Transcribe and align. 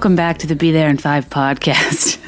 Welcome 0.00 0.16
back 0.16 0.38
to 0.38 0.46
the 0.46 0.56
Be 0.56 0.72
There 0.72 0.88
in 0.88 0.96
Five 0.96 1.28
podcast. 1.28 2.18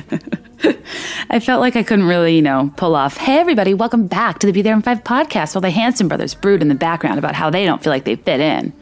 I 1.30 1.40
felt 1.40 1.62
like 1.62 1.74
I 1.74 1.82
couldn't 1.82 2.04
really, 2.04 2.36
you 2.36 2.42
know, 2.42 2.70
pull 2.76 2.94
off, 2.94 3.16
hey, 3.16 3.38
everybody, 3.38 3.72
welcome 3.72 4.08
back 4.08 4.40
to 4.40 4.46
the 4.46 4.52
Be 4.52 4.60
There 4.60 4.74
in 4.74 4.82
Five 4.82 5.04
podcast 5.04 5.54
while 5.54 5.62
the 5.62 5.70
Hanson 5.70 6.06
brothers 6.06 6.34
brood 6.34 6.60
in 6.60 6.68
the 6.68 6.74
background 6.74 7.18
about 7.18 7.34
how 7.34 7.48
they 7.48 7.64
don't 7.64 7.82
feel 7.82 7.90
like 7.90 8.04
they 8.04 8.16
fit 8.16 8.40
in. 8.40 8.74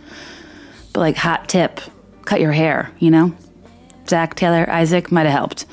But, 0.92 1.02
like, 1.02 1.16
hot 1.16 1.48
tip 1.48 1.80
cut 2.24 2.40
your 2.40 2.50
hair, 2.50 2.90
you 2.98 3.12
know? 3.12 3.32
Zach, 4.08 4.34
Taylor, 4.34 4.68
Isaac 4.68 5.12
might 5.12 5.26
have 5.26 5.34
helped. 5.34 5.66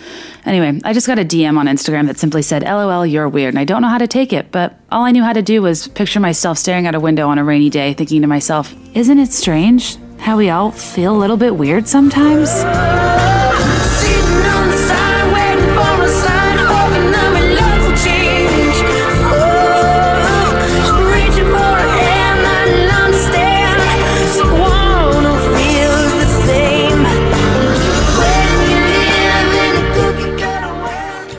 Anyway, 0.45 0.79
I 0.83 0.93
just 0.93 1.07
got 1.07 1.17
a 1.17 1.25
DM 1.25 1.57
on 1.57 1.65
Instagram 1.65 2.05
that 2.05 2.19
simply 2.19 2.43
said, 2.43 2.61
LOL, 2.61 3.03
you're 3.03 3.27
weird, 3.27 3.55
and 3.55 3.59
I 3.59 3.65
don't 3.65 3.81
know 3.81 3.89
how 3.89 3.97
to 3.97 4.05
take 4.05 4.31
it, 4.31 4.51
but 4.51 4.79
all 4.91 5.05
I 5.05 5.09
knew 5.09 5.23
how 5.23 5.33
to 5.33 5.41
do 5.41 5.63
was 5.63 5.87
picture 5.87 6.19
myself 6.19 6.59
staring 6.59 6.85
out 6.85 6.93
a 6.93 6.99
window 6.99 7.29
on 7.29 7.39
a 7.39 7.43
rainy 7.43 7.71
day, 7.71 7.95
thinking 7.95 8.21
to 8.21 8.27
myself, 8.27 8.75
isn't 8.93 9.17
it 9.17 9.33
strange 9.33 9.97
how 10.19 10.37
we 10.37 10.49
all 10.49 10.71
feel 10.71 11.15
a 11.15 11.19
little 11.19 11.37
bit 11.37 11.55
weird 11.55 11.87
sometimes? 11.87 12.49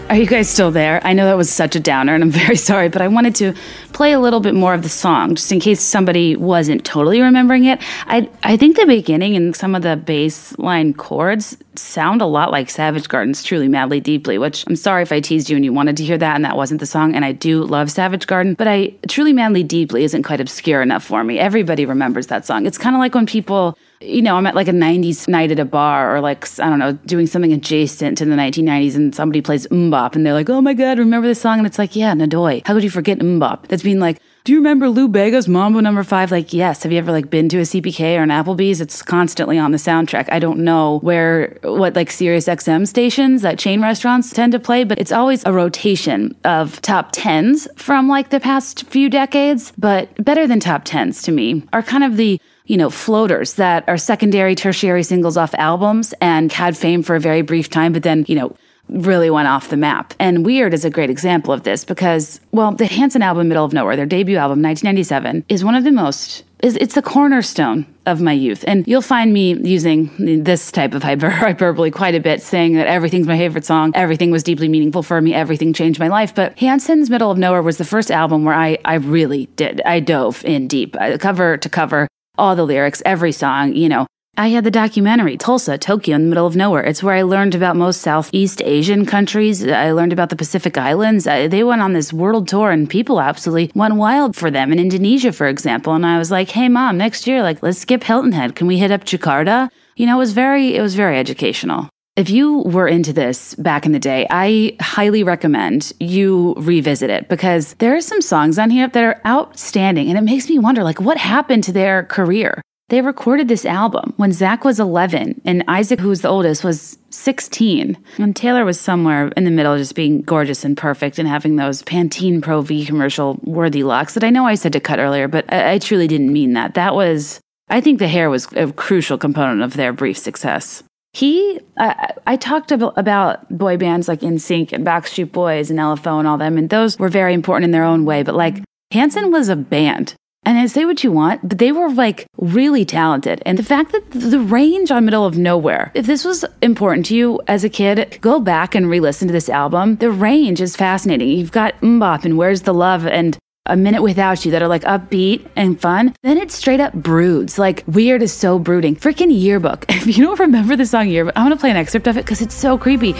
Are 0.09 0.17
you 0.17 0.25
guys 0.25 0.49
still 0.49 0.71
there? 0.71 1.03
I 1.05 1.13
know 1.13 1.27
that 1.27 1.37
was 1.37 1.51
such 1.51 1.77
a 1.77 1.81
downer, 1.81 2.15
and 2.15 2.25
I'm 2.25 2.31
very 2.47 2.57
sorry, 2.57 2.89
but 2.89 3.03
I 3.03 3.09
wanted 3.09 3.35
to 3.37 3.55
play 3.93 4.13
a 4.13 4.21
little 4.21 4.41
bit 4.41 4.55
more 4.55 4.73
of 4.73 4.83
the 4.83 4.89
song 4.89 5.35
just 5.35 5.53
in 5.53 5.61
case 5.61 5.83
somebody 5.83 6.35
wasn't 6.35 6.83
totally 6.83 7.21
remembering 7.21 7.65
it. 7.65 7.81
I 8.07 8.31
I 8.43 8.57
think 8.57 8.77
the 8.77 8.87
beginning 8.87 9.37
and 9.37 9.55
some 9.55 9.75
of 9.75 9.83
the 9.83 9.97
bass 9.97 10.59
line 10.59 10.95
chords 10.95 11.59
sound 11.77 12.23
a 12.23 12.27
lot 12.27 12.51
like 12.51 12.71
Savage 12.71 13.09
Garden's 13.09 13.43
Truly 13.43 13.69
Madly 13.69 14.01
Deeply, 14.01 14.39
which 14.39 14.65
I'm 14.67 14.77
sorry 14.77 15.03
if 15.03 15.13
I 15.13 15.21
teased 15.21 15.51
you 15.51 15.57
and 15.57 15.65
you 15.65 15.75
wanted 15.75 15.99
to 15.99 16.05
hear 16.05 16.19
that 16.19 16.35
and 16.35 16.45
that 16.45 16.57
wasn't 16.57 16.81
the 16.81 16.87
song. 16.87 17.15
And 17.15 17.25
I 17.25 17.33
do 17.33 17.63
love 17.65 17.91
Savage 17.91 18.27
Garden, 18.27 18.55
but 18.55 18.67
I 18.67 18.95
Truly 19.09 19.35
Madly 19.35 19.63
Deeply 19.63 20.05
isn't 20.05 20.23
quite 20.23 20.41
obscure 20.41 20.81
enough 20.81 21.05
for 21.05 21.23
me. 21.23 21.39
Everybody 21.39 21.85
remembers 21.85 22.29
that 22.29 22.47
song. 22.47 22.65
It's 22.65 22.79
kind 22.79 22.97
of 22.97 23.01
like 23.01 23.15
when 23.15 23.27
people 23.27 23.77
you 24.01 24.23
know, 24.23 24.37
I'm 24.37 24.47
at 24.47 24.55
like 24.55 24.69
a 24.69 24.73
90s 24.73 25.27
night 25.27 25.51
at 25.51 25.59
a 25.59 25.65
bar 25.65 26.15
or 26.15 26.21
like, 26.21 26.47
I 26.61 26.69
don't 26.69 26.79
know, 26.79 26.93
doing 26.93 27.27
something 27.27 27.53
adjacent 27.53 28.19
to 28.19 28.25
the 28.25 28.35
1990s 28.35 28.95
and 28.95 29.15
somebody 29.15 29.41
plays 29.41 29.67
MMMBop 29.69 30.15
and 30.15 30.25
they're 30.25 30.35
like, 30.35 30.49
oh 30.49 30.61
my 30.61 30.75
God, 30.75 30.99
remember 30.99 31.27
this 31.27 31.41
song? 31.41 31.59
And 31.59 31.67
it's 31.67 31.79
like, 31.79 31.97
yeah, 31.97 32.15
Nadoy. 32.15 32.65
How 32.67 32.75
could 32.75 32.85
you 32.85 32.91
forget 32.91 33.19
MMMBop? 33.19 33.67
That's 33.67 33.83
being 33.83 33.99
like, 33.99 34.21
do 34.45 34.53
you 34.53 34.61
remember 34.61 34.89
Lou 34.89 35.09
Bega's 35.09 35.49
Mambo 35.49 35.81
number 35.81 36.03
five? 36.03 36.31
Like, 36.31 36.55
yes. 36.55 36.83
Have 36.83 36.93
you 36.93 36.99
ever 36.99 37.13
like 37.13 37.29
been 37.29 37.49
to 37.51 37.59
a 37.59 37.63
CPK 37.63 38.17
or 38.19 38.23
an 38.23 38.31
Applebee's? 38.31 38.81
It's 38.81 39.03
constantly 39.03 39.59
on 39.59 39.73
the 39.73 39.79
soundtrack. 39.79 40.29
I 40.33 40.39
don't 40.39 40.61
know 40.61 41.01
where, 41.01 41.59
what 41.63 41.95
like 41.95 42.11
Sirius 42.11 42.47
XM 42.47 42.87
stations 42.87 43.43
that 43.43 43.59
chain 43.59 43.83
restaurants 43.83 44.33
tend 44.33 44.53
to 44.53 44.59
play, 44.59 44.85
but 44.85 44.99
it's 44.99 45.13
always 45.13 45.45
a 45.45 45.53
rotation 45.53 46.35
of 46.45 46.81
top 46.83 47.11
tens 47.13 47.69
from 47.77 48.09
like 48.09 48.31
the 48.31 48.41
past 48.41 48.85
few 48.85 49.11
decades. 49.11 49.73
But 49.77 50.25
better 50.25 50.47
than 50.47 50.61
top 50.61 50.85
tens 50.85 51.21
to 51.23 51.33
me 51.33 51.65
are 51.73 51.83
kind 51.83 52.05
of 52.05 52.17
the 52.17 52.41
you 52.69 52.77
know, 52.77 52.91
floaters 52.91 53.55
that 53.55 53.83
are 53.89 53.99
secondary, 53.99 54.55
tertiary 54.55 55.03
singles 55.03 55.37
off 55.37 55.55
albums 55.55 56.15
and 56.21 56.53
had 56.53 56.77
fame 56.77 57.03
for 57.03 57.17
a 57.17 57.21
very 57.21 57.43
brief 57.43 57.69
time, 57.69 57.93
but 57.93 58.03
then, 58.03 58.25
you 58.29 58.37
know, 58.37 58.55
really 58.89 59.31
went 59.31 59.49
off 59.49 59.69
the 59.69 59.77
map. 59.77 60.15
And 60.19 60.45
Weird 60.45 60.73
is 60.73 60.85
a 60.85 60.91
great 60.91 61.11
example 61.11 61.53
of 61.53 61.63
this 61.63 61.85
because, 61.85 62.41
well, 62.53 62.73
the 62.73 62.87
Hanson 62.87 63.23
album, 63.23 63.49
Middle 63.49 63.65
of 63.65 63.73
Nowhere, 63.73 63.97
their 63.97 64.07
debut 64.07 64.37
album, 64.37 64.63
1997, 64.63 65.45
is 65.49 65.65
one 65.65 65.75
of 65.75 65.85
the 65.85 65.93
most, 65.93 66.45
is 66.63 66.77
it's 66.77 66.95
the 66.95 67.03
cornerstone 67.03 67.87
of 68.07 68.21
my 68.21 68.33
youth. 68.33 68.65
And 68.67 68.87
you'll 68.87 69.03
find 69.03 69.33
me 69.33 69.55
using 69.55 70.11
this 70.43 70.73
type 70.73 70.95
of 70.95 71.03
hyper, 71.03 71.31
hyperbole 71.31 71.91
quite 71.91 72.15
a 72.15 72.21
bit, 72.21 72.43
saying 72.43 72.75
that 72.75 72.87
everything's 72.87 73.27
my 73.27 73.37
favorite 73.37 73.65
song, 73.65 73.93
everything 73.95 74.31
was 74.31 74.43
deeply 74.43 74.69
meaningful 74.69 75.03
for 75.03 75.21
me, 75.21 75.35
everything 75.35 75.73
changed 75.73 76.01
my 76.01 76.09
life. 76.09 76.35
But 76.35 76.59
Hanson's 76.59 77.11
Middle 77.11 77.31
of 77.31 77.39
Nowhere 77.39 77.63
was 77.63 77.79
the 77.79 77.85
first 77.85 78.11
album 78.11 78.45
where 78.45 78.55
I, 78.55 78.79
I 78.85 78.95
really 78.95 79.47
did. 79.57 79.81
I 79.83 80.01
dove 80.01 80.45
in 80.45 80.69
deep, 80.69 80.97
uh, 80.99 81.19
cover 81.19 81.57
to 81.57 81.69
cover 81.69 82.09
all 82.39 82.57
the 82.57 82.65
lyrics, 82.65 83.03
every 83.05 83.33
song, 83.33 83.75
you 83.75 83.89
know. 83.89 84.07
I 84.39 84.51
had 84.51 84.63
the 84.63 84.71
documentary, 84.71 85.37
Tulsa, 85.37 85.77
Tokyo, 85.79 86.15
in 86.15 86.23
the 86.23 86.29
middle 86.29 86.47
of 86.47 86.55
nowhere. 86.55 86.85
It's 86.85 87.03
where 87.03 87.17
I 87.17 87.23
learned 87.23 87.57
about 87.57 87.75
most 87.75 88.03
Southeast 88.03 88.63
Asian 88.63 89.05
countries. 89.05 89.67
I 89.67 89.91
learned 89.91 90.13
about 90.13 90.31
the 90.31 90.37
Pacific 90.37 90.79
Islands. 90.79 91.27
I, 91.27 91.49
they 91.49 91.65
went 91.65 91.83
on 91.83 91.93
this 91.93 92.13
world 92.13 92.47
tour 92.47 92.71
and 92.71 92.89
people 92.89 93.21
absolutely 93.21 93.73
went 93.75 93.97
wild 93.97 94.37
for 94.37 94.49
them 94.49 94.73
in 94.73 94.79
Indonesia, 94.79 95.33
for 95.33 95.49
example. 95.49 95.93
And 95.93 96.07
I 96.07 96.19
was 96.19 96.31
like, 96.31 96.51
hey, 96.51 96.69
mom, 96.69 96.97
next 96.97 97.27
year, 97.27 97.43
like, 97.43 97.65
let's 97.65 97.81
skip 97.81 98.05
Hilton 98.05 98.31
Head. 98.31 98.55
Can 98.55 98.69
we 98.69 98.79
hit 98.79 98.93
up 98.93 99.03
Jakarta? 99.03 99.71
You 99.97 100.07
know, 100.07 100.15
it 100.15 100.21
was 100.21 100.33
very, 100.35 100.77
it 100.77 100.83
was 100.83 100.95
very 100.95 101.19
educational. 101.19 101.89
If 102.19 102.31
you 102.31 102.63
were 102.63 102.89
into 102.89 103.13
this 103.13 103.55
back 103.55 103.87
in 103.87 103.93
the 103.93 104.01
day, 104.01 104.27
I 104.29 104.77
highly 104.81 105.23
recommend 105.23 105.93
you 106.01 106.53
revisit 106.59 107.11
it 107.11 107.29
because 107.29 107.75
there 107.75 107.95
are 107.95 108.01
some 108.01 108.21
songs 108.21 108.59
on 108.59 108.71
here 108.71 108.89
that 108.89 109.05
are 109.05 109.21
outstanding 109.25 110.09
and 110.09 110.19
it 110.19 110.23
makes 110.23 110.49
me 110.49 110.59
wonder 110.59 110.83
like 110.83 111.01
what 111.01 111.17
happened 111.17 111.63
to 111.63 111.73
their 111.73 112.03
career? 112.03 112.61
They 112.89 113.03
recorded 113.03 113.47
this 113.47 113.65
album 113.65 114.15
when 114.17 114.33
Zach 114.33 114.65
was 114.65 114.81
11 114.81 115.43
and 115.45 115.63
Isaac, 115.69 116.01
who 116.01 116.09
was 116.09 116.23
the 116.23 116.29
oldest, 116.29 116.65
was 116.65 116.99
16. 117.11 117.97
And 118.19 118.35
Taylor 118.35 118.65
was 118.65 118.81
somewhere 118.81 119.29
in 119.37 119.45
the 119.45 119.53
middle, 119.53 119.77
just 119.77 119.95
being 119.95 120.23
gorgeous 120.23 120.65
and 120.65 120.77
perfect 120.77 121.21
and 121.21 121.29
having 121.29 121.55
those 121.55 121.85
Pantene 121.85 122.43
Pro 122.43 122.63
V 122.63 122.85
commercial 122.85 123.39
worthy 123.45 123.85
locks 123.85 124.15
that 124.15 124.25
I 124.25 124.31
know 124.31 124.45
I 124.45 124.57
said 124.57 124.73
to 124.73 124.81
cut 124.81 124.99
earlier, 124.99 125.29
but 125.29 125.45
I, 125.53 125.75
I 125.75 125.79
truly 125.79 126.09
didn't 126.09 126.33
mean 126.33 126.55
that. 126.55 126.75
That 126.75 126.97
was, 126.97 127.39
I 127.69 127.81
think 127.81 128.01
the 128.01 128.09
hair 128.09 128.29
was 128.29 128.49
a 128.57 128.73
crucial 128.73 129.19
component 129.19 129.63
of 129.63 129.75
their 129.75 129.93
brief 129.93 130.19
success. 130.19 130.83
He, 131.19 131.59
I 131.77 132.13
I 132.29 132.37
talked 132.37 132.71
about, 132.71 133.49
boy 133.51 133.77
bands 133.77 134.07
like 134.07 134.21
NSYNC 134.21 134.73
and 134.73 134.87
Backstreet 134.87 135.33
Boys 135.33 135.69
and 135.69 135.77
LFO 135.81 136.21
and 136.21 136.29
all 136.29 136.39
them, 136.39 136.57
and 136.57 136.71
those 136.71 136.97
were 136.97 137.09
very 137.09 137.35
important 137.35 137.65
in 137.65 137.73
their 137.73 137.83
own 137.83 138.05
way. 138.05 138.23
But 138.23 138.37
like 138.37 138.63
Hanson 138.93 139.33
was 139.33 139.49
a 139.49 139.57
band. 139.57 140.15
And 140.45 140.57
I 140.57 140.67
say 140.67 140.85
what 140.85 141.03
you 141.03 141.11
want, 141.11 141.47
but 141.47 141.59
they 141.59 141.73
were 141.73 141.91
like 141.91 142.27
really 142.37 142.85
talented. 142.85 143.43
And 143.45 143.59
the 143.59 143.65
fact 143.65 143.91
that 143.91 144.09
the 144.13 144.39
range 144.39 144.93
on 144.93 145.05
Middle 145.05 145.27
of 145.27 145.37
Nowhere, 145.37 145.91
if 145.93 146.07
this 146.07 146.25
was 146.25 146.45
important 146.63 147.05
to 147.07 147.17
you 147.17 147.41
as 147.49 147.65
a 147.65 147.69
kid, 147.69 148.19
go 148.21 148.39
back 148.39 148.77
and 148.77 148.89
re 148.89 149.01
listen 149.01 149.27
to 149.27 149.33
this 149.33 149.49
album. 149.49 149.97
The 149.97 150.13
range 150.13 150.61
is 150.61 150.77
fascinating. 150.77 151.31
You've 151.31 151.51
got 151.51 151.79
MMMBop 151.81 152.25
and 152.27 152.39
Where's 152.39 152.63
the 152.63 152.73
Love 152.73 153.09
and 153.09 153.37
a 153.69 153.77
minute 153.77 154.03
without 154.03 154.45
you 154.45 154.51
that 154.51 154.63
are 154.63 154.69
like 154.69 154.83
upbeat 154.83 155.47
and 155.55 155.81
fun. 155.81 156.15
Then 156.23 156.39
it 156.39 156.51
straight 156.51 156.81
up 156.81 156.93
broods. 156.95 157.59
Like 157.59 157.85
weird 157.87 158.23
is 158.23 158.33
so 158.33 158.59
brooding. 158.59 158.97
Freaking 158.97 159.31
yearbook. 159.31 159.85
If 160.09 160.17
you 160.17 160.25
don't 160.25 160.41
remember 160.41 160.75
the 160.75 160.87
song 160.87 161.09
yearbook, 161.09 161.35
I'm 161.37 161.45
gonna 161.45 161.57
play 161.57 161.71
an 161.71 161.77
excerpt 161.77 162.07
of 162.07 162.17
it 162.17 162.25
because 162.25 162.41
it's 162.41 162.55
so 162.55 162.79
creepy. 162.79 163.15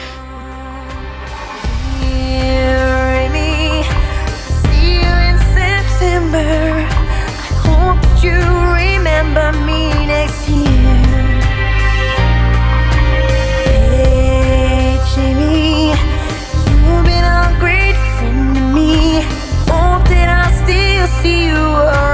See 21.23 21.47
you 21.47 22.08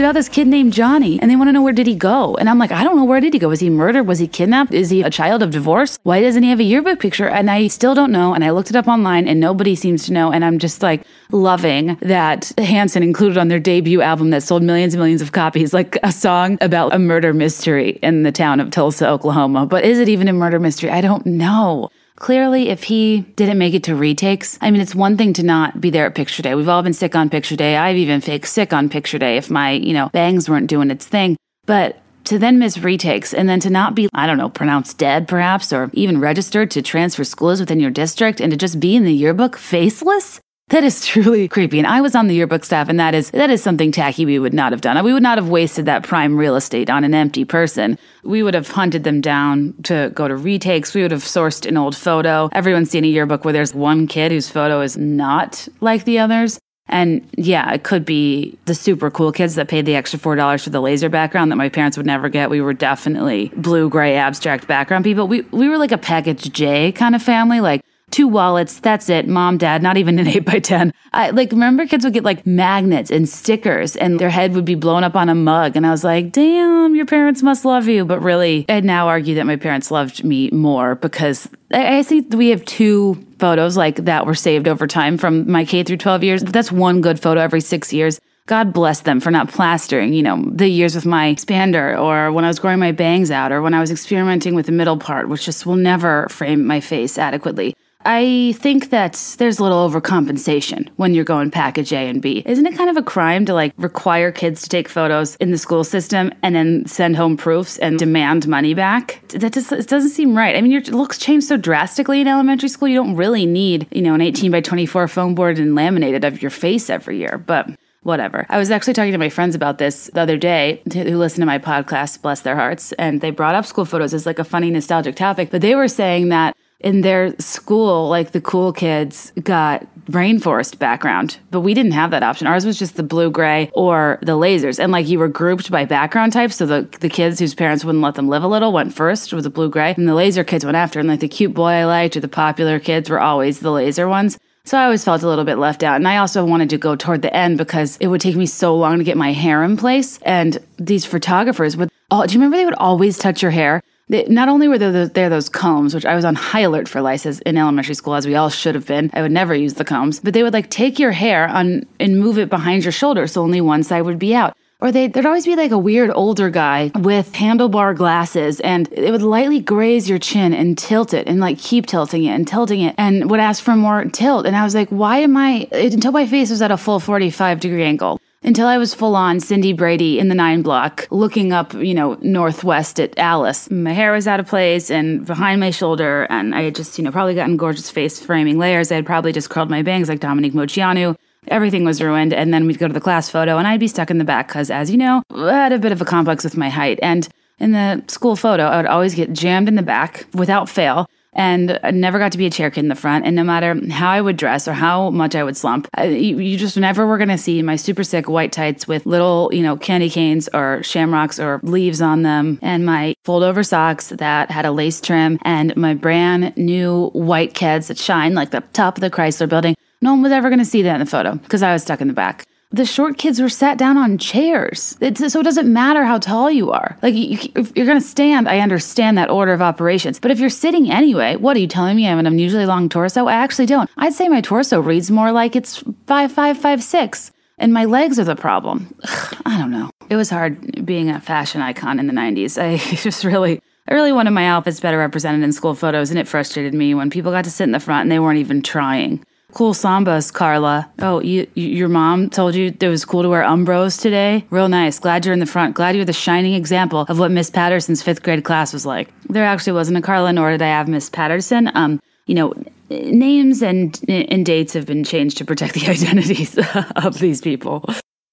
about 0.00 0.14
this 0.14 0.28
kid 0.28 0.48
named 0.48 0.72
Johnny, 0.72 1.20
and 1.20 1.30
they 1.30 1.36
want 1.36 1.48
to 1.48 1.52
know 1.52 1.62
where 1.62 1.72
did 1.72 1.86
he 1.86 1.94
go. 1.94 2.34
And 2.36 2.48
I'm 2.48 2.58
like, 2.58 2.72
I 2.72 2.82
don't 2.82 2.96
know 2.96 3.04
where 3.04 3.20
did 3.20 3.32
he 3.32 3.38
go. 3.38 3.48
Was 3.48 3.60
he 3.60 3.70
murdered? 3.70 4.04
Was 4.04 4.18
he 4.18 4.26
kidnapped? 4.26 4.74
Is 4.74 4.90
he 4.90 5.02
a 5.02 5.10
child 5.10 5.42
of 5.42 5.50
divorce? 5.50 5.98
Why 6.02 6.20
doesn't 6.20 6.42
he 6.42 6.50
have 6.50 6.60
a 6.60 6.64
yearbook 6.64 7.00
picture? 7.00 7.28
And 7.28 7.50
I 7.50 7.68
still 7.68 7.94
don't 7.94 8.12
know. 8.12 8.34
And 8.34 8.44
I 8.44 8.50
looked 8.50 8.70
it 8.70 8.76
up 8.76 8.88
online, 8.88 9.28
and 9.28 9.40
nobody 9.40 9.74
seems 9.74 10.06
to 10.06 10.12
know. 10.12 10.32
And 10.32 10.44
I'm 10.44 10.58
just 10.58 10.82
like 10.82 11.04
loving 11.30 11.96
that 12.00 12.52
Hanson 12.58 13.02
included 13.02 13.38
on 13.38 13.48
their 13.48 13.60
debut 13.60 14.02
album 14.02 14.30
that 14.30 14.42
sold 14.42 14.62
millions 14.62 14.94
and 14.94 15.00
millions 15.00 15.22
of 15.22 15.32
copies, 15.32 15.72
like 15.72 15.98
a 16.02 16.12
song 16.12 16.58
about 16.60 16.94
a 16.94 16.98
murder 16.98 17.32
mystery 17.32 17.98
in 18.02 18.22
the 18.22 18.32
town 18.32 18.60
of 18.60 18.70
Tulsa, 18.70 19.08
Oklahoma. 19.08 19.66
But 19.66 19.84
is 19.84 19.98
it 19.98 20.08
even 20.08 20.28
a 20.28 20.32
murder 20.32 20.58
mystery? 20.58 20.90
I 20.90 21.00
don't 21.00 21.24
know. 21.26 21.90
Clearly, 22.20 22.68
if 22.68 22.82
he 22.82 23.22
didn't 23.34 23.56
make 23.56 23.72
it 23.72 23.84
to 23.84 23.96
retakes, 23.96 24.58
I 24.60 24.70
mean, 24.70 24.82
it's 24.82 24.94
one 24.94 25.16
thing 25.16 25.32
to 25.32 25.42
not 25.42 25.80
be 25.80 25.88
there 25.88 26.04
at 26.04 26.14
picture 26.14 26.42
day. 26.42 26.54
We've 26.54 26.68
all 26.68 26.82
been 26.82 26.92
sick 26.92 27.16
on 27.16 27.30
picture 27.30 27.56
day. 27.56 27.78
I've 27.78 27.96
even 27.96 28.20
faked 28.20 28.46
sick 28.46 28.74
on 28.74 28.90
picture 28.90 29.18
day 29.18 29.38
if 29.38 29.48
my, 29.48 29.70
you 29.70 29.94
know, 29.94 30.10
bangs 30.10 30.46
weren't 30.46 30.66
doing 30.66 30.90
its 30.90 31.06
thing. 31.06 31.38
But 31.64 31.98
to 32.24 32.38
then 32.38 32.58
miss 32.58 32.76
retakes 32.76 33.32
and 33.32 33.48
then 33.48 33.58
to 33.60 33.70
not 33.70 33.94
be, 33.94 34.06
I 34.12 34.26
don't 34.26 34.36
know, 34.36 34.50
pronounced 34.50 34.98
dead 34.98 35.28
perhaps, 35.28 35.72
or 35.72 35.90
even 35.94 36.20
registered 36.20 36.70
to 36.72 36.82
transfer 36.82 37.24
schools 37.24 37.58
within 37.58 37.80
your 37.80 37.90
district 37.90 38.38
and 38.38 38.50
to 38.50 38.56
just 38.58 38.80
be 38.80 38.94
in 38.94 39.04
the 39.04 39.14
yearbook 39.14 39.56
faceless? 39.56 40.40
That 40.70 40.84
is 40.84 41.04
truly 41.06 41.46
creepy. 41.48 41.78
And 41.78 41.86
I 41.86 42.00
was 42.00 42.14
on 42.14 42.26
the 42.26 42.34
yearbook 42.34 42.64
staff, 42.64 42.88
and 42.88 42.98
that 42.98 43.14
is 43.14 43.30
that 43.32 43.50
is 43.50 43.62
something 43.62 43.92
tacky 43.92 44.24
we 44.24 44.38
would 44.38 44.54
not 44.54 44.72
have 44.72 44.80
done. 44.80 45.02
We 45.04 45.12
would 45.12 45.22
not 45.22 45.38
have 45.38 45.48
wasted 45.48 45.84
that 45.86 46.02
prime 46.02 46.36
real 46.36 46.56
estate 46.56 46.88
on 46.88 47.04
an 47.04 47.14
empty 47.14 47.44
person. 47.44 47.98
We 48.24 48.42
would 48.42 48.54
have 48.54 48.68
hunted 48.68 49.04
them 49.04 49.20
down 49.20 49.74
to 49.84 50.10
go 50.14 50.28
to 50.28 50.36
retakes. 50.36 50.94
We 50.94 51.02
would 51.02 51.10
have 51.10 51.24
sourced 51.24 51.66
an 51.66 51.76
old 51.76 51.96
photo. 51.96 52.48
Everyone's 52.52 52.90
seen 52.90 53.04
a 53.04 53.08
yearbook 53.08 53.44
where 53.44 53.52
there's 53.52 53.74
one 53.74 54.06
kid 54.06 54.32
whose 54.32 54.48
photo 54.48 54.80
is 54.80 54.96
not 54.96 55.68
like 55.80 56.04
the 56.04 56.18
others. 56.18 56.58
And 56.90 57.28
yeah, 57.36 57.72
it 57.72 57.84
could 57.84 58.04
be 58.04 58.58
the 58.64 58.74
super 58.74 59.12
cool 59.12 59.30
kids 59.30 59.54
that 59.54 59.68
paid 59.68 59.86
the 59.86 59.94
extra 59.94 60.18
$4 60.18 60.64
for 60.64 60.70
the 60.70 60.80
laser 60.80 61.08
background 61.08 61.52
that 61.52 61.56
my 61.56 61.68
parents 61.68 61.96
would 61.96 62.06
never 62.06 62.28
get. 62.28 62.50
We 62.50 62.60
were 62.60 62.74
definitely 62.74 63.52
blue 63.56 63.88
gray 63.88 64.16
abstract 64.16 64.66
background 64.66 65.04
people. 65.04 65.28
We, 65.28 65.42
we 65.52 65.68
were 65.68 65.78
like 65.78 65.92
a 65.92 65.98
package 65.98 66.50
J 66.52 66.90
kind 66.90 67.14
of 67.14 67.22
family. 67.22 67.60
Like 67.60 67.82
two 68.10 68.28
wallets. 68.28 68.80
That's 68.80 69.08
it. 69.08 69.28
Mom, 69.28 69.58
dad, 69.58 69.82
not 69.82 69.96
even 69.96 70.18
an 70.18 70.26
eight 70.28 70.44
by 70.44 70.58
10. 70.58 70.92
I 71.12 71.30
like 71.30 71.52
remember 71.52 71.86
kids 71.86 72.04
would 72.04 72.14
get 72.14 72.24
like 72.24 72.46
magnets 72.46 73.10
and 73.10 73.28
stickers 73.28 73.96
and 73.96 74.18
their 74.18 74.30
head 74.30 74.54
would 74.54 74.64
be 74.64 74.74
blown 74.74 75.04
up 75.04 75.16
on 75.16 75.28
a 75.28 75.34
mug. 75.34 75.76
And 75.76 75.86
I 75.86 75.90
was 75.90 76.04
like, 76.04 76.32
damn, 76.32 76.94
your 76.94 77.06
parents 77.06 77.42
must 77.42 77.64
love 77.64 77.88
you. 77.88 78.04
But 78.04 78.20
really, 78.20 78.64
I'd 78.68 78.84
now 78.84 79.08
argue 79.08 79.34
that 79.36 79.46
my 79.46 79.56
parents 79.56 79.90
loved 79.90 80.24
me 80.24 80.50
more 80.50 80.94
because 80.94 81.48
I, 81.72 81.98
I 81.98 82.02
think 82.02 82.32
we 82.34 82.50
have 82.50 82.64
two 82.64 83.24
photos 83.38 83.76
like 83.76 83.96
that 83.96 84.26
were 84.26 84.34
saved 84.34 84.68
over 84.68 84.86
time 84.86 85.18
from 85.18 85.50
my 85.50 85.64
K 85.64 85.82
through 85.82 85.96
12 85.96 86.24
years. 86.24 86.42
That's 86.42 86.70
one 86.70 87.00
good 87.00 87.20
photo 87.20 87.40
every 87.40 87.60
six 87.60 87.92
years. 87.92 88.20
God 88.46 88.72
bless 88.72 89.02
them 89.02 89.20
for 89.20 89.30
not 89.30 89.48
plastering, 89.48 90.12
you 90.12 90.24
know, 90.24 90.44
the 90.50 90.66
years 90.66 90.96
with 90.96 91.06
my 91.06 91.32
expander 91.32 91.96
or 91.96 92.32
when 92.32 92.44
I 92.44 92.48
was 92.48 92.58
growing 92.58 92.80
my 92.80 92.90
bangs 92.90 93.30
out 93.30 93.52
or 93.52 93.62
when 93.62 93.74
I 93.74 93.80
was 93.80 93.92
experimenting 93.92 94.56
with 94.56 94.66
the 94.66 94.72
middle 94.72 94.96
part, 94.96 95.28
which 95.28 95.44
just 95.44 95.66
will 95.66 95.76
never 95.76 96.26
frame 96.28 96.66
my 96.66 96.80
face 96.80 97.16
adequately. 97.16 97.76
I 98.04 98.54
think 98.58 98.90
that 98.90 99.36
there's 99.38 99.58
a 99.58 99.62
little 99.62 99.88
overcompensation 99.88 100.88
when 100.96 101.12
you're 101.12 101.24
going 101.24 101.50
package 101.50 101.92
A 101.92 102.08
and 102.08 102.22
B. 102.22 102.42
Isn't 102.46 102.66
it 102.66 102.76
kind 102.76 102.88
of 102.88 102.96
a 102.96 103.02
crime 103.02 103.44
to 103.44 103.54
like 103.54 103.74
require 103.76 104.32
kids 104.32 104.62
to 104.62 104.68
take 104.68 104.88
photos 104.88 105.36
in 105.36 105.50
the 105.50 105.58
school 105.58 105.84
system 105.84 106.32
and 106.42 106.54
then 106.54 106.86
send 106.86 107.16
home 107.16 107.36
proofs 107.36 107.78
and 107.78 107.98
demand 107.98 108.48
money 108.48 108.72
back? 108.72 109.20
That 109.28 109.52
just 109.52 109.70
it 109.70 109.86
doesn't 109.86 110.10
seem 110.10 110.36
right. 110.36 110.56
I 110.56 110.62
mean, 110.62 110.70
your 110.70 110.82
looks 110.82 111.18
change 111.18 111.44
so 111.44 111.58
drastically 111.58 112.22
in 112.22 112.28
elementary 112.28 112.70
school. 112.70 112.88
You 112.88 112.96
don't 112.96 113.16
really 113.16 113.44
need, 113.44 113.86
you 113.90 114.02
know, 114.02 114.14
an 114.14 114.22
18 114.22 114.50
by 114.50 114.62
24 114.62 115.08
foam 115.08 115.34
board 115.34 115.58
and 115.58 115.74
laminated 115.74 116.24
of 116.24 116.40
your 116.40 116.50
face 116.50 116.88
every 116.88 117.18
year. 117.18 117.36
But 117.36 117.68
whatever. 118.02 118.46
I 118.48 118.58
was 118.58 118.70
actually 118.70 118.94
talking 118.94 119.12
to 119.12 119.18
my 119.18 119.28
friends 119.28 119.54
about 119.54 119.76
this 119.76 120.08
the 120.14 120.22
other 120.22 120.38
day 120.38 120.82
who 120.90 121.18
listen 121.18 121.40
to 121.40 121.46
my 121.46 121.58
podcast, 121.58 122.22
bless 122.22 122.40
their 122.40 122.56
hearts, 122.56 122.92
and 122.92 123.20
they 123.20 123.30
brought 123.30 123.54
up 123.54 123.66
school 123.66 123.84
photos 123.84 124.14
as 124.14 124.24
like 124.24 124.38
a 124.38 124.44
funny 124.44 124.70
nostalgic 124.70 125.16
topic, 125.16 125.50
but 125.50 125.60
they 125.60 125.74
were 125.74 125.88
saying 125.88 126.30
that 126.30 126.56
in 126.80 127.02
their 127.02 127.38
school, 127.38 128.08
like 128.08 128.32
the 128.32 128.40
cool 128.40 128.72
kids 128.72 129.32
got 129.42 129.86
rainforest 130.06 130.78
background, 130.78 131.38
but 131.50 131.60
we 131.60 131.74
didn't 131.74 131.92
have 131.92 132.10
that 132.10 132.22
option. 132.22 132.46
Ours 132.46 132.66
was 132.66 132.78
just 132.78 132.96
the 132.96 133.02
blue 133.02 133.30
gray 133.30 133.70
or 133.74 134.18
the 134.22 134.32
lasers. 134.32 134.78
And 134.78 134.90
like 134.90 135.06
you 135.06 135.18
were 135.18 135.28
grouped 135.28 135.70
by 135.70 135.84
background 135.84 136.32
type. 136.32 136.52
So 136.52 136.66
the, 136.66 136.88
the 137.00 137.08
kids 137.08 137.38
whose 137.38 137.54
parents 137.54 137.84
wouldn't 137.84 138.02
let 138.02 138.14
them 138.14 138.28
live 138.28 138.42
a 138.42 138.48
little 138.48 138.72
went 138.72 138.94
first 138.94 139.32
with 139.32 139.44
the 139.44 139.50
blue 139.50 139.68
gray, 139.68 139.94
and 139.96 140.08
the 140.08 140.14
laser 140.14 140.42
kids 140.42 140.64
went 140.64 140.76
after. 140.76 140.98
And 140.98 141.08
like 141.08 141.20
the 141.20 141.28
cute 141.28 141.54
boy 141.54 141.68
I 141.68 141.84
liked 141.84 142.16
or 142.16 142.20
the 142.20 142.28
popular 142.28 142.80
kids 142.80 143.10
were 143.10 143.20
always 143.20 143.60
the 143.60 143.70
laser 143.70 144.08
ones. 144.08 144.38
So 144.64 144.78
I 144.78 144.84
always 144.84 145.04
felt 145.04 145.22
a 145.22 145.28
little 145.28 145.44
bit 145.44 145.58
left 145.58 145.82
out. 145.82 145.96
And 145.96 146.06
I 146.06 146.18
also 146.18 146.44
wanted 146.44 146.70
to 146.70 146.78
go 146.78 146.94
toward 146.94 147.22
the 147.22 147.34
end 147.34 147.58
because 147.58 147.96
it 147.96 148.08
would 148.08 148.20
take 148.20 148.36
me 148.36 148.46
so 148.46 148.76
long 148.76 148.98
to 148.98 149.04
get 149.04 149.16
my 149.16 149.32
hair 149.32 149.64
in 149.64 149.76
place. 149.76 150.18
And 150.22 150.58
these 150.78 151.04
photographers 151.04 151.76
would, 151.76 151.90
oh, 152.10 152.26
do 152.26 152.34
you 152.34 152.40
remember 152.40 152.56
they 152.56 152.66
would 152.66 152.74
always 152.74 153.18
touch 153.18 153.42
your 153.42 153.50
hair? 153.50 153.82
They, 154.10 154.24
not 154.24 154.48
only 154.48 154.66
were 154.66 154.76
there, 154.76 155.06
there 155.06 155.28
those 155.28 155.48
combs, 155.48 155.94
which 155.94 156.04
I 156.04 156.16
was 156.16 156.24
on 156.24 156.34
high 156.34 156.62
alert 156.62 156.88
for 156.88 157.00
lices 157.00 157.38
in 157.40 157.56
elementary 157.56 157.94
school, 157.94 158.16
as 158.16 158.26
we 158.26 158.34
all 158.34 158.50
should 158.50 158.74
have 158.74 158.86
been. 158.86 159.08
I 159.14 159.22
would 159.22 159.30
never 159.30 159.54
use 159.54 159.74
the 159.74 159.84
combs, 159.84 160.18
but 160.18 160.34
they 160.34 160.42
would 160.42 160.52
like 160.52 160.68
take 160.68 160.98
your 160.98 161.12
hair 161.12 161.46
on 161.46 161.86
and 162.00 162.18
move 162.18 162.36
it 162.36 162.50
behind 162.50 162.84
your 162.84 162.90
shoulder, 162.90 163.28
so 163.28 163.40
only 163.40 163.60
one 163.60 163.84
side 163.84 164.00
would 164.02 164.18
be 164.18 164.34
out. 164.34 164.56
Or 164.80 164.90
they, 164.90 165.06
there'd 165.06 165.26
always 165.26 165.44
be 165.44 165.54
like 165.54 165.70
a 165.70 165.78
weird 165.78 166.10
older 166.12 166.50
guy 166.50 166.90
with 166.96 167.32
handlebar 167.34 167.96
glasses, 167.96 168.58
and 168.58 168.92
it 168.92 169.12
would 169.12 169.22
lightly 169.22 169.60
graze 169.60 170.08
your 170.08 170.18
chin 170.18 170.54
and 170.54 170.76
tilt 170.76 171.14
it, 171.14 171.28
and 171.28 171.38
like 171.38 171.58
keep 171.58 171.86
tilting 171.86 172.24
it 172.24 172.30
and 172.30 172.48
tilting 172.48 172.80
it, 172.80 172.96
and 172.98 173.30
would 173.30 173.38
ask 173.38 173.62
for 173.62 173.76
more 173.76 174.04
tilt. 174.06 174.44
And 174.44 174.56
I 174.56 174.64
was 174.64 174.74
like, 174.74 174.88
why 174.88 175.18
am 175.18 175.36
I? 175.36 175.68
Until 175.70 176.10
my 176.10 176.26
face 176.26 176.50
was 176.50 176.62
at 176.62 176.72
a 176.72 176.76
full 176.76 176.98
45 176.98 177.60
degree 177.60 177.84
angle 177.84 178.20
until 178.42 178.66
I 178.66 178.78
was 178.78 178.94
full 178.94 179.16
on 179.16 179.38
Cindy 179.38 179.72
Brady 179.72 180.18
in 180.18 180.28
the 180.28 180.34
nine 180.34 180.62
block, 180.62 181.06
looking 181.10 181.52
up, 181.52 181.74
you 181.74 181.94
know, 181.94 182.16
northwest 182.22 182.98
at 182.98 183.18
Alice. 183.18 183.70
My 183.70 183.92
hair 183.92 184.12
was 184.12 184.26
out 184.26 184.40
of 184.40 184.46
place 184.46 184.90
and 184.90 185.26
behind 185.26 185.60
my 185.60 185.70
shoulder, 185.70 186.26
and 186.30 186.54
I 186.54 186.62
had 186.62 186.74
just, 186.74 186.98
you 186.98 187.04
know, 187.04 187.12
probably 187.12 187.34
gotten 187.34 187.56
gorgeous 187.56 187.90
face 187.90 188.18
framing 188.18 188.58
layers. 188.58 188.90
I 188.90 188.96
had 188.96 189.06
probably 189.06 189.32
just 189.32 189.50
curled 189.50 189.70
my 189.70 189.82
bangs 189.82 190.08
like 190.08 190.20
Dominique 190.20 190.54
Moceanu. 190.54 191.16
Everything 191.48 191.84
was 191.84 192.02
ruined, 192.02 192.32
and 192.32 192.52
then 192.52 192.66
we'd 192.66 192.78
go 192.78 192.88
to 192.88 192.94
the 192.94 193.00
class 193.00 193.28
photo, 193.28 193.58
and 193.58 193.66
I'd 193.66 193.80
be 193.80 193.88
stuck 193.88 194.10
in 194.10 194.18
the 194.18 194.24
back 194.24 194.48
because, 194.48 194.70
as 194.70 194.90
you 194.90 194.96
know, 194.96 195.22
I 195.30 195.52
had 195.52 195.72
a 195.72 195.78
bit 195.78 195.92
of 195.92 196.00
a 196.00 196.04
complex 196.04 196.44
with 196.44 196.56
my 196.56 196.70
height. 196.70 196.98
And 197.02 197.28
in 197.58 197.72
the 197.72 198.02
school 198.08 198.36
photo, 198.36 198.64
I 198.64 198.78
would 198.78 198.86
always 198.86 199.14
get 199.14 199.32
jammed 199.32 199.68
in 199.68 199.74
the 199.74 199.82
back 199.82 200.26
without 200.34 200.68
fail 200.68 201.08
and 201.32 201.78
I 201.82 201.90
never 201.90 202.18
got 202.18 202.32
to 202.32 202.38
be 202.38 202.46
a 202.46 202.50
chair 202.50 202.70
kid 202.70 202.80
in 202.80 202.88
the 202.88 202.94
front. 202.94 203.26
And 203.26 203.36
no 203.36 203.44
matter 203.44 203.78
how 203.90 204.10
I 204.10 204.20
would 204.20 204.36
dress 204.36 204.66
or 204.66 204.72
how 204.72 205.10
much 205.10 205.34
I 205.34 205.44
would 205.44 205.56
slump, 205.56 205.88
I, 205.94 206.06
you, 206.06 206.56
just 206.56 206.76
never 206.76 207.06
were 207.06 207.18
going 207.18 207.28
to 207.28 207.38
see 207.38 207.62
my 207.62 207.76
super 207.76 208.04
sick 208.04 208.28
white 208.28 208.52
tights 208.52 208.88
with 208.88 209.06
little, 209.06 209.50
you 209.52 209.62
know, 209.62 209.76
candy 209.76 210.10
canes 210.10 210.48
or 210.52 210.82
shamrocks 210.82 211.38
or 211.38 211.60
leaves 211.62 212.02
on 212.02 212.22
them, 212.22 212.58
and 212.62 212.84
my 212.84 213.14
fold 213.24 213.42
over 213.42 213.62
socks 213.62 214.08
that 214.08 214.50
had 214.50 214.66
a 214.66 214.72
lace 214.72 215.00
trim, 215.00 215.38
and 215.42 215.76
my 215.76 215.94
brand 215.94 216.56
new 216.56 217.10
white 217.10 217.54
Keds 217.54 217.88
that 217.88 217.98
shine 217.98 218.34
like 218.34 218.50
the 218.50 218.62
top 218.72 218.96
of 218.96 219.00
the 219.00 219.10
Chrysler 219.10 219.48
building. 219.48 219.76
No 220.02 220.12
one 220.12 220.22
was 220.22 220.32
ever 220.32 220.48
going 220.48 220.58
to 220.58 220.64
see 220.64 220.82
that 220.82 220.94
in 220.94 221.00
the 221.00 221.06
photo 221.06 221.34
because 221.34 221.62
I 221.62 221.72
was 221.72 221.82
stuck 221.82 222.00
in 222.00 222.08
the 222.08 222.14
back 222.14 222.46
the 222.72 222.84
short 222.84 223.18
kids 223.18 223.40
were 223.40 223.48
sat 223.48 223.78
down 223.78 223.96
on 223.96 224.16
chairs. 224.16 224.96
It's, 225.00 225.32
so 225.32 225.40
it 225.40 225.44
doesn't 225.44 225.72
matter 225.72 226.04
how 226.04 226.18
tall 226.18 226.50
you 226.50 226.70
are. 226.70 226.96
Like, 227.02 227.14
you, 227.14 227.38
if 227.56 227.76
you're 227.76 227.86
going 227.86 228.00
to 228.00 228.06
stand, 228.06 228.48
I 228.48 228.60
understand 228.60 229.18
that 229.18 229.28
order 229.28 229.52
of 229.52 229.60
operations. 229.60 230.20
But 230.20 230.30
if 230.30 230.38
you're 230.38 230.50
sitting 230.50 230.90
anyway, 230.90 231.36
what 231.36 231.56
are 231.56 231.60
you 231.60 231.66
telling 231.66 231.96
me? 231.96 232.06
I 232.06 232.10
have 232.10 232.18
an 232.18 232.26
unusually 232.26 232.66
long 232.66 232.88
torso? 232.88 233.26
I 233.26 233.34
actually 233.34 233.66
don't. 233.66 233.90
I'd 233.96 234.14
say 234.14 234.28
my 234.28 234.40
torso 234.40 234.80
reads 234.80 235.10
more 235.10 235.32
like 235.32 235.56
it's 235.56 235.82
five, 236.06 236.30
five, 236.30 236.58
five, 236.58 236.82
six, 236.82 237.32
and 237.58 237.74
my 237.74 237.86
legs 237.86 238.18
are 238.20 238.24
the 238.24 238.36
problem. 238.36 238.94
Ugh, 239.02 239.36
I 239.46 239.58
don't 239.58 239.72
know. 239.72 239.90
It 240.08 240.16
was 240.16 240.30
hard 240.30 240.86
being 240.86 241.10
a 241.10 241.20
fashion 241.20 241.62
icon 241.62 241.98
in 241.98 242.06
the 242.06 242.12
90s. 242.12 242.60
I 242.60 242.76
just 242.96 243.24
really. 243.24 243.60
I 243.88 243.94
really 243.94 244.12
wanted 244.12 244.30
my 244.30 244.46
outfits 244.46 244.78
better 244.78 244.98
represented 244.98 245.42
in 245.42 245.52
school 245.52 245.74
photos, 245.74 246.10
and 246.10 246.18
it 246.18 246.28
frustrated 246.28 246.74
me 246.74 246.94
when 246.94 247.10
people 247.10 247.32
got 247.32 247.42
to 247.44 247.50
sit 247.50 247.64
in 247.64 247.72
the 247.72 247.80
front 247.80 248.02
and 248.02 248.12
they 248.12 248.20
weren't 248.20 248.38
even 248.38 248.62
trying. 248.62 249.24
Cool 249.52 249.74
sambas, 249.74 250.32
Carla. 250.32 250.90
Oh, 251.00 251.20
you, 251.20 251.46
you, 251.54 251.68
your 251.68 251.88
mom 251.88 252.30
told 252.30 252.54
you 252.54 252.72
it 252.78 252.88
was 252.88 253.04
cool 253.04 253.22
to 253.22 253.28
wear 253.28 253.42
Umbros 253.42 254.00
today? 254.00 254.44
Real 254.50 254.68
nice. 254.68 254.98
Glad 254.98 255.24
you're 255.24 255.32
in 255.34 255.40
the 255.40 255.46
front. 255.46 255.74
Glad 255.74 255.96
you're 255.96 256.04
the 256.04 256.12
shining 256.12 256.54
example 256.54 257.00
of 257.08 257.18
what 257.18 257.30
Miss 257.30 257.50
Patterson's 257.50 258.02
fifth 258.02 258.22
grade 258.22 258.44
class 258.44 258.72
was 258.72 258.86
like. 258.86 259.08
There 259.28 259.44
actually 259.44 259.72
wasn't 259.72 259.98
a 259.98 260.02
Carla, 260.02 260.32
nor 260.32 260.50
did 260.50 260.62
I 260.62 260.68
have 260.68 260.88
Miss 260.88 261.10
Patterson. 261.10 261.70
Um, 261.74 262.00
you 262.26 262.34
know, 262.34 262.54
names 262.90 263.62
and 263.62 263.98
and 264.08 264.44
dates 264.44 264.72
have 264.72 264.86
been 264.86 265.04
changed 265.04 265.38
to 265.38 265.44
protect 265.44 265.74
the 265.74 265.86
identities 265.88 266.58
of 266.96 267.18
these 267.18 267.40
people. 267.40 267.84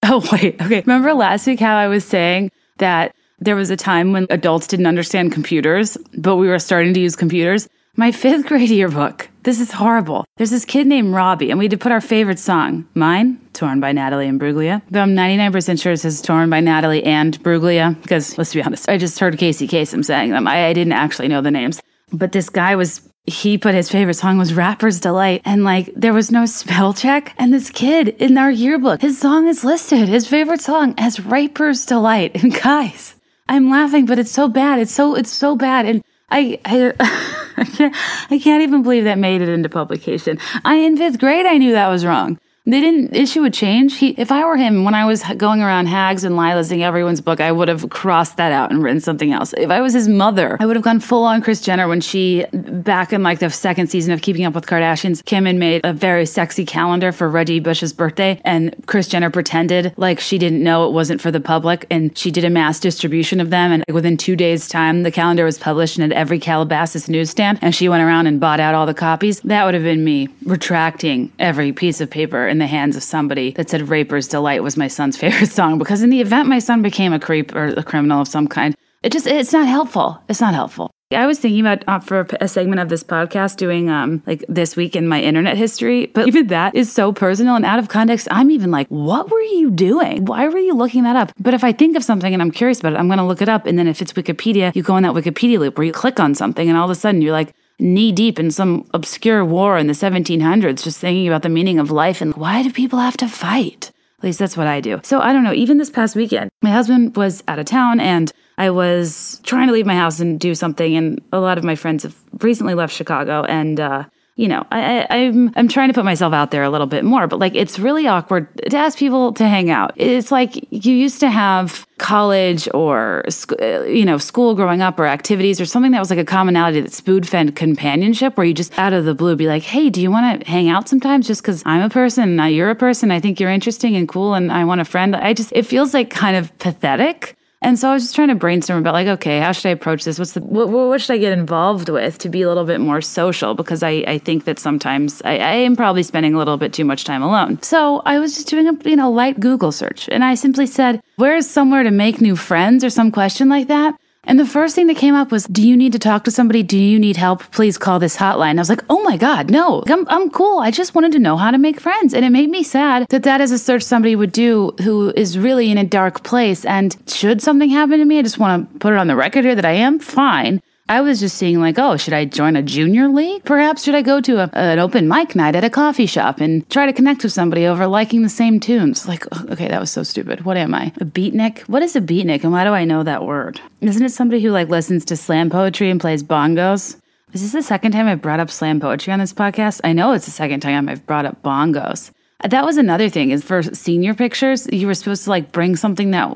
Oh 0.03 0.27
wait, 0.31 0.61
okay. 0.61 0.81
Remember 0.81 1.13
last 1.13 1.47
week 1.47 1.59
how 1.59 1.75
I 1.75 1.87
was 1.87 2.05
saying 2.05 2.51
that 2.77 3.15
there 3.39 3.55
was 3.55 3.69
a 3.69 3.75
time 3.75 4.13
when 4.13 4.27
adults 4.29 4.67
didn't 4.67 4.87
understand 4.87 5.31
computers, 5.31 5.97
but 6.17 6.37
we 6.37 6.47
were 6.47 6.59
starting 6.59 6.93
to 6.93 6.99
use 6.99 7.15
computers? 7.15 7.67
My 7.99 8.11
fifth 8.11 8.45
grade 8.45 8.69
yearbook. 8.69 9.27
This 9.41 9.59
is 9.59 9.71
horrible. 9.71 10.23
There's 10.35 10.51
this 10.51 10.65
kid 10.65 10.85
named 10.85 11.15
Robbie, 11.15 11.49
and 11.49 11.57
we 11.57 11.65
had 11.65 11.71
to 11.71 11.79
put 11.79 11.91
our 11.91 11.99
favorite 11.99 12.37
song. 12.37 12.87
Mine, 12.93 13.41
Torn 13.53 13.79
by 13.79 13.91
Natalie 13.91 14.27
Imbruglia. 14.27 14.83
But 14.91 14.99
I'm 14.99 15.15
99% 15.15 15.81
sure 15.81 15.93
it 15.93 15.97
says 15.97 16.21
Torn 16.21 16.47
by 16.51 16.59
Natalie 16.59 17.03
and 17.03 17.41
Bruglia, 17.41 17.99
because 18.03 18.37
let's 18.37 18.53
be 18.53 18.61
honest, 18.61 18.87
I 18.87 18.99
just 18.99 19.17
heard 19.17 19.35
Casey 19.39 19.67
Kasem 19.67 20.05
saying 20.05 20.29
them. 20.29 20.47
I, 20.47 20.67
I 20.67 20.73
didn't 20.73 20.93
actually 20.93 21.27
know 21.27 21.41
the 21.41 21.49
names. 21.49 21.81
But 22.13 22.33
this 22.33 22.49
guy 22.49 22.75
was 22.75 23.01
he 23.25 23.57
put 23.57 23.73
his 23.73 23.89
favorite 23.89 24.13
song 24.13 24.37
was 24.37 24.53
Rapper's 24.53 24.99
Delight, 24.99 25.41
and 25.43 25.63
like 25.63 25.91
there 25.95 26.13
was 26.13 26.29
no 26.29 26.45
spell 26.45 26.93
check. 26.93 27.33
And 27.39 27.51
this 27.51 27.71
kid 27.71 28.09
in 28.09 28.37
our 28.37 28.51
yearbook, 28.51 29.01
his 29.01 29.19
song 29.19 29.47
is 29.47 29.63
listed, 29.63 30.07
his 30.07 30.27
favorite 30.27 30.61
song 30.61 30.93
as 30.99 31.19
Rapper's 31.19 31.83
Delight. 31.83 32.35
And 32.43 32.53
guys, 32.53 33.15
I'm 33.49 33.71
laughing, 33.71 34.05
but 34.05 34.19
it's 34.19 34.31
so 34.31 34.47
bad. 34.47 34.77
It's 34.77 34.93
so 34.93 35.15
it's 35.15 35.31
so 35.31 35.55
bad. 35.55 35.87
And 35.87 36.03
I, 36.29 36.59
I, 36.63 37.45
I, 37.59 37.65
can't, 37.65 37.95
I 38.29 38.39
can't 38.39 38.61
even 38.61 38.83
believe 38.83 39.05
that 39.05 39.17
made 39.17 39.41
it 39.41 39.49
into 39.49 39.67
publication. 39.69 40.37
I 40.63 40.75
in 40.75 40.95
fifth 40.95 41.19
grade 41.19 41.45
I 41.45 41.57
knew 41.57 41.71
that 41.71 41.87
was 41.87 42.05
wrong. 42.05 42.39
They 42.67 42.81
didn't 42.81 43.15
issue 43.15 43.45
a 43.45 43.49
change. 43.49 43.97
He, 43.97 44.09
if 44.17 44.29
I 44.29 44.43
were 44.43 44.57
him, 44.57 44.83
when 44.83 44.93
I 44.93 45.05
was 45.05 45.23
going 45.37 45.61
around 45.61 45.85
Hags 45.85 46.25
and 46.25 46.35
Lilasing 46.35 46.81
everyone's 46.81 47.21
book, 47.21 47.39
I 47.39 47.49
would 47.49 47.69
have 47.69 47.89
crossed 47.89 48.35
that 48.35 48.51
out 48.51 48.71
and 48.71 48.83
written 48.83 48.99
something 48.99 49.31
else. 49.31 49.53
If 49.57 49.69
I 49.69 49.79
was 49.79 49.93
his 49.93 50.09
mother, 50.09 50.57
I 50.59 50.65
would 50.65 50.75
have 50.75 50.83
gone 50.83 50.99
full 50.99 51.23
on 51.23 51.41
Kris 51.41 51.61
Jenner 51.61 51.87
when 51.87 52.01
she, 52.01 52.45
back 52.51 53.13
in 53.13 53.23
like 53.23 53.39
the 53.39 53.49
second 53.49 53.87
season 53.87 54.13
of 54.13 54.21
Keeping 54.21 54.43
Up 54.43 54.53
with 54.53 54.65
Kardashians, 54.65 55.23
came 55.23 55.47
and 55.47 55.57
made 55.59 55.79
a 55.85 55.93
very 55.93 56.25
sexy 56.25 56.65
calendar 56.65 57.13
for 57.13 57.29
Reggie 57.29 57.61
Bush's 57.61 57.93
birthday, 57.93 58.41
and 58.43 58.75
Kris 58.85 59.07
Jenner 59.07 59.29
pretended 59.29 59.93
like 59.95 60.19
she 60.19 60.37
didn't 60.37 60.61
know 60.61 60.85
it 60.87 60.91
wasn't 60.91 61.21
for 61.21 61.31
the 61.31 61.39
public, 61.39 61.85
and 61.89 62.17
she 62.17 62.31
did 62.31 62.43
a 62.43 62.49
mass 62.49 62.81
distribution 62.81 63.39
of 63.39 63.49
them. 63.49 63.71
And 63.71 63.85
within 63.89 64.17
two 64.17 64.35
days' 64.35 64.67
time, 64.67 65.03
the 65.03 65.11
calendar 65.11 65.45
was 65.45 65.57
published 65.57 65.97
and 65.97 66.11
at 66.11 66.17
every 66.17 66.37
Calabasas 66.37 67.07
newsstand, 67.07 67.59
and 67.61 67.73
she 67.73 67.87
went 67.87 68.03
around 68.03 68.27
and 68.27 68.41
bought 68.41 68.59
out 68.59 68.75
all 68.75 68.85
the 68.85 68.93
copies. 68.93 69.39
That 69.39 69.63
would 69.63 69.73
have 69.73 69.83
been 69.83 70.03
me 70.03 70.27
retracting 70.43 71.31
every 71.39 71.71
piece 71.71 72.01
of 72.01 72.09
paper 72.09 72.56
in 72.57 72.59
the 72.59 72.65
hands 72.65 72.95
of 72.95 73.03
somebody 73.03 73.51
that 73.51 73.69
said 73.69 73.87
Raper's 73.87 74.27
Delight 74.27 74.63
was 74.63 74.77
my 74.77 74.87
son's 74.87 75.15
favorite 75.21 75.51
song 75.51 75.77
because 75.77 76.01
in 76.01 76.09
the 76.09 76.21
event 76.21 76.49
my 76.49 76.57
son 76.57 76.81
became 76.81 77.13
a 77.13 77.19
creep 77.19 77.55
or 77.55 77.67
a 77.67 77.83
criminal 77.83 78.21
of 78.21 78.27
some 78.27 78.47
kind, 78.47 78.75
it 79.03 79.11
just 79.11 79.27
it's 79.27 79.53
not 79.53 79.67
helpful. 79.67 80.19
It's 80.27 80.41
not 80.41 80.55
helpful. 80.55 80.89
I 81.11 81.25
was 81.25 81.39
thinking 81.39 81.61
about 81.61 81.83
uh, 81.87 81.99
for 81.99 82.27
a 82.41 82.47
segment 82.49 82.81
of 82.81 82.89
this 82.89 83.03
podcast 83.03 83.57
doing 83.57 83.89
um 83.89 84.23
like 84.25 84.43
this 84.49 84.75
week 84.75 84.95
in 84.95 85.07
my 85.07 85.21
internet 85.21 85.55
history, 85.55 86.07
but 86.07 86.27
even 86.27 86.47
that 86.47 86.73
is 86.75 86.91
so 86.91 87.13
personal 87.13 87.55
and 87.55 87.63
out 87.63 87.77
of 87.77 87.89
context. 87.89 88.27
I'm 88.31 88.49
even 88.49 88.71
like, 88.71 88.87
what 88.87 89.29
were 89.29 89.39
you 89.39 89.69
doing? 89.69 90.25
Why 90.25 90.47
were 90.47 90.57
you 90.57 90.73
looking 90.73 91.03
that 91.03 91.15
up? 91.15 91.31
But 91.39 91.53
if 91.53 91.63
I 91.63 91.71
think 91.71 91.95
of 91.95 92.03
something 92.03 92.33
and 92.33 92.41
I'm 92.41 92.51
curious 92.51 92.79
about 92.79 92.93
it, 92.93 92.97
I'm 92.97 93.07
going 93.07 93.19
to 93.19 93.23
look 93.23 93.41
it 93.41 93.49
up. 93.49 93.67
And 93.67 93.77
then 93.77 93.87
if 93.87 94.01
it's 94.01 94.13
Wikipedia, 94.13 94.75
you 94.75 94.81
go 94.81 94.97
in 94.97 95.03
that 95.03 95.13
Wikipedia 95.13 95.59
loop 95.59 95.77
where 95.77 95.85
you 95.85 95.93
click 95.93 96.19
on 96.19 96.33
something 96.33 96.67
and 96.67 96.77
all 96.77 96.85
of 96.85 96.91
a 96.91 96.95
sudden 96.95 97.21
you're 97.21 97.31
like, 97.31 97.53
knee 97.79 98.11
deep 98.11 98.39
in 98.39 98.51
some 98.51 98.87
obscure 98.93 99.45
war 99.45 99.77
in 99.77 99.87
the 99.87 99.93
1700s, 99.93 100.83
just 100.83 100.99
thinking 100.99 101.27
about 101.27 101.43
the 101.43 101.49
meaning 101.49 101.79
of 101.79 101.91
life 101.91 102.21
and 102.21 102.35
why 102.35 102.63
do 102.63 102.71
people 102.71 102.99
have 102.99 103.17
to 103.17 103.27
fight? 103.27 103.91
At 104.19 104.23
least 104.23 104.39
that's 104.39 104.57
what 104.57 104.65
I 104.65 104.81
do. 104.81 104.99
So 105.03 105.19
I 105.21 105.31
don't 105.31 105.43
know. 105.43 105.53
Even 105.53 105.77
this 105.77 105.91
past 105.91 106.15
weekend, 106.15 106.49
my 106.63 106.71
husband 106.71 107.15
was 107.15 107.43
out 107.47 107.59
of 107.59 107.65
town 107.65 107.99
and 107.99 108.31
I 108.57 108.71
was 108.71 109.39
trying 109.43 109.67
to 109.67 109.73
leave 109.73 109.85
my 109.85 109.95
house 109.95 110.19
and 110.19 110.39
do 110.39 110.55
something. 110.55 110.95
And 110.95 111.21
a 111.31 111.39
lot 111.39 111.59
of 111.59 111.63
my 111.63 111.75
friends 111.75 112.01
have 112.01 112.15
recently 112.41 112.73
left 112.73 112.95
Chicago. 112.95 113.43
And, 113.43 113.79
uh, 113.79 114.05
you 114.37 114.47
know, 114.47 114.65
I, 114.71 115.07
I'm 115.09 115.51
I'm 115.55 115.67
trying 115.67 115.89
to 115.89 115.95
put 115.95 116.05
myself 116.05 116.31
out 116.31 116.51
there 116.51 116.61
a 116.61 116.69
little 116.69 116.85
bit 116.85 117.03
more, 117.03 117.25
but 117.25 117.39
like 117.39 117.55
it's 117.55 117.79
really 117.79 118.07
awkward 118.07 118.47
to 118.69 118.77
ask 118.77 118.97
people 118.99 119.33
to 119.33 119.47
hang 119.47 119.71
out. 119.71 119.93
It's 119.95 120.31
like 120.31 120.55
you 120.71 120.93
used 120.93 121.19
to 121.21 121.29
have 121.29 121.87
college 121.97 122.69
or 122.71 123.23
you 123.59 124.05
know 124.05 124.19
school 124.19 124.53
growing 124.53 124.83
up 124.83 124.99
or 124.99 125.07
activities 125.07 125.59
or 125.59 125.65
something 125.65 125.91
that 125.91 125.99
was 125.99 126.11
like 126.11 126.19
a 126.19 126.23
commonality 126.23 126.79
that 126.81 126.93
spood 126.93 127.27
fed 127.27 127.55
companionship, 127.55 128.37
where 128.37 128.45
you 128.45 128.53
just 128.53 128.77
out 128.77 128.93
of 128.93 129.05
the 129.05 129.15
blue 129.15 129.35
be 129.35 129.47
like, 129.47 129.63
hey, 129.63 129.89
do 129.89 129.99
you 129.99 130.11
want 130.11 130.39
to 130.39 130.47
hang 130.47 130.69
out 130.69 130.87
sometimes? 130.87 131.25
Just 131.25 131.41
because 131.41 131.63
I'm 131.65 131.81
a 131.81 131.89
person, 131.89 132.37
you're 132.49 132.69
a 132.69 132.75
person, 132.75 133.09
I 133.09 133.19
think 133.19 133.39
you're 133.39 133.49
interesting 133.49 133.95
and 133.95 134.07
cool, 134.07 134.35
and 134.35 134.51
I 134.51 134.65
want 134.65 134.81
a 134.81 134.85
friend. 134.85 135.15
I 135.15 135.33
just 135.33 135.51
it 135.51 135.65
feels 135.65 135.95
like 135.95 136.11
kind 136.11 136.37
of 136.37 136.55
pathetic 136.59 137.36
and 137.61 137.79
so 137.79 137.89
I 137.89 137.93
was 137.93 138.03
just 138.03 138.15
trying 138.15 138.27
to 138.27 138.35
brainstorm 138.35 138.79
about 138.79 138.93
like, 138.93 139.07
okay, 139.07 139.39
how 139.39 139.51
should 139.51 139.69
I 139.69 139.71
approach 139.71 140.03
this? 140.03 140.19
What's 140.19 140.33
the 140.33 140.41
what, 140.41 140.69
what 140.69 141.01
should 141.01 141.13
I 141.13 141.17
get 141.17 141.33
involved 141.33 141.89
with 141.89 142.17
to 142.19 142.29
be 142.29 142.43
a 142.43 142.47
little 142.47 142.65
bit 142.65 142.79
more 142.79 143.01
social? 143.01 143.55
Because 143.55 143.81
I, 143.81 144.03
I 144.07 144.17
think 144.19 144.45
that 144.45 144.59
sometimes 144.59 145.21
I, 145.25 145.37
I 145.37 145.53
am 145.53 145.75
probably 145.75 146.03
spending 146.03 146.35
a 146.35 146.37
little 146.37 146.57
bit 146.57 146.71
too 146.71 146.85
much 146.85 147.03
time 147.03 147.23
alone. 147.23 147.61
So 147.63 148.01
I 148.05 148.19
was 148.19 148.35
just 148.35 148.47
doing 148.47 148.67
a 148.67 148.89
you 148.89 148.95
know 148.95 149.11
light 149.11 149.39
Google 149.39 149.71
search, 149.71 150.07
and 150.09 150.23
I 150.23 150.35
simply 150.35 150.67
said, 150.67 151.01
"Where 151.15 151.35
is 151.35 151.49
somewhere 151.49 151.83
to 151.83 151.91
make 151.91 152.21
new 152.21 152.35
friends?" 152.35 152.83
or 152.83 152.89
some 152.89 153.11
question 153.11 153.49
like 153.49 153.67
that. 153.67 153.99
And 154.27 154.37
the 154.37 154.45
first 154.45 154.75
thing 154.75 154.87
that 154.87 154.97
came 154.97 155.15
up 155.15 155.31
was, 155.31 155.45
Do 155.45 155.65
you 155.65 155.77
need 155.77 155.93
to 155.93 155.99
talk 155.99 156.25
to 156.25 156.31
somebody? 156.31 156.61
Do 156.61 156.77
you 156.77 156.99
need 156.99 157.15
help? 157.15 157.49
Please 157.51 157.77
call 157.77 157.97
this 157.97 158.17
hotline. 158.17 158.57
I 158.57 158.59
was 158.61 158.69
like, 158.69 158.83
Oh 158.89 159.01
my 159.01 159.15
God, 159.15 159.49
no, 159.49 159.83
I'm, 159.87 160.05
I'm 160.09 160.29
cool. 160.29 160.59
I 160.59 160.69
just 160.69 160.93
wanted 160.93 161.13
to 161.13 161.19
know 161.19 161.37
how 161.37 161.49
to 161.49 161.57
make 161.57 161.79
friends. 161.79 162.13
And 162.13 162.25
it 162.25 162.29
made 162.29 162.49
me 162.49 162.61
sad 162.61 163.07
that 163.09 163.23
that 163.23 163.39
is 163.39 163.53
a 163.53 163.57
search 163.57 163.83
somebody 163.83 164.17
would 164.17 164.33
do 164.33 164.73
who 164.83 165.13
is 165.15 165.39
really 165.39 165.71
in 165.71 165.77
a 165.77 165.85
dark 165.85 166.23
place. 166.23 166.65
And 166.65 166.95
should 167.07 167.41
something 167.41 167.69
happen 167.69 167.99
to 167.99 168.05
me, 168.05 168.19
I 168.19 168.21
just 168.21 168.37
want 168.37 168.73
to 168.73 168.79
put 168.79 168.91
it 168.91 168.99
on 168.99 169.07
the 169.07 169.15
record 169.15 169.45
here 169.45 169.55
that 169.55 169.65
I 169.65 169.71
am 169.71 169.97
fine. 169.97 170.61
I 170.89 171.01
was 171.01 171.19
just 171.19 171.37
seeing 171.37 171.59
like, 171.59 171.77
oh, 171.77 171.97
should 171.97 172.13
I 172.13 172.23
join 172.23 172.55
a 172.55 172.61
junior 172.61 173.09
league? 173.09 173.43
Perhaps 173.43 173.83
should 173.83 173.95
I 173.95 174.01
go 174.01 174.21
to 174.21 174.43
a, 174.43 174.49
an 174.53 174.79
open 174.79 175.09
mic 175.09 175.35
night 175.35 175.55
at 175.55 175.65
a 175.65 175.69
coffee 175.69 176.05
shop 176.05 176.39
and 176.39 176.67
try 176.69 176.85
to 176.85 176.93
connect 176.93 177.23
with 177.23 177.33
somebody 177.33 177.65
over 177.65 177.87
liking 177.87 178.21
the 178.21 178.29
same 178.29 178.61
tunes? 178.61 179.05
Like, 179.05 179.25
oh, 179.33 179.45
okay, 179.51 179.67
that 179.67 179.81
was 179.81 179.91
so 179.91 180.03
stupid. 180.03 180.45
What 180.45 180.55
am 180.55 180.73
I? 180.73 180.93
A 181.01 181.05
beatnik? 181.05 181.59
What 181.67 181.83
is 181.83 181.97
a 181.97 182.01
beatnik 182.01 182.43
and 182.43 182.53
why 182.53 182.63
do 182.63 182.69
I 182.69 182.85
know 182.85 183.03
that 183.03 183.25
word? 183.25 183.59
Isn't 183.81 184.05
it 184.05 184.13
somebody 184.13 184.41
who 184.41 184.51
like 184.51 184.69
listens 184.69 185.03
to 185.05 185.17
slam 185.17 185.49
poetry 185.49 185.89
and 185.89 185.99
plays 185.99 186.23
bongos? 186.23 186.95
Is 187.33 187.41
this 187.41 187.51
the 187.51 187.61
second 187.61 187.91
time 187.91 188.07
I've 188.07 188.21
brought 188.21 188.39
up 188.39 188.49
slam 188.49 188.79
poetry 188.79 189.11
on 189.11 189.19
this 189.19 189.33
podcast? 189.33 189.81
I 189.83 189.91
know 189.91 190.13
it's 190.13 190.25
the 190.25 190.31
second 190.31 190.61
time 190.61 190.87
I've 190.87 191.05
brought 191.05 191.25
up 191.25 191.43
bongos. 191.43 192.11
That 192.43 192.65
was 192.65 192.77
another 192.77 193.09
thing 193.09 193.31
is 193.31 193.43
for 193.43 193.61
senior 193.61 194.13
pictures, 194.13 194.67
you 194.71 194.87
were 194.87 194.93
supposed 194.93 195.25
to 195.25 195.31
like 195.31 195.51
bring 195.51 195.75
something 195.75 196.11
that 196.11 196.31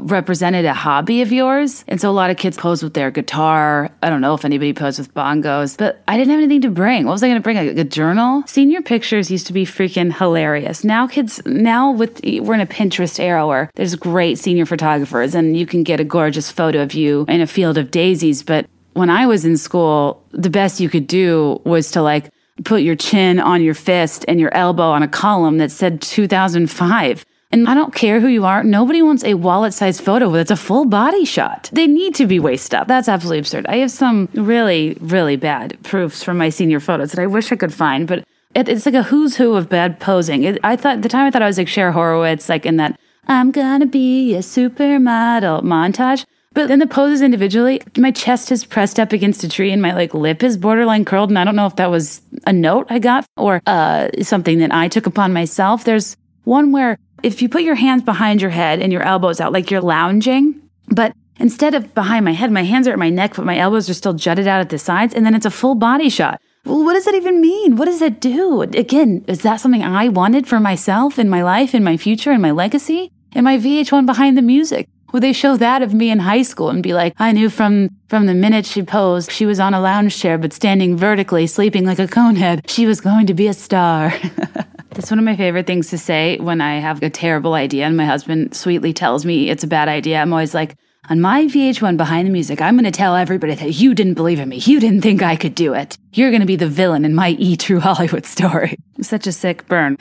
represented 0.00 0.64
a 0.64 0.74
hobby 0.74 1.22
of 1.22 1.32
yours. 1.32 1.84
And 1.88 2.00
so 2.00 2.10
a 2.10 2.12
lot 2.12 2.30
of 2.30 2.36
kids 2.36 2.56
pose 2.56 2.82
with 2.82 2.94
their 2.94 3.10
guitar. 3.10 3.90
I 4.02 4.10
don't 4.10 4.20
know 4.20 4.34
if 4.34 4.44
anybody 4.44 4.72
posed 4.72 4.98
with 4.98 5.12
bongos, 5.14 5.76
but 5.76 6.02
I 6.08 6.16
didn't 6.16 6.30
have 6.30 6.38
anything 6.38 6.62
to 6.62 6.70
bring. 6.70 7.06
What 7.06 7.12
was 7.12 7.22
I 7.22 7.28
going 7.28 7.38
to 7.38 7.42
bring? 7.42 7.56
A, 7.56 7.68
a, 7.80 7.84
journal? 7.84 8.42
Senior 8.46 8.82
pictures 8.82 9.30
used 9.30 9.46
to 9.46 9.52
be 9.52 9.64
freaking 9.64 10.16
hilarious. 10.16 10.84
Now 10.84 11.06
kids, 11.06 11.40
now 11.46 11.90
with, 11.90 12.20
we're 12.24 12.54
in 12.54 12.60
a 12.60 12.66
Pinterest 12.66 13.18
era 13.18 13.46
where 13.46 13.70
there's 13.74 13.94
great 13.94 14.38
senior 14.38 14.66
photographers 14.66 15.34
and 15.34 15.56
you 15.56 15.66
can 15.66 15.82
get 15.82 16.00
a 16.00 16.04
gorgeous 16.04 16.50
photo 16.50 16.82
of 16.82 16.94
you 16.94 17.24
in 17.28 17.40
a 17.40 17.46
field 17.46 17.78
of 17.78 17.90
daisies. 17.90 18.42
But 18.42 18.66
when 18.92 19.10
I 19.10 19.26
was 19.26 19.44
in 19.44 19.56
school, 19.56 20.22
the 20.32 20.50
best 20.50 20.80
you 20.80 20.88
could 20.88 21.06
do 21.06 21.60
was 21.64 21.90
to 21.92 22.02
like 22.02 22.30
put 22.64 22.82
your 22.82 22.96
chin 22.96 23.38
on 23.38 23.62
your 23.62 23.74
fist 23.74 24.24
and 24.28 24.40
your 24.40 24.52
elbow 24.54 24.90
on 24.90 25.02
a 25.02 25.08
column 25.08 25.58
that 25.58 25.70
said 25.70 26.00
2005 26.00 27.24
and 27.52 27.68
I 27.68 27.74
don't 27.74 27.94
care 27.94 28.20
who 28.20 28.26
you 28.26 28.44
are, 28.44 28.64
nobody 28.64 29.02
wants 29.02 29.24
a 29.24 29.34
wallet 29.34 29.72
sized 29.72 30.02
photo 30.02 30.30
that's 30.32 30.50
a 30.50 30.56
full 30.56 30.84
body 30.84 31.24
shot. 31.24 31.70
They 31.72 31.86
need 31.86 32.14
to 32.16 32.26
be 32.26 32.40
waist 32.40 32.74
up. 32.74 32.88
That's 32.88 33.08
absolutely 33.08 33.38
absurd. 33.38 33.66
I 33.66 33.76
have 33.76 33.90
some 33.90 34.28
really, 34.34 34.96
really 35.00 35.36
bad 35.36 35.78
proofs 35.82 36.22
from 36.22 36.38
my 36.38 36.48
senior 36.48 36.80
photos 36.80 37.12
that 37.12 37.22
I 37.22 37.26
wish 37.26 37.52
I 37.52 37.56
could 37.56 37.72
find, 37.72 38.08
but 38.08 38.24
it, 38.54 38.68
it's 38.68 38.86
like 38.86 38.94
a 38.94 39.04
who's 39.04 39.36
who 39.36 39.54
of 39.54 39.68
bad 39.68 40.00
posing. 40.00 40.42
It, 40.42 40.58
I 40.64 40.76
thought, 40.76 41.02
the 41.02 41.08
time 41.08 41.26
I 41.26 41.30
thought 41.30 41.42
I 41.42 41.46
was 41.46 41.58
like 41.58 41.68
Cher 41.68 41.92
Horowitz, 41.92 42.48
like 42.48 42.66
in 42.66 42.78
that 42.78 42.98
I'm 43.28 43.50
gonna 43.50 43.86
be 43.86 44.34
a 44.34 44.40
supermodel 44.40 45.62
montage. 45.62 46.24
But 46.52 46.68
then 46.68 46.78
the 46.78 46.86
poses 46.86 47.20
individually, 47.20 47.82
my 47.98 48.10
chest 48.10 48.50
is 48.50 48.64
pressed 48.64 48.98
up 48.98 49.12
against 49.12 49.44
a 49.44 49.48
tree 49.48 49.70
and 49.72 49.82
my 49.82 49.92
like 49.92 50.14
lip 50.14 50.42
is 50.42 50.56
borderline 50.56 51.04
curled. 51.04 51.28
And 51.28 51.38
I 51.38 51.44
don't 51.44 51.54
know 51.54 51.66
if 51.66 51.76
that 51.76 51.90
was 51.90 52.22
a 52.46 52.52
note 52.52 52.86
I 52.88 52.98
got 52.98 53.26
or 53.36 53.60
uh, 53.66 54.08
something 54.22 54.58
that 54.60 54.72
I 54.72 54.88
took 54.88 55.06
upon 55.06 55.34
myself. 55.34 55.84
There's 55.84 56.16
one 56.44 56.72
where 56.72 56.96
if 57.22 57.42
you 57.42 57.48
put 57.48 57.62
your 57.62 57.74
hands 57.74 58.02
behind 58.02 58.40
your 58.40 58.50
head 58.50 58.80
and 58.80 58.92
your 58.92 59.02
elbows 59.02 59.40
out, 59.40 59.52
like 59.52 59.70
you're 59.70 59.80
lounging, 59.80 60.60
but 60.88 61.14
instead 61.38 61.74
of 61.74 61.94
behind 61.94 62.24
my 62.24 62.32
head, 62.32 62.50
my 62.50 62.62
hands 62.62 62.86
are 62.86 62.92
at 62.92 62.98
my 62.98 63.10
neck, 63.10 63.36
but 63.36 63.44
my 63.44 63.58
elbows 63.58 63.88
are 63.88 63.94
still 63.94 64.14
jutted 64.14 64.46
out 64.46 64.60
at 64.60 64.70
the 64.70 64.78
sides, 64.78 65.14
and 65.14 65.24
then 65.24 65.34
it's 65.34 65.46
a 65.46 65.50
full 65.50 65.74
body 65.74 66.08
shot. 66.08 66.40
Well, 66.64 66.84
what 66.84 66.94
does 66.94 67.04
that 67.04 67.14
even 67.14 67.40
mean? 67.40 67.76
What 67.76 67.84
does 67.84 68.02
it 68.02 68.20
do? 68.20 68.62
Again, 68.62 69.24
is 69.28 69.42
that 69.42 69.60
something 69.60 69.82
I 69.82 70.08
wanted 70.08 70.48
for 70.48 70.58
myself 70.58 71.18
in 71.18 71.28
my 71.28 71.42
life, 71.42 71.74
in 71.74 71.84
my 71.84 71.96
future, 71.96 72.32
in 72.32 72.40
my 72.40 72.50
legacy? 72.50 73.12
In 73.32 73.44
my 73.44 73.56
VH1 73.56 74.04
behind 74.04 74.36
the 74.36 74.42
music? 74.42 74.88
Would 75.12 75.22
they 75.22 75.32
show 75.32 75.56
that 75.56 75.82
of 75.82 75.94
me 75.94 76.10
in 76.10 76.18
high 76.18 76.42
school 76.42 76.68
and 76.68 76.82
be 76.82 76.92
like, 76.92 77.14
I 77.18 77.32
knew 77.32 77.48
from 77.48 77.90
from 78.08 78.26
the 78.26 78.34
minute 78.34 78.66
she 78.66 78.82
posed, 78.82 79.30
she 79.30 79.46
was 79.46 79.60
on 79.60 79.74
a 79.74 79.80
lounge 79.80 80.18
chair 80.18 80.36
but 80.38 80.52
standing 80.52 80.96
vertically, 80.96 81.46
sleeping 81.46 81.86
like 81.86 81.98
a 81.98 82.06
conehead. 82.06 82.68
She 82.68 82.86
was 82.86 83.00
going 83.00 83.26
to 83.28 83.34
be 83.34 83.46
a 83.46 83.54
star. 83.54 84.12
That's 84.96 85.10
one 85.10 85.18
of 85.18 85.26
my 85.26 85.36
favorite 85.36 85.66
things 85.66 85.90
to 85.90 85.98
say 85.98 86.38
when 86.38 86.62
I 86.62 86.78
have 86.78 87.02
a 87.02 87.10
terrible 87.10 87.52
idea 87.52 87.84
and 87.84 87.98
my 87.98 88.06
husband 88.06 88.56
sweetly 88.56 88.94
tells 88.94 89.26
me 89.26 89.50
it's 89.50 89.62
a 89.62 89.66
bad 89.66 89.88
idea. 89.88 90.18
I'm 90.18 90.32
always 90.32 90.54
like, 90.54 90.74
on 91.10 91.20
my 91.20 91.44
VH1 91.44 91.98
Behind 91.98 92.26
the 92.26 92.32
Music, 92.32 92.62
I'm 92.62 92.76
going 92.76 92.84
to 92.84 92.90
tell 92.90 93.14
everybody 93.14 93.54
that 93.54 93.72
you 93.72 93.94
didn't 93.94 94.14
believe 94.14 94.40
in 94.40 94.48
me. 94.48 94.56
You 94.56 94.80
didn't 94.80 95.02
think 95.02 95.22
I 95.22 95.36
could 95.36 95.54
do 95.54 95.74
it. 95.74 95.98
You're 96.14 96.30
going 96.30 96.40
to 96.40 96.46
be 96.46 96.56
the 96.56 96.66
villain 96.66 97.04
in 97.04 97.14
my 97.14 97.32
E 97.38 97.58
True 97.58 97.78
Hollywood 97.88 98.24
story. 98.24 98.78
Such 99.02 99.26
a 99.26 99.32
sick 99.32 99.68
burn. 99.68 99.98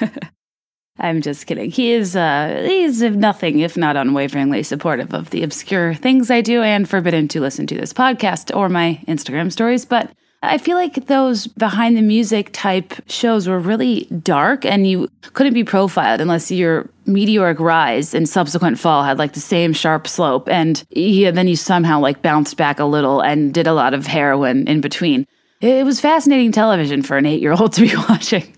I'm 0.97 1.21
just 1.21 1.45
kidding. 1.45 1.69
He 1.71 1.91
is, 1.91 2.15
uh, 2.15 2.63
he's 2.65 3.01
nothing 3.01 3.59
if 3.59 3.75
not 3.75 3.97
unwaveringly 3.97 4.63
supportive 4.63 5.13
of 5.13 5.29
the 5.31 5.43
obscure 5.43 5.93
things 5.93 6.31
I 6.31 6.39
do 6.39 6.61
and 6.61 6.89
forbidden 6.89 7.27
to 7.29 7.41
listen 7.41 7.67
to 7.67 7.75
this 7.75 7.91
podcast 7.91 8.55
or 8.55 8.69
my 8.69 9.03
Instagram 9.09 9.51
stories. 9.51 9.83
But 9.83 10.09
I 10.47 10.57
feel 10.57 10.75
like 10.75 11.07
those 11.07 11.47
behind 11.47 11.97
the 11.97 12.01
music 12.01 12.49
type 12.53 12.93
shows 13.07 13.47
were 13.47 13.59
really 13.59 14.05
dark 14.23 14.65
and 14.65 14.87
you 14.87 15.09
couldn't 15.33 15.53
be 15.53 15.63
profiled 15.63 16.21
unless 16.21 16.51
your 16.51 16.89
meteoric 17.05 17.59
rise 17.59 18.13
and 18.13 18.27
subsequent 18.27 18.79
fall 18.79 19.03
had 19.03 19.19
like 19.19 19.33
the 19.33 19.39
same 19.39 19.73
sharp 19.73 20.07
slope 20.07 20.49
and 20.49 20.83
yeah, 20.89 21.31
then 21.31 21.47
you 21.47 21.55
somehow 21.55 21.99
like 21.99 22.21
bounced 22.21 22.57
back 22.57 22.79
a 22.79 22.85
little 22.85 23.21
and 23.21 23.53
did 23.53 23.67
a 23.67 23.73
lot 23.73 23.93
of 23.93 24.07
heroin 24.07 24.67
in 24.67 24.81
between. 24.81 25.27
It 25.61 25.85
was 25.85 25.99
fascinating 25.99 26.51
television 26.51 27.01
for 27.01 27.17
an 27.17 27.25
eight 27.25 27.41
year 27.41 27.53
old 27.53 27.73
to 27.73 27.81
be 27.81 27.95
watching. 28.09 28.55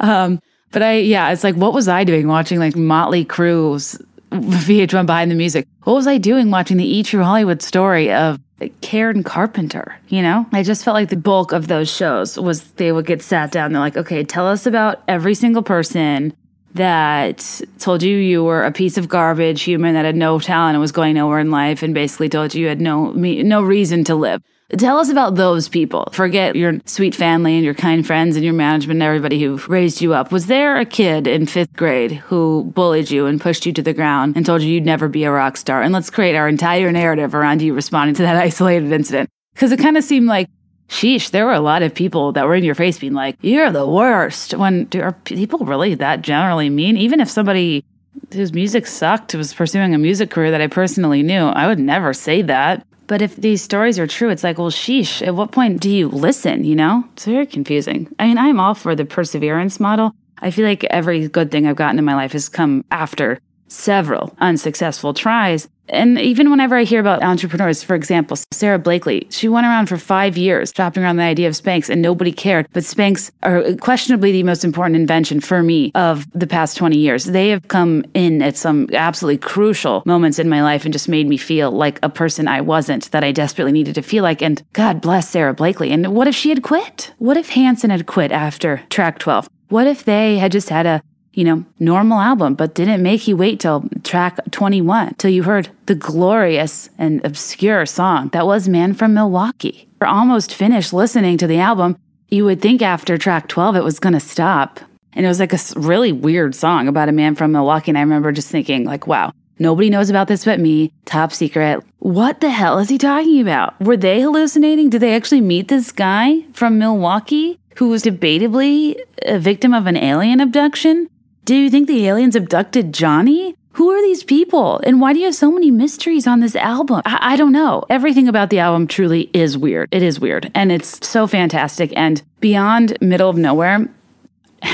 um, 0.00 0.40
but 0.70 0.82
I, 0.82 0.94
yeah, 0.98 1.30
it's 1.32 1.44
like, 1.44 1.54
what 1.54 1.72
was 1.72 1.88
I 1.88 2.04
doing 2.04 2.26
watching 2.28 2.58
like 2.58 2.76
Motley 2.76 3.24
Crue's 3.24 3.98
VH1 4.30 5.06
behind 5.06 5.30
the 5.30 5.34
music? 5.34 5.66
What 5.84 5.94
was 5.94 6.06
I 6.06 6.18
doing 6.18 6.50
watching 6.50 6.78
the 6.78 6.86
E 6.86 7.02
True 7.02 7.22
Hollywood 7.22 7.62
story 7.62 8.12
of 8.12 8.40
Karen 8.80 9.22
Carpenter, 9.22 9.96
you 10.08 10.22
know? 10.22 10.46
I 10.52 10.62
just 10.62 10.84
felt 10.84 10.94
like 10.94 11.08
the 11.08 11.16
bulk 11.16 11.52
of 11.52 11.68
those 11.68 11.90
shows 11.90 12.38
was 12.38 12.62
they 12.72 12.92
would 12.92 13.06
get 13.06 13.22
sat 13.22 13.50
down. 13.50 13.72
They're 13.72 13.80
like, 13.80 13.96
okay, 13.96 14.24
tell 14.24 14.46
us 14.46 14.66
about 14.66 15.02
every 15.08 15.34
single 15.34 15.62
person 15.62 16.34
that 16.74 17.60
told 17.78 18.02
you 18.02 18.16
you 18.16 18.42
were 18.42 18.62
a 18.62 18.72
piece 18.72 18.96
of 18.96 19.08
garbage 19.08 19.62
human 19.62 19.94
that 19.94 20.04
had 20.04 20.16
no 20.16 20.38
talent 20.38 20.74
and 20.74 20.80
was 20.80 20.92
going 20.92 21.14
nowhere 21.14 21.38
in 21.38 21.50
life 21.50 21.82
and 21.82 21.92
basically 21.92 22.28
told 22.28 22.54
you 22.54 22.62
you 22.62 22.68
had 22.68 22.80
no 22.80 23.12
no 23.12 23.62
reason 23.62 24.04
to 24.04 24.14
live. 24.14 24.42
Tell 24.78 24.98
us 24.98 25.10
about 25.10 25.34
those 25.34 25.68
people. 25.68 26.08
Forget 26.12 26.56
your 26.56 26.80
sweet 26.86 27.14
family 27.14 27.56
and 27.56 27.64
your 27.64 27.74
kind 27.74 28.06
friends 28.06 28.36
and 28.36 28.44
your 28.44 28.54
management 28.54 28.96
and 28.96 29.02
everybody 29.02 29.38
who 29.38 29.58
raised 29.68 30.00
you 30.00 30.14
up. 30.14 30.32
Was 30.32 30.46
there 30.46 30.78
a 30.78 30.86
kid 30.86 31.26
in 31.26 31.44
fifth 31.44 31.74
grade 31.74 32.12
who 32.12 32.64
bullied 32.74 33.10
you 33.10 33.26
and 33.26 33.38
pushed 33.38 33.66
you 33.66 33.72
to 33.74 33.82
the 33.82 33.92
ground 33.92 34.34
and 34.34 34.46
told 34.46 34.62
you 34.62 34.70
you'd 34.70 34.86
never 34.86 35.08
be 35.08 35.24
a 35.24 35.30
rock 35.30 35.58
star? 35.58 35.82
And 35.82 35.92
let's 35.92 36.08
create 36.08 36.34
our 36.34 36.48
entire 36.48 36.90
narrative 36.90 37.34
around 37.34 37.60
you 37.60 37.74
responding 37.74 38.14
to 38.14 38.22
that 38.22 38.36
isolated 38.42 38.90
incident. 38.92 39.28
Because 39.52 39.72
it 39.72 39.78
kind 39.78 39.98
of 39.98 40.04
seemed 40.04 40.26
like 40.26 40.48
sheesh, 40.88 41.30
there 41.32 41.44
were 41.44 41.52
a 41.52 41.60
lot 41.60 41.82
of 41.82 41.94
people 41.94 42.32
that 42.32 42.46
were 42.46 42.54
in 42.54 42.64
your 42.64 42.74
face 42.74 42.98
being 42.98 43.12
like, 43.12 43.36
you're 43.42 43.70
the 43.70 43.86
worst. 43.86 44.54
When 44.54 44.86
do, 44.86 45.02
are 45.02 45.12
people 45.12 45.66
really 45.66 45.96
that 45.96 46.22
generally 46.22 46.70
mean? 46.70 46.96
Even 46.96 47.20
if 47.20 47.28
somebody 47.28 47.84
whose 48.32 48.54
music 48.54 48.86
sucked 48.86 49.34
was 49.34 49.52
pursuing 49.52 49.94
a 49.94 49.98
music 49.98 50.30
career 50.30 50.50
that 50.50 50.62
I 50.62 50.66
personally 50.66 51.22
knew, 51.22 51.44
I 51.44 51.66
would 51.66 51.78
never 51.78 52.14
say 52.14 52.40
that. 52.42 52.86
But 53.12 53.20
if 53.20 53.36
these 53.36 53.60
stories 53.60 53.98
are 53.98 54.06
true, 54.06 54.30
it's 54.30 54.42
like, 54.42 54.56
well, 54.56 54.70
sheesh, 54.70 55.20
at 55.20 55.34
what 55.34 55.52
point 55.52 55.82
do 55.82 55.90
you 55.90 56.08
listen? 56.08 56.64
You 56.64 56.74
know? 56.74 57.04
It's 57.12 57.26
very 57.26 57.44
confusing. 57.44 58.08
I 58.18 58.24
mean, 58.26 58.38
I'm 58.38 58.58
all 58.58 58.72
for 58.72 58.94
the 58.94 59.04
perseverance 59.04 59.78
model. 59.78 60.14
I 60.38 60.50
feel 60.50 60.64
like 60.64 60.82
every 60.84 61.28
good 61.28 61.50
thing 61.50 61.66
I've 61.66 61.76
gotten 61.76 61.98
in 61.98 62.06
my 62.06 62.14
life 62.14 62.32
has 62.32 62.48
come 62.48 62.86
after 62.90 63.38
several 63.72 64.34
unsuccessful 64.38 65.14
tries. 65.14 65.68
And 65.88 66.18
even 66.18 66.50
whenever 66.50 66.76
I 66.76 66.84
hear 66.84 67.00
about 67.00 67.22
entrepreneurs, 67.22 67.82
for 67.82 67.94
example, 67.94 68.38
Sara 68.50 68.78
Blakely, 68.78 69.26
she 69.30 69.48
went 69.48 69.66
around 69.66 69.88
for 69.88 69.96
five 69.98 70.36
years 70.36 70.72
shopping 70.74 71.02
around 71.02 71.16
the 71.16 71.24
idea 71.24 71.48
of 71.48 71.54
Spanx 71.54 71.90
and 71.90 72.00
nobody 72.00 72.32
cared. 72.32 72.66
But 72.72 72.84
Spanx 72.84 73.30
are 73.42 73.74
questionably 73.76 74.32
the 74.32 74.42
most 74.44 74.64
important 74.64 74.96
invention 74.96 75.40
for 75.40 75.62
me 75.62 75.90
of 75.94 76.30
the 76.32 76.46
past 76.46 76.76
20 76.76 76.96
years. 76.96 77.24
They 77.24 77.48
have 77.48 77.68
come 77.68 78.04
in 78.14 78.42
at 78.42 78.56
some 78.56 78.88
absolutely 78.92 79.38
crucial 79.38 80.02
moments 80.06 80.38
in 80.38 80.48
my 80.48 80.62
life 80.62 80.84
and 80.84 80.92
just 80.92 81.08
made 81.08 81.26
me 81.26 81.36
feel 81.36 81.70
like 81.70 81.98
a 82.02 82.08
person 82.08 82.48
I 82.48 82.60
wasn't 82.60 83.10
that 83.10 83.24
I 83.24 83.32
desperately 83.32 83.72
needed 83.72 83.96
to 83.96 84.02
feel 84.02 84.22
like. 84.22 84.40
And 84.40 84.62
God 84.72 85.00
bless 85.00 85.28
Sara 85.28 85.52
Blakely. 85.52 85.90
And 85.90 86.14
what 86.14 86.28
if 86.28 86.34
she 86.34 86.48
had 86.48 86.62
quit? 86.62 87.12
What 87.18 87.36
if 87.36 87.50
Hanson 87.50 87.90
had 87.90 88.06
quit 88.06 88.32
after 88.32 88.82
track 88.88 89.18
12? 89.18 89.48
What 89.68 89.86
if 89.86 90.04
they 90.04 90.38
had 90.38 90.52
just 90.52 90.68
had 90.68 90.86
a 90.86 91.02
you 91.32 91.44
know, 91.44 91.64
normal 91.78 92.20
album, 92.20 92.54
but 92.54 92.74
didn't 92.74 93.02
make 93.02 93.26
you 93.26 93.36
wait 93.36 93.60
till 93.60 93.84
track 94.04 94.38
21 94.50 95.14
till 95.14 95.30
you 95.30 95.42
heard 95.42 95.70
the 95.86 95.94
glorious 95.94 96.90
and 96.98 97.24
obscure 97.24 97.86
song 97.86 98.28
that 98.28 98.46
was 98.46 98.68
Man 98.68 98.94
from 98.94 99.14
Milwaukee. 99.14 99.88
We're 100.00 100.06
almost 100.06 100.54
finished 100.54 100.92
listening 100.92 101.38
to 101.38 101.46
the 101.46 101.58
album. 101.58 101.96
You 102.28 102.44
would 102.44 102.60
think 102.60 102.82
after 102.82 103.16
track 103.16 103.48
12 103.48 103.76
it 103.76 103.84
was 103.84 103.98
going 103.98 104.14
to 104.14 104.20
stop. 104.20 104.80
And 105.14 105.24
it 105.24 105.28
was 105.28 105.40
like 105.40 105.52
a 105.52 105.58
really 105.76 106.12
weird 106.12 106.54
song 106.54 106.88
about 106.88 107.08
a 107.08 107.12
man 107.12 107.34
from 107.34 107.52
Milwaukee. 107.52 107.90
And 107.90 107.98
I 107.98 108.00
remember 108.00 108.32
just 108.32 108.48
thinking, 108.48 108.84
like, 108.84 109.06
wow, 109.06 109.32
nobody 109.58 109.90
knows 109.90 110.08
about 110.08 110.28
this 110.28 110.44
but 110.44 110.58
me. 110.58 110.90
Top 111.04 111.32
secret. 111.32 111.82
What 111.98 112.40
the 112.40 112.50
hell 112.50 112.78
is 112.78 112.88
he 112.88 112.96
talking 112.98 113.40
about? 113.40 113.78
Were 113.80 113.96
they 113.96 114.20
hallucinating? 114.22 114.88
Did 114.88 115.02
they 115.02 115.14
actually 115.14 115.42
meet 115.42 115.68
this 115.68 115.92
guy 115.92 116.42
from 116.52 116.78
Milwaukee 116.78 117.58
who 117.76 117.88
was 117.88 118.02
debatably 118.02 118.96
a 119.26 119.38
victim 119.38 119.74
of 119.74 119.86
an 119.86 119.96
alien 119.96 120.40
abduction? 120.40 121.08
Do 121.44 121.56
you 121.56 121.70
think 121.70 121.88
the 121.88 122.06
aliens 122.06 122.36
abducted 122.36 122.94
Johnny? 122.94 123.56
Who 123.72 123.90
are 123.90 124.00
these 124.00 124.22
people? 124.22 124.80
And 124.84 125.00
why 125.00 125.12
do 125.12 125.18
you 125.18 125.24
have 125.24 125.34
so 125.34 125.50
many 125.50 125.72
mysteries 125.72 126.26
on 126.26 126.38
this 126.38 126.54
album? 126.54 127.02
I, 127.04 127.18
I, 127.32 127.36
don't 127.36 127.50
know. 127.52 127.84
Everything 127.90 128.28
about 128.28 128.50
the 128.50 128.60
album 128.60 128.86
truly 128.86 129.28
is 129.32 129.58
weird. 129.58 129.88
It 129.90 130.04
is 130.04 130.20
weird. 130.20 130.52
And 130.54 130.70
it's 130.70 131.04
so 131.04 131.26
fantastic. 131.26 131.92
And 131.96 132.22
beyond 132.38 132.96
Middle 133.00 133.28
of 133.28 133.36
Nowhere, 133.36 133.88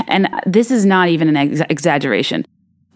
and 0.09 0.29
this 0.45 0.71
is 0.71 0.85
not 0.85 1.09
even 1.09 1.29
an 1.29 1.37
ex- 1.37 1.63
exaggeration, 1.71 2.45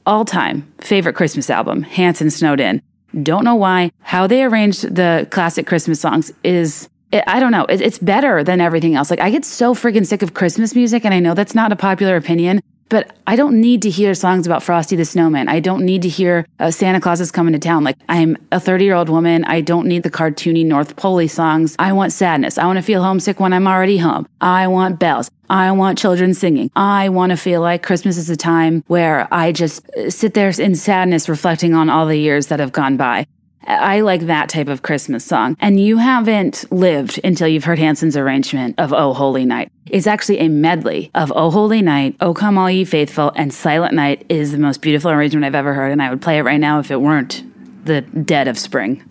all 0.05 0.27
time 0.27 0.71
favorite 0.79 1.15
Christmas 1.15 1.49
album, 1.49 1.83
Hanson 1.83 2.31
Snowed 2.31 2.61
In. 2.61 2.83
Don't 3.23 3.45
know 3.45 3.55
why. 3.55 3.91
How 4.01 4.27
they 4.27 4.43
arranged 4.43 4.95
the 4.95 5.27
classic 5.31 5.67
Christmas 5.67 6.01
songs 6.01 6.31
is 6.45 6.91
I 7.27 7.41
don't 7.41 7.53
know. 7.53 7.67
It's 7.69 7.99
better 7.99 8.43
than 8.43 8.61
everything 8.61 8.95
else. 8.95 9.11
Like, 9.11 9.21
I 9.21 9.31
get 9.31 9.45
so 9.45 9.75
freaking 9.75 10.07
sick 10.07 10.23
of 10.23 10.33
Christmas 10.33 10.75
music, 10.75 11.05
and 11.05 11.13
I 11.13 11.21
know 11.21 11.35
that's 11.35 11.55
not 11.55 11.71
a 11.71 11.77
popular 11.77 12.17
opinion, 12.17 12.63
but 12.93 13.17
I 13.27 13.37
don't 13.37 13.59
need 13.59 13.81
to 13.83 13.91
hear 13.91 14.13
songs 14.13 14.47
about 14.47 14.63
Frosty 14.63 14.97
the 14.97 15.07
Snowman. 15.07 15.49
I 15.49 15.61
don't 15.61 15.83
need 15.83 16.03
to 16.03 16.11
hear 16.11 16.47
uh, 16.61 16.71
Santa 16.71 17.01
Claus 17.01 17.23
is 17.23 17.33
coming 17.33 17.55
to 17.55 17.59
town. 17.59 17.85
Like 17.85 17.97
I'm 18.11 18.37
a 18.53 18.61
30 18.61 18.85
year 18.85 18.95
old 18.95 19.09
woman. 19.09 19.47
I 19.47 19.63
don't 19.63 19.87
need 19.87 20.03
the 20.03 20.11
cartoony 20.11 20.63
North 20.67 20.95
Pole 20.97 21.27
songs. 21.27 21.75
I 21.79 21.95
want 21.95 22.13
sadness. 22.13 22.59
I 22.59 22.67
want 22.67 22.77
to 22.77 22.83
feel 22.83 23.03
homesick 23.03 23.41
when 23.41 23.55
I'm 23.55 23.67
already 23.67 23.97
home. 23.97 24.29
I 24.43 24.69
want 24.69 25.01
bells. 25.01 25.31
I 25.49 25.73
want 25.73 25.97
children 25.97 26.35
singing. 26.35 26.71
I 26.77 27.09
want 27.09 27.31
to 27.31 27.37
feel 27.39 27.63
like 27.63 27.83
Christmas 27.83 28.19
is 28.19 28.29
a 28.29 28.37
time 28.37 28.85
where 28.89 29.27
I 29.33 29.53
just 29.53 29.89
uh, 29.97 30.11
sit 30.11 30.35
there 30.35 30.51
in 30.61 30.75
sadness 30.75 31.31
reflecting 31.31 31.73
on 31.73 31.89
all 31.89 32.05
the 32.05 32.19
years 32.19 32.49
that 32.49 32.61
have 32.61 32.73
gone 32.73 32.99
by. 32.99 33.27
I 33.67 34.01
like 34.01 34.23
that 34.23 34.49
type 34.49 34.69
of 34.69 34.83
Christmas 34.83 35.25
song. 35.25 35.57
And 35.61 35.81
you 35.81 35.99
haven't 35.99 36.71
lived 36.73 37.21
until 37.23 37.49
you've 37.49 37.65
heard 37.65 37.79
Hanson's 37.79 38.17
arrangement 38.17 38.75
of 38.79 38.93
Oh 38.93 39.13
Holy 39.13 39.45
Night. 39.45 39.71
It's 39.87 40.07
actually 40.07 40.39
a 40.39 40.49
medley 40.49 41.11
of 41.15 41.33
Oh 41.35 41.51
Holy 41.51 41.83
Night, 41.83 42.17
Oh 42.21 42.35
Come 42.35 42.59
All 42.59 42.71
Ye 42.71 42.85
Faithful, 42.85 43.33
and 43.37 43.53
Silent 43.53 43.95
Night 43.95 44.25
is 44.29 44.53
the 44.53 44.59
most 44.59 44.83
beautiful 44.83 45.11
arrangement 45.11 45.45
I've 45.45 45.55
ever 45.55 45.75
heard. 45.75 45.93
And 45.93 46.03
I 46.03 46.11
would 46.11 46.23
play 46.23 46.39
it 46.39 46.43
right 46.43 46.61
now 46.61 46.79
if 46.79 46.91
it 46.91 47.01
weren't 47.01 47.45
the 47.85 48.01
dead 48.01 48.49
of 48.49 48.59
spring. 48.59 49.05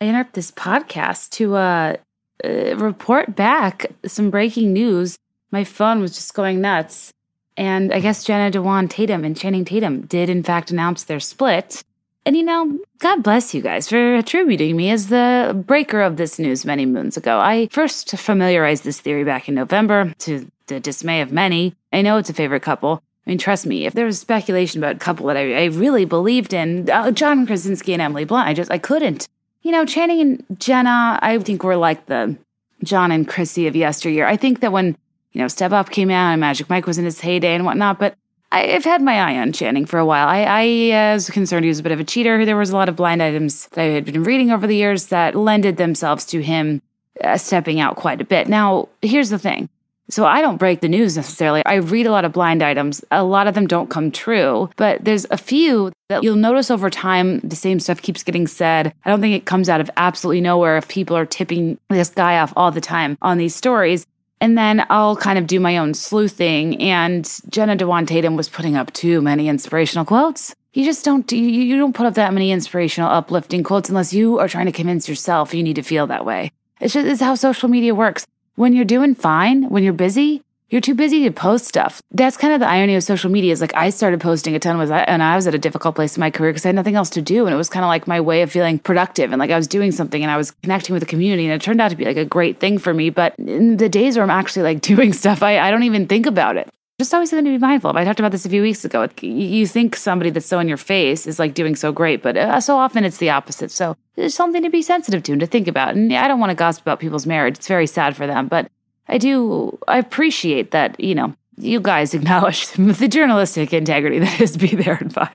I 0.00 0.06
interrupt 0.06 0.34
this 0.34 0.50
podcast 0.50 1.30
to 1.30 1.56
uh, 1.56 1.96
uh, 2.44 2.76
report 2.76 3.34
back 3.34 3.86
some 4.06 4.30
breaking 4.30 4.72
news. 4.72 5.18
My 5.50 5.64
phone 5.64 6.00
was 6.00 6.14
just 6.14 6.34
going 6.34 6.60
nuts. 6.60 7.12
And 7.56 7.92
I 7.92 7.98
guess 7.98 8.22
Jenna 8.22 8.52
Dewan 8.52 8.86
Tatum 8.86 9.24
and 9.24 9.36
Channing 9.36 9.64
Tatum 9.64 10.02
did, 10.02 10.30
in 10.30 10.44
fact, 10.44 10.70
announce 10.70 11.02
their 11.02 11.18
split. 11.18 11.82
And 12.26 12.36
you 12.36 12.42
know, 12.42 12.78
God 12.98 13.22
bless 13.22 13.54
you 13.54 13.62
guys 13.62 13.88
for 13.88 14.16
attributing 14.16 14.76
me 14.76 14.90
as 14.90 15.08
the 15.08 15.60
breaker 15.66 16.02
of 16.02 16.16
this 16.16 16.38
news 16.38 16.64
many 16.64 16.84
moons 16.84 17.16
ago. 17.16 17.38
I 17.38 17.68
first 17.70 18.10
familiarized 18.10 18.84
this 18.84 19.00
theory 19.00 19.24
back 19.24 19.48
in 19.48 19.54
November 19.54 20.12
to 20.18 20.50
the 20.66 20.78
dismay 20.78 21.20
of 21.22 21.32
many. 21.32 21.74
I 21.92 22.02
know 22.02 22.18
it's 22.18 22.30
a 22.30 22.34
favorite 22.34 22.62
couple. 22.62 23.02
I 23.26 23.30
mean, 23.30 23.38
trust 23.38 23.66
me, 23.66 23.86
if 23.86 23.94
there 23.94 24.06
was 24.06 24.18
speculation 24.18 24.80
about 24.80 24.96
a 24.96 24.98
couple 24.98 25.26
that 25.26 25.36
I, 25.36 25.62
I 25.62 25.64
really 25.66 26.04
believed 26.04 26.52
in, 26.52 26.88
uh, 26.90 27.10
John 27.10 27.46
Krasinski 27.46 27.92
and 27.92 28.02
Emily 28.02 28.24
Blunt, 28.24 28.48
I 28.48 28.54
just, 28.54 28.70
I 28.70 28.78
couldn't. 28.78 29.28
You 29.62 29.72
know, 29.72 29.84
Channing 29.84 30.20
and 30.20 30.60
Jenna, 30.60 31.18
I 31.20 31.38
think 31.38 31.62
were 31.62 31.76
like 31.76 32.06
the 32.06 32.36
John 32.84 33.12
and 33.12 33.28
Chrissy 33.28 33.66
of 33.66 33.76
yesteryear. 33.76 34.26
I 34.26 34.36
think 34.36 34.60
that 34.60 34.72
when, 34.72 34.96
you 35.32 35.40
know, 35.40 35.48
Step 35.48 35.72
Up 35.72 35.90
came 35.90 36.10
out 36.10 36.30
and 36.30 36.40
Magic 36.40 36.70
Mike 36.70 36.86
was 36.86 36.96
in 36.96 37.04
his 37.04 37.20
heyday 37.20 37.54
and 37.54 37.64
whatnot, 37.64 37.98
but 37.98 38.16
I've 38.50 38.84
had 38.84 39.02
my 39.02 39.20
eye 39.20 39.38
on 39.38 39.52
Channing 39.52 39.84
for 39.84 39.98
a 39.98 40.06
while. 40.06 40.26
I, 40.26 40.42
I 40.42 41.10
uh, 41.10 41.14
was 41.14 41.28
concerned 41.28 41.64
he 41.64 41.68
was 41.68 41.80
a 41.80 41.82
bit 41.82 41.92
of 41.92 42.00
a 42.00 42.04
cheater. 42.04 42.44
There 42.44 42.56
was 42.56 42.70
a 42.70 42.76
lot 42.76 42.88
of 42.88 42.96
blind 42.96 43.22
items 43.22 43.66
that 43.68 43.82
I 43.82 43.88
had 43.88 44.06
been 44.06 44.22
reading 44.24 44.50
over 44.50 44.66
the 44.66 44.76
years 44.76 45.06
that 45.06 45.34
lended 45.34 45.76
themselves 45.76 46.24
to 46.26 46.42
him 46.42 46.80
uh, 47.22 47.36
stepping 47.36 47.78
out 47.78 47.96
quite 47.96 48.20
a 48.20 48.24
bit. 48.24 48.48
Now, 48.48 48.88
here's 49.02 49.30
the 49.30 49.38
thing. 49.38 49.68
So 50.10 50.24
I 50.24 50.40
don't 50.40 50.56
break 50.56 50.80
the 50.80 50.88
news 50.88 51.16
necessarily. 51.16 51.62
I 51.66 51.74
read 51.74 52.06
a 52.06 52.10
lot 52.10 52.24
of 52.24 52.32
blind 52.32 52.62
items. 52.62 53.04
A 53.10 53.22
lot 53.22 53.46
of 53.46 53.54
them 53.54 53.66
don't 53.66 53.90
come 53.90 54.10
true, 54.10 54.70
but 54.76 55.04
there's 55.04 55.26
a 55.30 55.36
few 55.36 55.92
that 56.08 56.22
you'll 56.22 56.36
notice 56.36 56.70
over 56.70 56.88
time 56.88 57.40
the 57.40 57.56
same 57.56 57.78
stuff 57.78 58.00
keeps 58.00 58.22
getting 58.22 58.46
said. 58.46 58.94
I 59.04 59.10
don't 59.10 59.20
think 59.20 59.34
it 59.34 59.44
comes 59.44 59.68
out 59.68 59.82
of 59.82 59.90
absolutely 59.98 60.40
nowhere 60.40 60.78
if 60.78 60.88
people 60.88 61.14
are 61.14 61.26
tipping 61.26 61.78
this 61.90 62.08
guy 62.08 62.38
off 62.38 62.54
all 62.56 62.70
the 62.70 62.80
time 62.80 63.18
on 63.20 63.36
these 63.36 63.54
stories. 63.54 64.06
And 64.40 64.56
then 64.56 64.86
I'll 64.88 65.16
kind 65.16 65.38
of 65.38 65.46
do 65.46 65.60
my 65.60 65.78
own 65.78 65.94
sleuthing. 65.94 66.80
And 66.80 67.28
Jenna 67.48 67.76
Dewan 67.76 68.06
Tatum 68.06 68.36
was 68.36 68.48
putting 68.48 68.76
up 68.76 68.92
too 68.92 69.20
many 69.20 69.48
inspirational 69.48 70.04
quotes. 70.04 70.54
You 70.74 70.84
just 70.84 71.04
don't 71.04 71.30
you, 71.32 71.76
don't 71.76 71.94
put 71.94 72.06
up 72.06 72.14
that 72.14 72.32
many 72.32 72.52
inspirational, 72.52 73.10
uplifting 73.10 73.64
quotes 73.64 73.88
unless 73.88 74.12
you 74.12 74.38
are 74.38 74.48
trying 74.48 74.66
to 74.66 74.72
convince 74.72 75.08
yourself 75.08 75.54
you 75.54 75.62
need 75.62 75.76
to 75.76 75.82
feel 75.82 76.06
that 76.06 76.24
way. 76.24 76.52
It's 76.80 76.94
just 76.94 77.06
it's 77.06 77.20
how 77.20 77.34
social 77.34 77.68
media 77.68 77.94
works. 77.94 78.26
When 78.54 78.74
you're 78.74 78.84
doing 78.84 79.14
fine, 79.14 79.68
when 79.70 79.82
you're 79.82 79.92
busy, 79.92 80.42
you're 80.70 80.82
too 80.82 80.94
busy 80.94 81.24
to 81.24 81.30
post 81.30 81.64
stuff. 81.64 82.02
That's 82.10 82.36
kind 82.36 82.52
of 82.52 82.60
the 82.60 82.68
irony 82.68 82.94
of 82.94 83.02
social 83.02 83.30
media 83.30 83.52
is 83.52 83.60
like 83.60 83.74
I 83.74 83.88
started 83.88 84.20
posting 84.20 84.54
a 84.54 84.58
ton 84.58 84.76
was 84.76 84.90
and 84.90 85.22
I 85.22 85.34
was 85.34 85.46
at 85.46 85.54
a 85.54 85.58
difficult 85.58 85.94
place 85.94 86.16
in 86.16 86.20
my 86.20 86.30
career 86.30 86.50
because 86.50 86.66
I 86.66 86.68
had 86.68 86.76
nothing 86.76 86.94
else 86.94 87.08
to 87.10 87.22
do. 87.22 87.46
And 87.46 87.54
it 87.54 87.56
was 87.56 87.70
kind 87.70 87.84
of 87.84 87.88
like 87.88 88.06
my 88.06 88.20
way 88.20 88.42
of 88.42 88.52
feeling 88.52 88.78
productive 88.78 89.32
and 89.32 89.40
like 89.40 89.50
I 89.50 89.56
was 89.56 89.66
doing 89.66 89.92
something 89.92 90.22
and 90.22 90.30
I 90.30 90.36
was 90.36 90.50
connecting 90.50 90.92
with 90.92 91.02
the 91.02 91.08
community 91.08 91.44
and 91.44 91.54
it 91.54 91.62
turned 91.62 91.80
out 91.80 91.90
to 91.90 91.96
be 91.96 92.04
like 92.04 92.18
a 92.18 92.24
great 92.24 92.58
thing 92.58 92.78
for 92.78 92.92
me. 92.92 93.08
But 93.08 93.34
in 93.38 93.78
the 93.78 93.88
days 93.88 94.16
where 94.16 94.22
I'm 94.22 94.30
actually 94.30 94.62
like 94.62 94.80
doing 94.82 95.12
stuff, 95.12 95.42
I, 95.42 95.58
I 95.58 95.70
don't 95.70 95.84
even 95.84 96.06
think 96.06 96.26
about 96.26 96.56
it. 96.56 96.68
Just 96.98 97.14
always 97.14 97.30
something 97.30 97.44
to 97.44 97.50
be 97.52 97.58
mindful 97.58 97.90
of. 97.90 97.96
I 97.96 98.04
talked 98.04 98.18
about 98.18 98.32
this 98.32 98.44
a 98.44 98.48
few 98.48 98.60
weeks 98.60 98.84
ago. 98.84 99.08
You 99.22 99.68
think 99.68 99.94
somebody 99.94 100.30
that's 100.30 100.46
so 100.46 100.58
in 100.58 100.66
your 100.66 100.76
face 100.76 101.28
is 101.28 101.38
like 101.38 101.54
doing 101.54 101.76
so 101.76 101.92
great, 101.92 102.22
but 102.24 102.36
uh, 102.36 102.60
so 102.60 102.76
often 102.76 103.04
it's 103.04 103.18
the 103.18 103.30
opposite. 103.30 103.70
So 103.70 103.96
there's 104.16 104.34
something 104.34 104.64
to 104.64 104.68
be 104.68 104.82
sensitive 104.82 105.22
to 105.22 105.32
and 105.32 105.40
to 105.40 105.46
think 105.46 105.68
about. 105.68 105.94
And 105.94 106.12
I 106.12 106.26
don't 106.26 106.40
want 106.40 106.50
to 106.50 106.56
gossip 106.56 106.82
about 106.82 106.98
people's 106.98 107.24
marriage. 107.24 107.56
It's 107.56 107.68
very 107.68 107.86
sad 107.86 108.16
for 108.16 108.26
them, 108.26 108.48
but 108.48 108.68
I 109.08 109.18
do, 109.18 109.78
I 109.88 109.98
appreciate 109.98 110.70
that, 110.72 110.98
you 111.00 111.14
know, 111.14 111.34
you 111.56 111.80
guys 111.80 112.14
acknowledge 112.14 112.68
the 112.72 113.08
journalistic 113.08 113.72
integrity 113.72 114.18
that 114.18 114.40
is 114.40 114.56
Be 114.56 114.74
There 114.74 114.98
in 114.98 115.10
Five. 115.10 115.34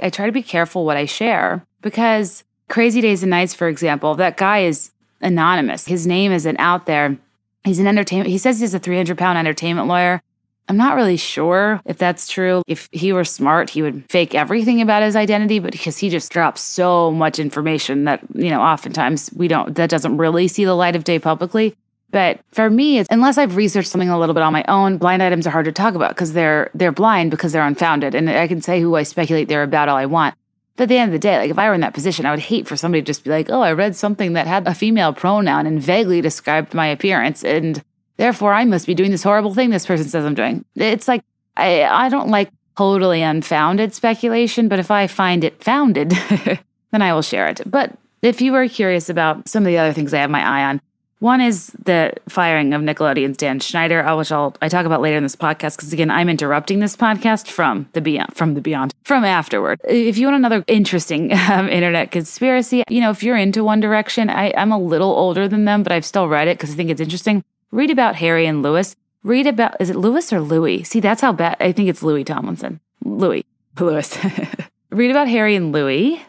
I 0.00 0.10
try 0.10 0.26
to 0.26 0.32
be 0.32 0.42
careful 0.42 0.84
what 0.84 0.96
I 0.96 1.04
share 1.04 1.64
because 1.80 2.44
Crazy 2.68 3.00
Days 3.00 3.22
and 3.22 3.30
Nights, 3.30 3.54
for 3.54 3.68
example, 3.68 4.14
that 4.16 4.36
guy 4.36 4.60
is 4.60 4.90
anonymous. 5.20 5.86
His 5.86 6.06
name 6.06 6.32
isn't 6.32 6.58
out 6.58 6.86
there. 6.86 7.16
He's 7.64 7.78
an 7.78 7.86
entertainment, 7.86 8.30
he 8.30 8.38
says 8.38 8.58
he's 8.58 8.74
a 8.74 8.78
300 8.78 9.16
pound 9.16 9.38
entertainment 9.38 9.88
lawyer. 9.88 10.20
I'm 10.68 10.76
not 10.76 10.94
really 10.96 11.16
sure 11.16 11.82
if 11.84 11.98
that's 11.98 12.28
true. 12.28 12.62
If 12.66 12.88
he 12.92 13.12
were 13.12 13.24
smart, 13.24 13.68
he 13.68 13.82
would 13.82 14.08
fake 14.08 14.34
everything 14.34 14.80
about 14.80 15.02
his 15.02 15.16
identity, 15.16 15.58
but 15.58 15.72
because 15.72 15.98
he 15.98 16.08
just 16.08 16.32
drops 16.32 16.62
so 16.62 17.10
much 17.10 17.38
information 17.38 18.04
that, 18.04 18.20
you 18.34 18.48
know, 18.48 18.60
oftentimes 18.60 19.30
we 19.34 19.48
don't, 19.48 19.74
that 19.74 19.90
doesn't 19.90 20.16
really 20.16 20.48
see 20.48 20.64
the 20.64 20.74
light 20.74 20.96
of 20.96 21.04
day 21.04 21.18
publicly. 21.18 21.76
But 22.12 22.40
for 22.52 22.68
me, 22.68 23.02
unless 23.10 23.38
I've 23.38 23.56
researched 23.56 23.88
something 23.88 24.10
a 24.10 24.18
little 24.18 24.34
bit 24.34 24.42
on 24.42 24.52
my 24.52 24.64
own, 24.68 24.98
blind 24.98 25.22
items 25.22 25.46
are 25.46 25.50
hard 25.50 25.64
to 25.64 25.72
talk 25.72 25.94
about 25.94 26.10
because 26.10 26.34
they're 26.34 26.70
they're 26.74 26.92
blind 26.92 27.30
because 27.30 27.52
they're 27.52 27.66
unfounded, 27.66 28.14
and 28.14 28.30
I 28.30 28.46
can 28.46 28.60
say 28.60 28.80
who 28.80 28.94
I 28.94 29.02
speculate 29.02 29.48
they're 29.48 29.62
about 29.62 29.88
all 29.88 29.96
I 29.96 30.06
want. 30.06 30.34
But 30.76 30.84
at 30.84 30.88
the 30.90 30.98
end 30.98 31.08
of 31.08 31.12
the 31.12 31.18
day, 31.18 31.38
like 31.38 31.50
if 31.50 31.58
I 31.58 31.68
were 31.68 31.74
in 31.74 31.80
that 31.80 31.94
position, 31.94 32.26
I 32.26 32.30
would 32.30 32.38
hate 32.38 32.68
for 32.68 32.76
somebody 32.76 33.00
to 33.00 33.06
just 33.06 33.24
be 33.24 33.30
like, 33.30 33.48
"Oh, 33.48 33.62
I 33.62 33.72
read 33.72 33.96
something 33.96 34.34
that 34.34 34.46
had 34.46 34.68
a 34.68 34.74
female 34.74 35.14
pronoun 35.14 35.66
and 35.66 35.80
vaguely 35.80 36.20
described 36.20 36.74
my 36.74 36.86
appearance, 36.86 37.42
and 37.42 37.82
therefore 38.18 38.52
I 38.52 38.66
must 38.66 38.86
be 38.86 38.94
doing 38.94 39.10
this 39.10 39.22
horrible 39.22 39.54
thing 39.54 39.70
this 39.70 39.86
person 39.86 40.06
says 40.06 40.26
I'm 40.26 40.34
doing." 40.34 40.66
It's 40.76 41.08
like 41.08 41.24
I 41.56 41.84
I 41.84 42.10
don't 42.10 42.28
like 42.28 42.50
totally 42.76 43.22
unfounded 43.22 43.94
speculation, 43.94 44.68
but 44.68 44.78
if 44.78 44.90
I 44.90 45.06
find 45.06 45.44
it 45.44 45.64
founded, 45.64 46.10
then 46.90 47.02
I 47.02 47.14
will 47.14 47.22
share 47.22 47.48
it. 47.48 47.62
But 47.64 47.96
if 48.20 48.42
you 48.42 48.54
are 48.54 48.68
curious 48.68 49.08
about 49.08 49.48
some 49.48 49.62
of 49.62 49.66
the 49.66 49.78
other 49.78 49.94
things 49.94 50.12
I 50.12 50.18
have 50.18 50.30
my 50.30 50.46
eye 50.46 50.64
on, 50.64 50.80
one 51.22 51.40
is 51.40 51.68
the 51.84 52.12
firing 52.28 52.74
of 52.74 52.82
Nickelodeon's 52.82 53.36
Dan 53.36 53.60
Schneider, 53.60 54.04
uh, 54.04 54.16
which 54.16 54.32
I'll 54.32 54.56
I 54.60 54.68
talk 54.68 54.86
about 54.86 55.00
later 55.00 55.16
in 55.16 55.22
this 55.22 55.36
podcast 55.36 55.76
because 55.76 55.92
again 55.92 56.10
I'm 56.10 56.28
interrupting 56.28 56.80
this 56.80 56.96
podcast 56.96 57.46
from 57.46 57.88
the 57.92 58.00
beyond 58.00 58.34
from 58.34 58.54
the 58.54 58.60
beyond 58.60 58.92
from 59.04 59.24
afterward. 59.24 59.80
If 59.84 60.18
you 60.18 60.26
want 60.26 60.36
another 60.36 60.64
interesting 60.66 61.32
um, 61.50 61.68
internet 61.68 62.10
conspiracy, 62.10 62.82
you 62.88 63.00
know 63.00 63.10
if 63.10 63.22
you're 63.22 63.36
into 63.36 63.62
One 63.62 63.78
Direction, 63.78 64.30
I, 64.30 64.52
I'm 64.56 64.72
a 64.72 64.78
little 64.78 65.10
older 65.10 65.46
than 65.46 65.64
them, 65.64 65.84
but 65.84 65.92
I've 65.92 66.04
still 66.04 66.26
read 66.26 66.48
it 66.48 66.58
because 66.58 66.72
I 66.72 66.74
think 66.74 66.90
it's 66.90 67.00
interesting. 67.00 67.44
Read 67.70 67.90
about 67.90 68.16
Harry 68.16 68.44
and 68.46 68.60
Lewis. 68.60 68.96
Read 69.22 69.46
about 69.46 69.80
is 69.80 69.90
it 69.90 69.96
Lewis 69.96 70.32
or 70.32 70.40
Louis? 70.40 70.82
See, 70.82 70.98
that's 70.98 71.20
how 71.20 71.32
bad 71.32 71.56
I 71.60 71.70
think 71.70 71.88
it's 71.88 72.02
Louis 72.02 72.24
Tomlinson. 72.24 72.80
Louis 73.04 73.46
Lewis. 73.78 74.18
Read 74.90 75.12
about 75.12 75.28
Harry 75.28 75.54
and 75.54 75.70
Louis. 75.70 76.20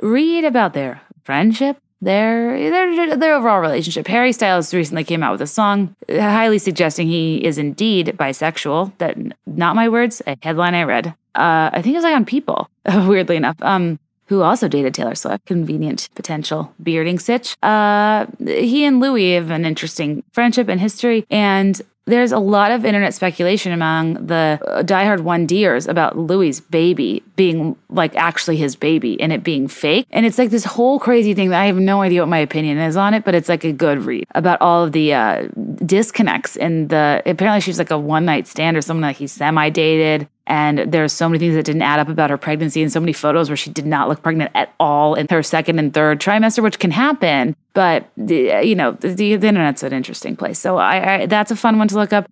Read 0.00 0.44
about 0.44 0.72
their 0.72 1.00
friendship 1.24 1.78
their 2.00 2.58
their 2.70 3.16
their 3.16 3.34
overall 3.34 3.60
relationship. 3.60 4.06
Harry 4.06 4.32
Styles 4.32 4.72
recently 4.74 5.04
came 5.04 5.22
out 5.22 5.32
with 5.32 5.40
a 5.40 5.46
song 5.46 5.94
highly 6.08 6.58
suggesting 6.58 7.08
he 7.08 7.44
is 7.44 7.58
indeed 7.58 8.14
bisexual. 8.18 8.92
That 8.98 9.16
not 9.46 9.76
my 9.76 9.88
words, 9.88 10.22
a 10.26 10.36
headline 10.42 10.74
I 10.74 10.82
read. 10.82 11.08
Uh, 11.34 11.70
I 11.72 11.82
think 11.82 11.94
it 11.94 11.98
was 11.98 12.04
like 12.04 12.14
on 12.14 12.24
People, 12.24 12.68
weirdly 13.06 13.36
enough. 13.36 13.56
Um, 13.60 13.98
who 14.28 14.42
also 14.42 14.68
dated 14.68 14.92
Taylor 14.92 15.14
Swift. 15.14 15.46
Convenient 15.46 16.08
potential 16.14 16.74
bearding 16.82 17.18
sitch. 17.18 17.56
Uh, 17.62 18.26
he 18.44 18.84
and 18.84 19.00
Louis 19.00 19.34
have 19.34 19.50
an 19.50 19.64
interesting 19.64 20.22
friendship 20.32 20.68
and 20.68 20.80
history, 20.80 21.24
and 21.30 21.80
there's 22.06 22.30
a 22.30 22.38
lot 22.38 22.70
of 22.70 22.84
internet 22.84 23.14
speculation 23.14 23.72
among 23.72 24.14
the 24.26 24.60
uh, 24.64 24.82
diehard 24.82 25.18
1Ders 25.18 25.88
about 25.88 26.16
Louis' 26.16 26.60
baby 26.60 27.22
being 27.34 27.76
like 27.88 28.14
actually 28.14 28.56
his 28.56 28.76
baby 28.76 29.20
and 29.20 29.32
it 29.32 29.42
being 29.42 29.66
fake. 29.66 30.06
And 30.12 30.24
it's 30.24 30.38
like 30.38 30.50
this 30.50 30.64
whole 30.64 31.00
crazy 31.00 31.34
thing 31.34 31.50
that 31.50 31.60
I 31.60 31.66
have 31.66 31.76
no 31.76 32.02
idea 32.02 32.22
what 32.22 32.28
my 32.28 32.38
opinion 32.38 32.78
is 32.78 32.96
on 32.96 33.12
it, 33.12 33.24
but 33.24 33.34
it's 33.34 33.48
like 33.48 33.64
a 33.64 33.72
good 33.72 33.98
read 33.98 34.24
about 34.36 34.60
all 34.60 34.84
of 34.84 34.92
the 34.92 35.14
uh, 35.14 35.48
disconnects 35.84 36.56
and 36.56 36.88
the 36.90 37.22
apparently 37.26 37.60
she's 37.60 37.78
like 37.78 37.90
a 37.90 37.98
one 37.98 38.24
night 38.24 38.46
stand 38.46 38.76
or 38.76 38.82
someone 38.82 39.02
like 39.02 39.16
he 39.16 39.26
semi 39.26 39.68
dated. 39.70 40.28
And 40.46 40.92
there's 40.92 41.12
so 41.12 41.28
many 41.28 41.38
things 41.38 41.54
that 41.54 41.64
didn't 41.64 41.82
add 41.82 41.98
up 41.98 42.08
about 42.08 42.30
her 42.30 42.38
pregnancy 42.38 42.82
and 42.82 42.92
so 42.92 43.00
many 43.00 43.12
photos 43.12 43.48
where 43.50 43.56
she 43.56 43.70
did 43.70 43.86
not 43.86 44.08
look 44.08 44.22
pregnant 44.22 44.52
at 44.54 44.72
all 44.78 45.14
in 45.14 45.26
her 45.28 45.42
second 45.42 45.78
and 45.78 45.92
third 45.92 46.20
trimester, 46.20 46.62
which 46.62 46.78
can 46.78 46.92
happen. 46.92 47.56
But, 47.74 48.08
you 48.16 48.74
know, 48.74 48.92
the, 48.92 49.08
the, 49.14 49.32
internet's 49.34 49.82
an 49.82 49.92
interesting 49.92 50.36
place. 50.36 50.58
So 50.58 50.76
I, 50.76 51.14
I, 51.14 51.26
that's 51.26 51.50
a 51.50 51.56
fun 51.56 51.78
one 51.78 51.88
to 51.88 51.96
look 51.96 52.12
up. 52.12 52.30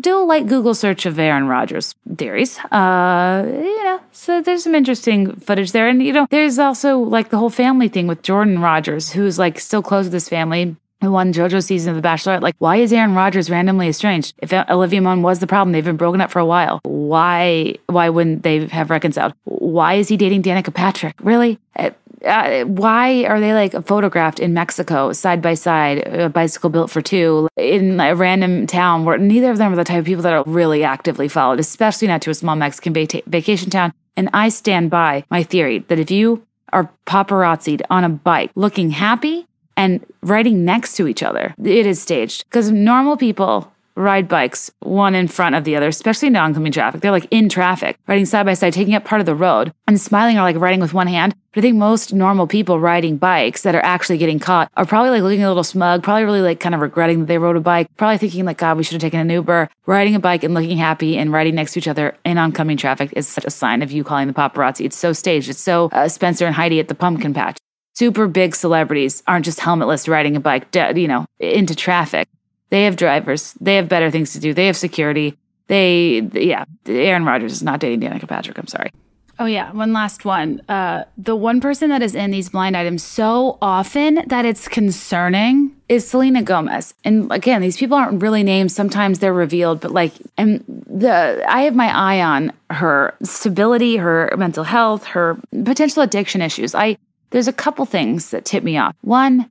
Do 0.00 0.18
a 0.18 0.24
light 0.24 0.46
Google 0.46 0.74
search 0.74 1.04
of 1.04 1.18
Aaron 1.18 1.46
Rodgers 1.46 1.94
theories. 2.16 2.58
Uh, 2.72 3.44
you 3.46 3.84
know, 3.84 4.00
so 4.10 4.40
there's 4.40 4.64
some 4.64 4.74
interesting 4.74 5.36
footage 5.36 5.72
there. 5.72 5.88
And, 5.88 6.02
you 6.02 6.12
know, 6.12 6.26
there's 6.30 6.58
also 6.58 6.98
like 6.98 7.28
the 7.28 7.38
whole 7.38 7.50
family 7.50 7.88
thing 7.88 8.06
with 8.06 8.22
Jordan 8.22 8.60
Rodgers, 8.60 9.12
who's 9.12 9.38
like 9.38 9.60
still 9.60 9.82
close 9.82 10.06
with 10.06 10.14
his 10.14 10.28
family 10.28 10.74
who 11.02 11.12
won 11.12 11.32
JoJo's 11.32 11.66
season 11.66 11.90
of 11.90 11.96
The 11.96 12.02
Bachelor. 12.02 12.40
Like, 12.40 12.54
why 12.58 12.76
is 12.76 12.92
Aaron 12.92 13.14
Rodgers 13.14 13.50
randomly 13.50 13.88
estranged? 13.88 14.34
If 14.38 14.52
Olivia 14.52 15.02
Munn 15.02 15.22
was 15.22 15.40
the 15.40 15.46
problem, 15.46 15.72
they've 15.72 15.84
been 15.84 15.96
broken 15.96 16.20
up 16.20 16.30
for 16.30 16.38
a 16.38 16.46
while. 16.46 16.80
Why? 16.84 17.74
Why 17.88 18.08
wouldn't 18.08 18.42
they 18.42 18.66
have 18.68 18.88
reconciled? 18.88 19.34
Why 19.44 19.94
is 19.94 20.08
he 20.08 20.16
dating 20.16 20.42
Danica 20.44 20.72
Patrick? 20.72 21.16
Really? 21.20 21.58
Uh, 21.76 21.90
uh, 22.24 22.64
why 22.64 23.24
are 23.24 23.40
they 23.40 23.52
like 23.52 23.72
photographed 23.84 24.38
in 24.38 24.54
Mexico 24.54 25.12
side 25.12 25.42
by 25.42 25.54
side, 25.54 26.06
a 26.06 26.28
bicycle 26.28 26.70
built 26.70 26.90
for 26.90 27.02
two 27.02 27.48
in 27.56 27.98
a 27.98 28.14
random 28.14 28.66
town 28.66 29.04
where 29.04 29.18
neither 29.18 29.50
of 29.50 29.58
them 29.58 29.72
are 29.72 29.76
the 29.76 29.84
type 29.84 29.98
of 29.98 30.04
people 30.04 30.22
that 30.22 30.32
are 30.32 30.44
really 30.46 30.84
actively 30.84 31.26
followed, 31.26 31.58
especially 31.58 32.06
not 32.06 32.22
to 32.22 32.30
a 32.30 32.34
small 32.34 32.54
Mexican 32.54 32.94
va- 32.94 33.22
vacation 33.26 33.70
town. 33.70 33.92
And 34.16 34.28
I 34.32 34.50
stand 34.50 34.90
by 34.90 35.24
my 35.30 35.42
theory 35.42 35.80
that 35.88 35.98
if 35.98 36.10
you 36.12 36.46
are 36.72 36.88
paparazzied 37.06 37.82
on 37.90 38.04
a 38.04 38.08
bike 38.08 38.50
looking 38.54 38.90
happy, 38.90 39.46
and 39.76 40.04
riding 40.22 40.64
next 40.64 40.96
to 40.96 41.06
each 41.06 41.22
other. 41.22 41.54
It 41.62 41.86
is 41.86 42.00
staged 42.00 42.44
because 42.44 42.70
normal 42.70 43.16
people 43.16 43.72
ride 43.94 44.28
bikes 44.28 44.70
one 44.80 45.14
in 45.14 45.28
front 45.28 45.54
of 45.54 45.64
the 45.64 45.76
other, 45.76 45.88
especially 45.88 46.28
in 46.28 46.36
oncoming 46.36 46.72
traffic. 46.72 47.00
They're 47.00 47.10
like 47.10 47.28
in 47.30 47.48
traffic, 47.48 47.98
riding 48.06 48.26
side 48.26 48.46
by 48.46 48.54
side, 48.54 48.72
taking 48.72 48.94
up 48.94 49.04
part 49.04 49.20
of 49.20 49.26
the 49.26 49.34
road 49.34 49.72
and 49.86 50.00
smiling 50.00 50.38
or 50.38 50.42
like 50.42 50.56
riding 50.56 50.80
with 50.80 50.94
one 50.94 51.06
hand. 51.06 51.34
But 51.52 51.60
I 51.60 51.62
think 51.62 51.76
most 51.76 52.14
normal 52.14 52.46
people 52.46 52.80
riding 52.80 53.18
bikes 53.18 53.62
that 53.62 53.74
are 53.74 53.84
actually 53.84 54.16
getting 54.16 54.38
caught 54.38 54.70
are 54.76 54.86
probably 54.86 55.10
like 55.10 55.22
looking 55.22 55.44
a 55.44 55.48
little 55.48 55.64
smug, 55.64 56.02
probably 56.02 56.24
really 56.24 56.40
like 56.40 56.60
kind 56.60 56.74
of 56.74 56.80
regretting 56.80 57.20
that 57.20 57.26
they 57.26 57.38
rode 57.38 57.56
a 57.56 57.60
bike, 57.60 57.88
probably 57.96 58.18
thinking 58.18 58.46
like, 58.46 58.58
God, 58.58 58.78
we 58.78 58.84
should 58.84 58.94
have 58.94 59.02
taken 59.02 59.20
an 59.20 59.28
Uber. 59.28 59.68
Riding 59.84 60.14
a 60.14 60.20
bike 60.20 60.44
and 60.44 60.54
looking 60.54 60.78
happy 60.78 61.18
and 61.18 61.32
riding 61.32 61.54
next 61.54 61.72
to 61.72 61.80
each 61.80 61.88
other 61.88 62.16
in 62.24 62.38
oncoming 62.38 62.78
traffic 62.78 63.12
is 63.14 63.28
such 63.28 63.44
a 63.44 63.50
sign 63.50 63.82
of 63.82 63.92
you 63.92 64.04
calling 64.04 64.28
the 64.28 64.32
paparazzi. 64.32 64.86
It's 64.86 64.96
so 64.96 65.12
staged. 65.12 65.50
It's 65.50 65.60
so 65.60 65.90
uh, 65.92 66.08
Spencer 66.08 66.46
and 66.46 66.54
Heidi 66.54 66.80
at 66.80 66.88
the 66.88 66.94
pumpkin 66.94 67.34
patch 67.34 67.58
super 68.02 68.26
big 68.26 68.56
celebrities 68.56 69.22
aren't 69.28 69.44
just 69.44 69.60
helmetless 69.60 70.08
riding 70.08 70.34
a 70.34 70.40
bike, 70.40 70.66
you 70.96 71.06
know, 71.06 71.24
into 71.38 71.72
traffic. 71.72 72.26
They 72.70 72.82
have 72.82 72.96
drivers. 72.96 73.52
They 73.60 73.76
have 73.76 73.88
better 73.88 74.10
things 74.10 74.32
to 74.32 74.40
do. 74.40 74.52
They 74.52 74.66
have 74.66 74.76
security. 74.76 75.38
They, 75.68 76.28
yeah, 76.32 76.64
Aaron 76.86 77.24
Rodgers 77.24 77.52
is 77.52 77.62
not 77.62 77.78
dating 77.78 78.00
Danica 78.00 78.26
Patrick. 78.26 78.58
I'm 78.58 78.66
sorry. 78.66 78.90
Oh 79.38 79.44
yeah, 79.46 79.70
one 79.70 79.92
last 79.92 80.24
one. 80.24 80.60
Uh, 80.68 81.04
the 81.16 81.36
one 81.36 81.60
person 81.60 81.90
that 81.90 82.02
is 82.02 82.16
in 82.16 82.32
these 82.32 82.48
blind 82.48 82.76
items 82.76 83.04
so 83.04 83.56
often 83.62 84.24
that 84.26 84.44
it's 84.44 84.66
concerning 84.66 85.70
is 85.88 86.06
Selena 86.06 86.42
Gomez. 86.42 86.94
And 87.04 87.30
again, 87.30 87.62
these 87.62 87.76
people 87.76 87.96
aren't 87.96 88.20
really 88.20 88.42
named. 88.42 88.72
Sometimes 88.72 89.20
they're 89.20 89.32
revealed, 89.32 89.80
but 89.80 89.92
like, 89.92 90.12
and 90.36 90.64
the 90.88 91.44
I 91.48 91.62
have 91.62 91.76
my 91.76 91.96
eye 91.96 92.20
on 92.20 92.52
her 92.70 93.14
stability, 93.22 93.96
her 93.96 94.34
mental 94.36 94.64
health, 94.64 95.04
her 95.04 95.38
potential 95.64 96.02
addiction 96.02 96.42
issues. 96.42 96.74
I 96.74 96.98
there's 97.32 97.48
a 97.48 97.52
couple 97.52 97.84
things 97.84 98.30
that 98.30 98.44
tip 98.44 98.62
me 98.62 98.78
off. 98.78 98.94
One 99.00 99.50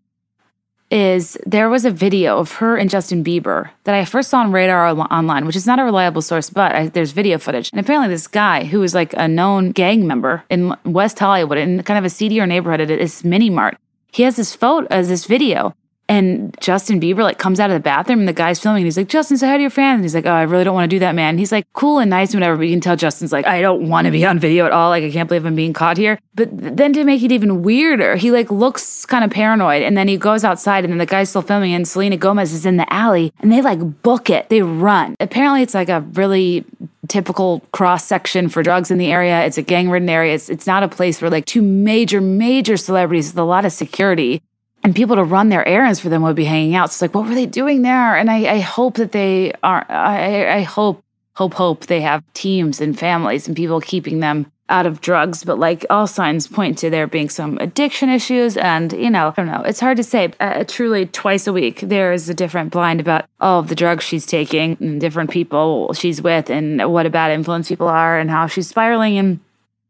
is 0.89 1.37
there 1.45 1.69
was 1.69 1.85
a 1.85 1.91
video 1.91 2.37
of 2.37 2.53
her 2.53 2.77
and 2.77 2.89
Justin 2.89 3.23
Bieber 3.23 3.69
that 3.85 3.95
I 3.95 4.03
first 4.05 4.29
saw 4.29 4.39
on 4.39 4.51
Radar 4.51 4.87
Online, 4.87 5.45
which 5.45 5.55
is 5.55 5.65
not 5.65 5.79
a 5.79 5.83
reliable 5.83 6.21
source, 6.21 6.49
but 6.49 6.73
I, 6.73 6.87
there's 6.87 7.11
video 7.11 7.37
footage. 7.37 7.71
And 7.71 7.79
apparently, 7.79 8.09
this 8.09 8.27
guy 8.27 8.65
who 8.65 8.83
is 8.83 8.93
like 8.93 9.13
a 9.13 9.27
known 9.27 9.71
gang 9.71 10.05
member 10.05 10.43
in 10.49 10.75
West 10.85 11.17
Hollywood 11.17 11.57
in 11.57 11.81
kind 11.83 11.97
of 11.97 12.05
a 12.05 12.09
seedier 12.09 12.45
neighborhood 12.45 12.81
at 12.81 12.87
this 12.87 13.23
mini 13.23 13.49
mart, 13.49 13.77
he 14.11 14.23
has 14.23 14.35
this 14.35 14.53
photo, 14.53 14.87
as 14.91 15.07
this 15.07 15.25
video 15.25 15.73
and 16.11 16.53
Justin 16.59 16.99
Bieber 16.99 17.23
like 17.23 17.37
comes 17.37 17.57
out 17.57 17.69
of 17.69 17.73
the 17.73 17.79
bathroom 17.79 18.19
and 18.19 18.27
the 18.27 18.33
guy's 18.33 18.59
filming 18.59 18.81
and 18.81 18.85
he's 18.85 18.97
like, 18.97 19.07
Justin, 19.07 19.37
say 19.37 19.47
hi 19.47 19.55
to 19.55 19.61
your 19.61 19.69
fans. 19.69 19.95
And 19.95 20.03
he's 20.03 20.13
like, 20.13 20.25
Oh, 20.25 20.33
I 20.33 20.41
really 20.41 20.65
don't 20.65 20.73
want 20.73 20.91
to 20.91 20.93
do 20.93 20.99
that, 20.99 21.15
man. 21.15 21.29
And 21.29 21.39
he's 21.39 21.53
like, 21.53 21.65
cool 21.71 21.99
and 21.99 22.09
nice 22.09 22.33
and 22.33 22.41
whatever. 22.41 22.57
But 22.57 22.63
you 22.63 22.73
can 22.73 22.81
tell 22.81 22.97
Justin's 22.97 23.31
like, 23.31 23.47
I 23.47 23.61
don't 23.61 23.87
want 23.87 24.07
to 24.07 24.11
be 24.11 24.25
on 24.25 24.37
video 24.37 24.65
at 24.65 24.73
all. 24.73 24.89
Like, 24.89 25.05
I 25.05 25.09
can't 25.09 25.29
believe 25.29 25.45
I'm 25.45 25.55
being 25.55 25.71
caught 25.71 25.95
here. 25.95 26.19
But 26.35 26.49
then 26.51 26.91
to 26.93 27.05
make 27.05 27.23
it 27.23 27.31
even 27.31 27.63
weirder, 27.63 28.17
he 28.17 28.29
like 28.29 28.51
looks 28.51 29.05
kind 29.05 29.23
of 29.23 29.31
paranoid. 29.31 29.83
And 29.83 29.95
then 29.95 30.09
he 30.09 30.17
goes 30.17 30.43
outside 30.43 30.83
and 30.83 30.91
then 30.91 30.97
the 30.97 31.05
guy's 31.05 31.29
still 31.29 31.41
filming 31.41 31.73
and 31.73 31.87
Selena 31.87 32.17
Gomez 32.17 32.51
is 32.51 32.65
in 32.65 32.75
the 32.75 32.91
alley 32.93 33.31
and 33.39 33.49
they 33.49 33.61
like 33.61 33.79
book 34.01 34.29
it. 34.29 34.49
They 34.49 34.61
run. 34.61 35.15
Apparently 35.21 35.61
it's 35.61 35.73
like 35.73 35.87
a 35.87 36.01
really 36.01 36.65
typical 37.07 37.61
cross 37.71 38.03
section 38.03 38.49
for 38.49 38.63
drugs 38.63 38.91
in 38.91 38.97
the 38.97 39.11
area. 39.11 39.45
It's 39.45 39.57
a 39.57 39.61
gang 39.61 39.89
ridden 39.89 40.09
area. 40.09 40.35
It's, 40.35 40.49
it's 40.49 40.67
not 40.67 40.83
a 40.83 40.89
place 40.89 41.21
where 41.21 41.31
like 41.31 41.45
two 41.45 41.61
major, 41.61 42.19
major 42.19 42.75
celebrities 42.75 43.29
with 43.29 43.37
a 43.37 43.43
lot 43.43 43.63
of 43.63 43.71
security 43.71 44.41
and 44.83 44.95
people 44.95 45.15
to 45.15 45.23
run 45.23 45.49
their 45.49 45.67
errands 45.67 45.99
for 45.99 46.09
them 46.09 46.23
would 46.23 46.35
be 46.35 46.45
hanging 46.45 46.75
out. 46.75 46.89
So 46.89 46.95
it's 46.95 47.01
like, 47.01 47.15
what 47.15 47.27
were 47.27 47.35
they 47.35 47.45
doing 47.45 47.81
there? 47.81 48.15
And 48.15 48.29
I, 48.31 48.55
I 48.55 48.59
hope 48.59 48.95
that 48.95 49.11
they 49.11 49.53
are, 49.63 49.85
I, 49.89 50.57
I 50.57 50.61
hope, 50.61 51.03
hope, 51.35 51.53
hope 51.53 51.85
they 51.85 52.01
have 52.01 52.23
teams 52.33 52.81
and 52.81 52.97
families 52.97 53.47
and 53.47 53.55
people 53.55 53.79
keeping 53.81 54.19
them 54.19 54.51
out 54.69 54.85
of 54.85 55.01
drugs. 55.01 55.43
But 55.43 55.59
like 55.59 55.85
all 55.89 56.07
signs 56.07 56.47
point 56.47 56.77
to 56.79 56.89
there 56.89 57.05
being 57.05 57.29
some 57.29 57.57
addiction 57.59 58.09
issues. 58.09 58.57
And, 58.57 58.93
you 58.93 59.09
know, 59.09 59.27
I 59.27 59.31
don't 59.31 59.47
know. 59.47 59.61
It's 59.61 59.79
hard 59.79 59.97
to 59.97 60.03
say. 60.03 60.33
Uh, 60.39 60.63
truly, 60.67 61.05
twice 61.05 61.45
a 61.45 61.53
week, 61.53 61.81
there 61.81 62.13
is 62.13 62.29
a 62.29 62.33
different 62.33 62.71
blind 62.71 63.01
about 63.01 63.25
all 63.39 63.59
of 63.59 63.67
the 63.67 63.75
drugs 63.75 64.03
she's 64.03 64.25
taking 64.25 64.77
and 64.79 64.99
different 64.99 65.29
people 65.29 65.93
she's 65.93 66.21
with 66.21 66.49
and 66.49 66.91
what 66.91 67.05
a 67.05 67.09
bad 67.09 67.31
influence 67.31 67.67
people 67.69 67.87
are 67.87 68.17
and 68.17 68.31
how 68.31 68.47
she's 68.47 68.69
spiraling. 68.69 69.17
And 69.17 69.39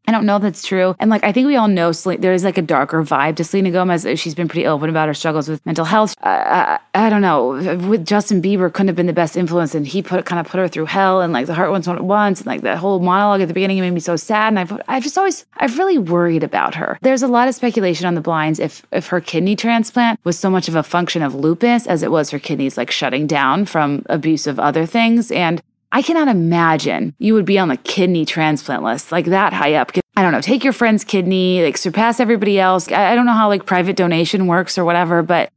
I 0.06 0.12
don't 0.12 0.26
know 0.26 0.36
if 0.36 0.42
that's 0.42 0.66
true. 0.66 0.96
And 0.98 1.10
like, 1.10 1.22
I 1.22 1.30
think 1.32 1.46
we 1.46 1.56
all 1.56 1.68
know 1.68 1.92
Sel- 1.92 2.18
there 2.18 2.32
is 2.32 2.42
like 2.42 2.58
a 2.58 2.62
darker 2.62 3.02
vibe 3.04 3.36
to 3.36 3.44
Selena 3.44 3.70
Gomez. 3.70 4.06
She's 4.16 4.34
been 4.34 4.48
pretty 4.48 4.66
open 4.66 4.90
about 4.90 5.06
her 5.06 5.14
struggles 5.14 5.48
with 5.48 5.64
mental 5.64 5.84
health. 5.84 6.14
I, 6.22 6.78
I, 6.94 7.06
I 7.06 7.10
don't 7.10 7.22
know. 7.22 7.50
With 7.88 8.04
Justin 8.04 8.42
Bieber, 8.42 8.72
couldn't 8.72 8.88
have 8.88 8.96
been 8.96 9.06
the 9.06 9.12
best 9.12 9.36
influence, 9.36 9.74
and 9.74 9.86
he 9.86 10.02
put 10.02 10.24
kind 10.24 10.40
of 10.40 10.50
put 10.50 10.58
her 10.58 10.68
through 10.68 10.86
hell. 10.86 11.20
And 11.20 11.32
like 11.32 11.46
the 11.46 11.54
heart 11.54 11.70
ones 11.70 11.86
at 11.86 12.02
once, 12.02 12.40
and 12.40 12.46
like 12.46 12.62
that 12.62 12.78
whole 12.78 12.98
monologue 12.98 13.42
at 13.42 13.48
the 13.48 13.54
beginning 13.54 13.80
made 13.80 13.90
me 13.92 14.00
so 14.00 14.16
sad. 14.16 14.48
And 14.48 14.58
I've 14.58 14.80
I've 14.88 15.02
just 15.04 15.16
always 15.16 15.46
I've 15.56 15.78
really 15.78 15.98
worried 15.98 16.42
about 16.42 16.74
her. 16.74 16.98
There's 17.02 17.22
a 17.22 17.28
lot 17.28 17.48
of 17.48 17.54
speculation 17.54 18.06
on 18.06 18.14
the 18.14 18.20
blinds 18.20 18.58
if 18.58 18.84
if 18.90 19.06
her 19.08 19.20
kidney 19.20 19.54
transplant 19.54 20.18
was 20.24 20.38
so 20.38 20.50
much 20.50 20.68
of 20.68 20.74
a 20.74 20.82
function 20.82 21.22
of 21.22 21.34
lupus 21.34 21.86
as 21.86 22.02
it 22.02 22.10
was 22.10 22.30
her 22.30 22.38
kidneys 22.38 22.76
like 22.76 22.90
shutting 22.90 23.26
down 23.26 23.66
from 23.66 24.04
abuse 24.08 24.46
of 24.46 24.58
other 24.58 24.84
things. 24.84 25.30
And 25.30 25.62
I 25.94 26.00
cannot 26.00 26.28
imagine 26.28 27.14
you 27.18 27.34
would 27.34 27.44
be 27.44 27.58
on 27.58 27.68
the 27.68 27.76
kidney 27.76 28.24
transplant 28.24 28.82
list 28.82 29.12
like 29.12 29.26
that 29.26 29.52
high 29.52 29.74
up. 29.74 29.92
I 30.16 30.22
don't 30.22 30.32
know, 30.32 30.40
take 30.40 30.64
your 30.64 30.72
friend's 30.72 31.04
kidney, 31.04 31.62
like 31.62 31.76
surpass 31.76 32.18
everybody 32.18 32.58
else. 32.58 32.90
I, 32.90 33.14
don't 33.14 33.26
know 33.26 33.34
how 33.34 33.48
like 33.48 33.66
private 33.66 33.94
donation 33.94 34.46
works 34.46 34.78
or 34.78 34.86
whatever, 34.86 35.22
but 35.22 35.50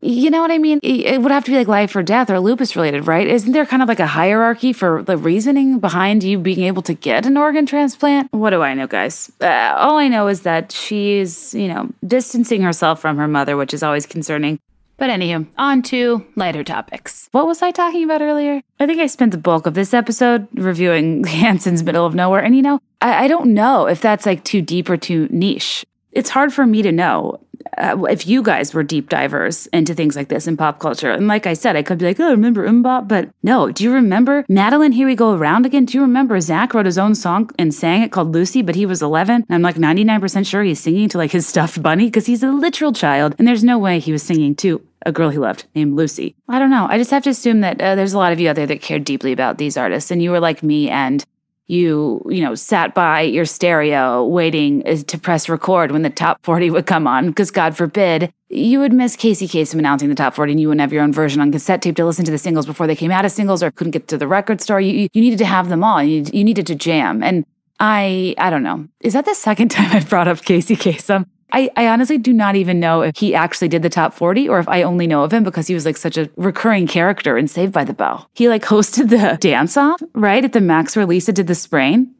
you 0.00 0.28
know 0.30 0.42
what 0.42 0.50
I 0.50 0.58
mean? 0.58 0.80
It 0.82 1.22
would 1.22 1.30
have 1.30 1.44
to 1.44 1.52
be 1.52 1.56
like 1.56 1.68
life 1.68 1.94
or 1.94 2.02
death 2.02 2.30
or 2.30 2.38
lupus 2.40 2.74
related, 2.74 3.06
right? 3.06 3.26
Isn't 3.26 3.52
there 3.52 3.64
kind 3.64 3.82
of 3.82 3.88
like 3.88 4.00
a 4.00 4.06
hierarchy 4.06 4.72
for 4.72 5.04
the 5.04 5.16
reasoning 5.16 5.78
behind 5.78 6.22
you 6.22 6.38
being 6.38 6.62
able 6.62 6.82
to 6.82 6.94
get 6.94 7.24
an 7.24 7.36
organ 7.36 7.64
transplant? 7.64 8.32
What 8.32 8.50
do 8.50 8.62
I 8.62 8.74
know, 8.74 8.88
guys? 8.88 9.30
Uh, 9.40 9.74
all 9.76 9.98
I 9.98 10.08
know 10.08 10.26
is 10.26 10.42
that 10.42 10.72
she's, 10.72 11.54
you 11.54 11.68
know, 11.68 11.88
distancing 12.06 12.62
herself 12.62 13.00
from 13.00 13.16
her 13.18 13.28
mother, 13.28 13.56
which 13.56 13.72
is 13.72 13.82
always 13.82 14.04
concerning. 14.04 14.58
But 14.98 15.10
anywho, 15.10 15.46
on 15.58 15.82
to 15.82 16.26
lighter 16.36 16.64
topics. 16.64 17.28
What 17.32 17.46
was 17.46 17.60
I 17.60 17.70
talking 17.70 18.04
about 18.04 18.22
earlier? 18.22 18.62
I 18.80 18.86
think 18.86 18.98
I 18.98 19.06
spent 19.06 19.32
the 19.32 19.38
bulk 19.38 19.66
of 19.66 19.74
this 19.74 19.92
episode 19.92 20.48
reviewing 20.54 21.24
Hanson's 21.26 21.82
Middle 21.82 22.06
of 22.06 22.14
Nowhere, 22.14 22.42
and 22.42 22.56
you 22.56 22.62
know, 22.62 22.80
I, 23.00 23.24
I 23.24 23.28
don't 23.28 23.52
know 23.52 23.86
if 23.86 24.00
that's 24.00 24.24
like 24.24 24.44
too 24.44 24.62
deep 24.62 24.88
or 24.88 24.96
too 24.96 25.28
niche. 25.30 25.84
It's 26.16 26.30
hard 26.30 26.50
for 26.50 26.66
me 26.66 26.80
to 26.80 26.92
know 26.92 27.40
uh, 27.76 28.04
if 28.04 28.26
you 28.26 28.42
guys 28.42 28.72
were 28.72 28.82
deep 28.82 29.10
divers 29.10 29.66
into 29.66 29.92
things 29.92 30.16
like 30.16 30.28
this 30.28 30.46
in 30.46 30.56
pop 30.56 30.78
culture. 30.78 31.10
And 31.10 31.28
like 31.28 31.46
I 31.46 31.52
said, 31.52 31.76
I 31.76 31.82
could 31.82 31.98
be 31.98 32.06
like, 32.06 32.18
oh, 32.18 32.28
I 32.28 32.30
remember 32.30 32.66
MMMBop, 32.66 33.06
but 33.06 33.28
no. 33.42 33.70
Do 33.70 33.84
you 33.84 33.92
remember 33.92 34.46
Madeline? 34.48 34.92
Here 34.92 35.06
we 35.06 35.14
go 35.14 35.34
around 35.34 35.66
again. 35.66 35.84
Do 35.84 35.98
you 35.98 36.00
remember 36.00 36.40
Zach 36.40 36.72
wrote 36.72 36.86
his 36.86 36.96
own 36.96 37.14
song 37.14 37.50
and 37.58 37.74
sang 37.74 38.00
it 38.00 38.12
called 38.12 38.32
Lucy, 38.32 38.62
but 38.62 38.76
he 38.76 38.86
was 38.86 39.02
11? 39.02 39.44
And 39.46 39.54
I'm 39.54 39.60
like 39.60 39.76
99% 39.76 40.46
sure 40.46 40.62
he's 40.62 40.80
singing 40.80 41.10
to 41.10 41.18
like 41.18 41.32
his 41.32 41.46
stuffed 41.46 41.82
bunny 41.82 42.06
because 42.06 42.24
he's 42.24 42.42
a 42.42 42.50
literal 42.50 42.94
child, 42.94 43.34
and 43.38 43.46
there's 43.46 43.64
no 43.64 43.78
way 43.78 43.98
he 43.98 44.12
was 44.12 44.22
singing 44.22 44.54
to 44.56 44.80
a 45.04 45.12
girl 45.12 45.28
he 45.28 45.38
loved 45.38 45.66
named 45.74 45.96
Lucy. 45.96 46.34
I 46.48 46.58
don't 46.58 46.70
know. 46.70 46.86
I 46.88 46.96
just 46.96 47.10
have 47.10 47.24
to 47.24 47.30
assume 47.30 47.60
that 47.60 47.78
uh, 47.80 47.94
there's 47.94 48.14
a 48.14 48.18
lot 48.18 48.32
of 48.32 48.40
you 48.40 48.48
out 48.48 48.56
there 48.56 48.66
that 48.66 48.80
care 48.80 48.98
deeply 48.98 49.32
about 49.32 49.58
these 49.58 49.76
artists, 49.76 50.10
and 50.10 50.22
you 50.22 50.30
were 50.30 50.40
like 50.40 50.62
me 50.62 50.88
and 50.88 51.24
you 51.68 52.22
you 52.28 52.42
know 52.42 52.54
sat 52.54 52.94
by 52.94 53.20
your 53.20 53.44
stereo 53.44 54.24
waiting 54.24 54.86
uh, 54.86 54.96
to 55.06 55.18
press 55.18 55.48
record 55.48 55.90
when 55.90 56.02
the 56.02 56.10
top 56.10 56.38
40 56.44 56.70
would 56.70 56.86
come 56.86 57.06
on 57.06 57.28
because 57.28 57.50
god 57.50 57.76
forbid 57.76 58.32
you 58.48 58.78
would 58.78 58.92
miss 58.92 59.16
casey 59.16 59.48
kasem 59.48 59.78
announcing 59.78 60.08
the 60.08 60.14
top 60.14 60.34
40 60.34 60.52
and 60.52 60.60
you 60.60 60.68
wouldn't 60.68 60.80
have 60.80 60.92
your 60.92 61.02
own 61.02 61.12
version 61.12 61.40
on 61.40 61.50
cassette 61.50 61.82
tape 61.82 61.96
to 61.96 62.04
listen 62.04 62.24
to 62.24 62.30
the 62.30 62.38
singles 62.38 62.66
before 62.66 62.86
they 62.86 62.96
came 62.96 63.10
out 63.10 63.24
as 63.24 63.34
singles 63.34 63.62
or 63.62 63.70
couldn't 63.70 63.90
get 63.90 64.08
to 64.08 64.18
the 64.18 64.28
record 64.28 64.60
store. 64.60 64.80
You, 64.80 65.08
you 65.12 65.20
needed 65.20 65.38
to 65.38 65.44
have 65.44 65.68
them 65.68 65.82
all. 65.82 66.02
You, 66.02 66.24
you 66.32 66.44
needed 66.44 66.66
to 66.68 66.74
jam. 66.74 67.22
And 67.22 67.44
i 67.80 68.34
i 68.38 68.48
don't 68.48 68.62
know. 68.62 68.86
Is 69.00 69.12
that 69.12 69.24
the 69.24 69.34
second 69.34 69.68
time 69.76 69.90
i've 69.92 70.08
brought 70.08 70.28
up 70.28 70.42
casey 70.42 70.76
kasem 70.76 71.26
I, 71.52 71.70
I 71.76 71.88
honestly 71.88 72.18
do 72.18 72.32
not 72.32 72.56
even 72.56 72.80
know 72.80 73.02
if 73.02 73.16
he 73.16 73.34
actually 73.34 73.68
did 73.68 73.82
the 73.82 73.88
top 73.88 74.12
40 74.14 74.48
or 74.48 74.58
if 74.58 74.68
I 74.68 74.82
only 74.82 75.06
know 75.06 75.22
of 75.22 75.32
him 75.32 75.44
because 75.44 75.66
he 75.66 75.74
was 75.74 75.86
like 75.86 75.96
such 75.96 76.16
a 76.16 76.28
recurring 76.36 76.86
character 76.86 77.38
in 77.38 77.46
Saved 77.48 77.72
by 77.72 77.84
the 77.84 77.94
Bell. 77.94 78.28
He 78.34 78.48
like 78.48 78.64
hosted 78.64 79.10
the 79.10 79.36
dance 79.40 79.76
off, 79.76 80.02
right? 80.14 80.44
At 80.44 80.52
the 80.52 80.60
Max 80.60 80.96
release, 80.96 81.28
it 81.28 81.36
did 81.36 81.46
the 81.46 81.54
sprain. 81.54 82.12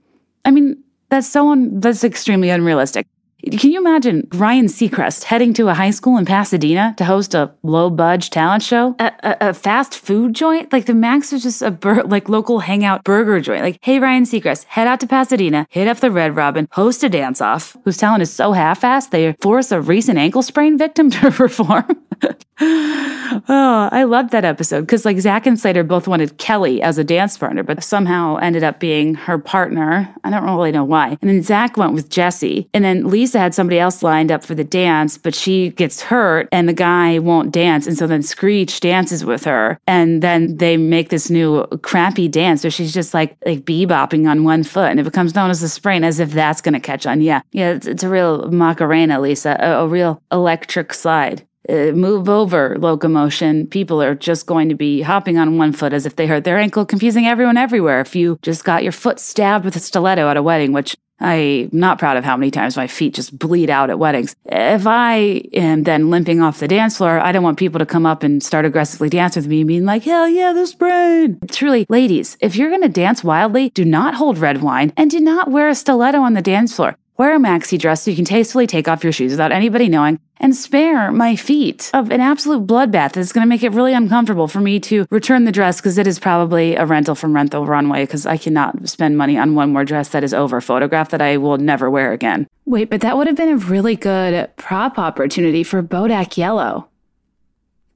I 0.45 0.53
mean, 0.53 0.83
that's 1.09 1.29
so 1.29 1.51
un- 1.51 1.81
that's 1.81 2.05
extremely 2.05 2.51
unrealistic. 2.51 3.07
Can 3.53 3.71
you 3.71 3.79
imagine 3.79 4.27
Ryan 4.35 4.67
Seacrest 4.67 5.23
heading 5.23 5.55
to 5.55 5.69
a 5.69 5.75
high 5.75 5.93
school 5.93 6.17
in 6.17 6.25
Pasadena 6.25 6.95
to 6.99 7.05
host 7.05 7.33
a 7.33 7.53
low 7.63 7.91
budge 7.91 8.31
talent 8.31 8.65
show? 8.65 8.97
A, 8.99 9.13
a, 9.23 9.37
a, 9.51 9.55
fast 9.55 9.97
food 9.97 10.35
joint? 10.35 10.73
Like 10.73 10.87
the 10.87 10.95
Max 10.95 11.31
was 11.31 11.45
just 11.45 11.63
a 11.63 11.71
bur- 11.71 12.03
like 12.03 12.29
local 12.29 12.59
hangout 12.59 13.05
burger 13.05 13.41
joint. 13.41 13.63
Like, 13.63 13.79
hey 13.83 14.01
Ryan 14.01 14.25
Seacrest, 14.25 14.65
head 14.65 14.89
out 14.89 14.99
to 14.99 15.07
Pasadena, 15.07 15.65
hit 15.71 15.87
up 15.87 15.99
the 15.99 16.11
Red 16.11 16.35
Robin, 16.35 16.67
host 16.73 17.05
a 17.05 17.09
dance 17.09 17.41
off, 17.41 17.77
whose 17.85 17.97
talent 17.97 18.23
is 18.23 18.33
so 18.33 18.51
half-assed 18.51 19.11
they 19.11 19.33
force 19.35 19.71
a 19.71 19.81
recent 19.81 20.19
ankle 20.19 20.43
sprain 20.43 20.77
victim 20.77 21.09
to 21.11 21.31
perform. 21.31 21.87
oh, 22.61 23.89
I 23.93 24.05
loved 24.05 24.31
that 24.31 24.45
episode 24.45 24.83
because 24.83 25.05
like 25.05 25.19
Zach 25.19 25.47
and 25.47 25.59
Slater 25.59 25.85
both 25.85 26.09
wanted 26.09 26.39
Kelly 26.39 26.81
as 26.81 26.99
a 26.99 27.05
dance 27.05 27.37
partner, 27.37 27.63
but 27.63 27.85
somehow 27.85 28.37
ended 28.37 28.63
up 28.63 28.81
being 28.81 29.15
her 29.15 29.39
partner. 29.39 30.13
I 30.25 30.31
don't 30.31 30.45
really 30.45 30.73
know 30.73 30.85
why. 30.85 31.19
And 31.21 31.31
then 31.31 31.43
Zach 31.43 31.77
went 31.77 31.93
with 31.93 32.09
Jesse, 32.09 32.69
and 32.73 32.85
then 32.85 33.09
Lisa 33.09 33.36
had 33.39 33.55
somebody 33.55 33.79
else 33.79 34.03
lined 34.03 34.33
up 34.33 34.45
for 34.45 34.55
the 34.55 34.65
dance, 34.65 35.19
but 35.19 35.35
she 35.35 35.71
gets 35.71 36.03
hurt 36.03 36.49
and 36.53 36.69
the 36.69 36.73
guy 36.73 37.19
won't 37.19 37.53
dance, 37.53 37.87
and 37.87 37.97
so 37.97 38.07
then 38.07 38.23
Screech 38.23 38.81
dances 38.81 39.25
with 39.25 39.45
her, 39.45 39.79
and 39.87 40.23
then 40.23 40.57
they 40.57 40.77
make 40.77 41.09
this 41.09 41.31
new 41.31 41.65
crappy 41.83 42.29
dance 42.29 42.65
where 42.65 42.71
she's 42.71 42.95
just 42.95 43.15
like 43.15 43.37
like 43.47 43.65
bebopping 43.65 44.29
on 44.29 44.45
one 44.45 44.63
foot, 44.63 44.91
and 44.91 45.01
it 45.01 45.05
becomes 45.05 45.35
known 45.35 45.51
as 45.51 45.61
the 45.61 45.69
sprain, 45.69 46.05
as 46.05 46.21
if 46.21 46.33
that's 46.33 46.61
gonna 46.61 46.81
catch 46.81 47.07
on. 47.07 47.21
Yeah, 47.21 47.41
yeah, 47.53 47.73
it's, 47.73 47.87
it's 47.87 48.03
a 48.03 48.09
real 48.09 48.51
Macarena, 48.51 49.21
Lisa, 49.21 49.57
a, 49.61 49.85
a 49.85 49.89
real 49.89 50.23
electric 50.33 50.95
slide. 50.95 51.47
Uh, 51.69 51.91
move 51.91 52.29
over 52.29 52.79
locomotion, 52.79 53.67
people 53.67 54.01
are 54.01 54.15
just 54.15 54.47
going 54.47 54.69
to 54.69 54.77
be 54.77 55.03
hopping 55.03 55.37
on 55.37 55.59
one 55.59 55.73
foot 55.73 55.93
as 55.93 56.07
if 56.07 56.15
they 56.15 56.29
hurt 56.29 56.45
their 56.45 56.59
ankle, 56.59 56.87
confusing 56.87 57.27
everyone 57.27 57.57
everywhere. 57.57 58.01
If 58.01 58.15
you 58.15 58.39
just 58.43 58.65
got 58.65 58.85
your 58.85 58.93
foot 58.93 59.19
stabbed 59.19 59.65
with 59.65 59.75
a 59.75 59.81
stiletto 59.81 60.29
at 60.29 60.37
a 60.37 60.43
wedding, 60.45 60.73
which 60.73 60.97
I'm 61.19 61.71
not 61.73 61.99
proud 61.99 62.17
of 62.17 62.25
how 62.25 62.37
many 62.37 62.51
times 62.51 62.77
my 62.77 62.87
feet 62.87 63.15
just 63.15 63.39
bleed 63.39 63.71
out 63.71 63.91
at 63.91 63.99
weddings. 63.99 64.37
If 64.45 64.87
I 64.87 65.43
am 65.53 65.85
then 65.85 66.11
limping 66.11 66.41
off 66.41 66.61
the 66.61 66.69
dance 66.69 66.99
floor, 66.99 67.19
I 67.19 67.33
don't 67.33 67.43
want 67.43 67.59
people 67.59 67.79
to 67.79 67.87
come 67.87 68.07
up 68.07 68.23
and 68.23 68.43
start 68.43 68.65
aggressively 68.65 69.09
dance 69.09 69.37
with 69.37 69.47
me, 69.47 69.65
being 69.65 69.85
like, 69.85 70.05
hell 70.05 70.29
yeah, 70.29 70.53
this 70.53 70.75
brain. 70.75 71.39
Truly, 71.49 71.87
ladies, 71.89 72.37
if 72.41 72.57
you're 72.57 72.71
going 72.71 72.83
to 72.83 72.89
dance 72.89 73.25
wildly, 73.25 73.71
do 73.71 73.85
not 73.85 74.15
hold 74.15 74.39
red 74.39 74.63
wine 74.63 74.93
and 74.97 75.11
do 75.11 75.21
not 75.21 75.51
wear 75.51 75.69
a 75.69 75.75
stiletto 75.75 76.21
on 76.21 76.35
the 76.35 76.43
dance 76.43 76.75
floor. 76.75 76.97
Wear 77.19 77.35
a 77.35 77.39
maxi 77.39 77.79
dress 77.79 78.03
so 78.03 78.11
you 78.11 78.17
can 78.17 78.27
tastefully 78.27 78.67
take 78.67 78.89
off 78.89 79.03
your 79.03 79.13
shoes 79.13 79.31
without 79.31 79.51
anybody 79.51 79.89
knowing 79.89 80.21
and 80.39 80.55
spare 80.55 81.11
my 81.11 81.35
feet 81.35 81.91
of 81.95 82.11
an 82.11 82.21
absolute 82.21 82.67
bloodbath 82.67 83.13
that's 83.13 83.33
going 83.33 83.43
to 83.43 83.49
make 83.49 83.63
it 83.63 83.73
really 83.73 83.95
uncomfortable 83.95 84.49
for 84.49 84.61
me 84.61 84.79
to 84.81 85.07
return 85.11 85.45
the 85.45 85.53
dress 85.53 85.81
because 85.81 85.97
it 85.97 86.07
is 86.07 86.19
probably 86.19 86.77
a 86.77 86.85
rental 86.85 87.15
from 87.15 87.35
Rent 87.35 87.53
the 87.53 87.63
Runway 87.63 88.03
because 88.03 88.27
I 88.27 88.37
cannot 88.37 88.87
spend 88.87 89.17
money 89.17 89.39
on 89.39 89.55
one 89.55 89.73
more 89.73 89.83
dress 89.83 90.11
that 90.11 90.25
is 90.25 90.35
over 90.35 90.61
photographed 90.61 91.11
that 91.13 91.23
I 91.23 91.39
will 91.39 91.57
never 91.57 91.91
wear 91.91 92.13
again. 92.13 92.47
Wait, 92.67 92.91
but 92.91 93.01
that 93.01 93.17
would 93.17 93.29
have 93.29 93.37
been 93.37 93.49
a 93.49 93.57
really 93.57 93.97
good 93.97 94.55
prop 94.57 94.99
opportunity 94.99 95.63
for 95.63 95.83
Bodak 95.83 96.37
Yellow. 96.37 96.87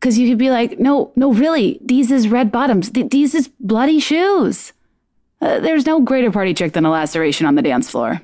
Because 0.01 0.17
you 0.17 0.31
could 0.31 0.39
be 0.39 0.49
like, 0.49 0.81
no, 0.81 1.13
no, 1.15 1.31
really, 1.31 1.79
these 1.85 2.11
is 2.11 2.29
red 2.29 2.51
bottoms. 2.51 2.89
Th- 2.89 3.11
these 3.11 3.35
is 3.35 3.49
bloody 3.61 4.01
shoes. 4.01 4.73
Uh, 5.43 5.61
there's 5.61 5.85
no 5.85 6.01
greater 6.01 6.31
party 6.31 6.55
trick 6.55 6.73
than 6.73 6.87
a 6.87 6.91
laceration 6.91 7.45
on 7.45 7.55
the 7.55 7.61
dance 7.61 7.91
floor. 7.91 8.23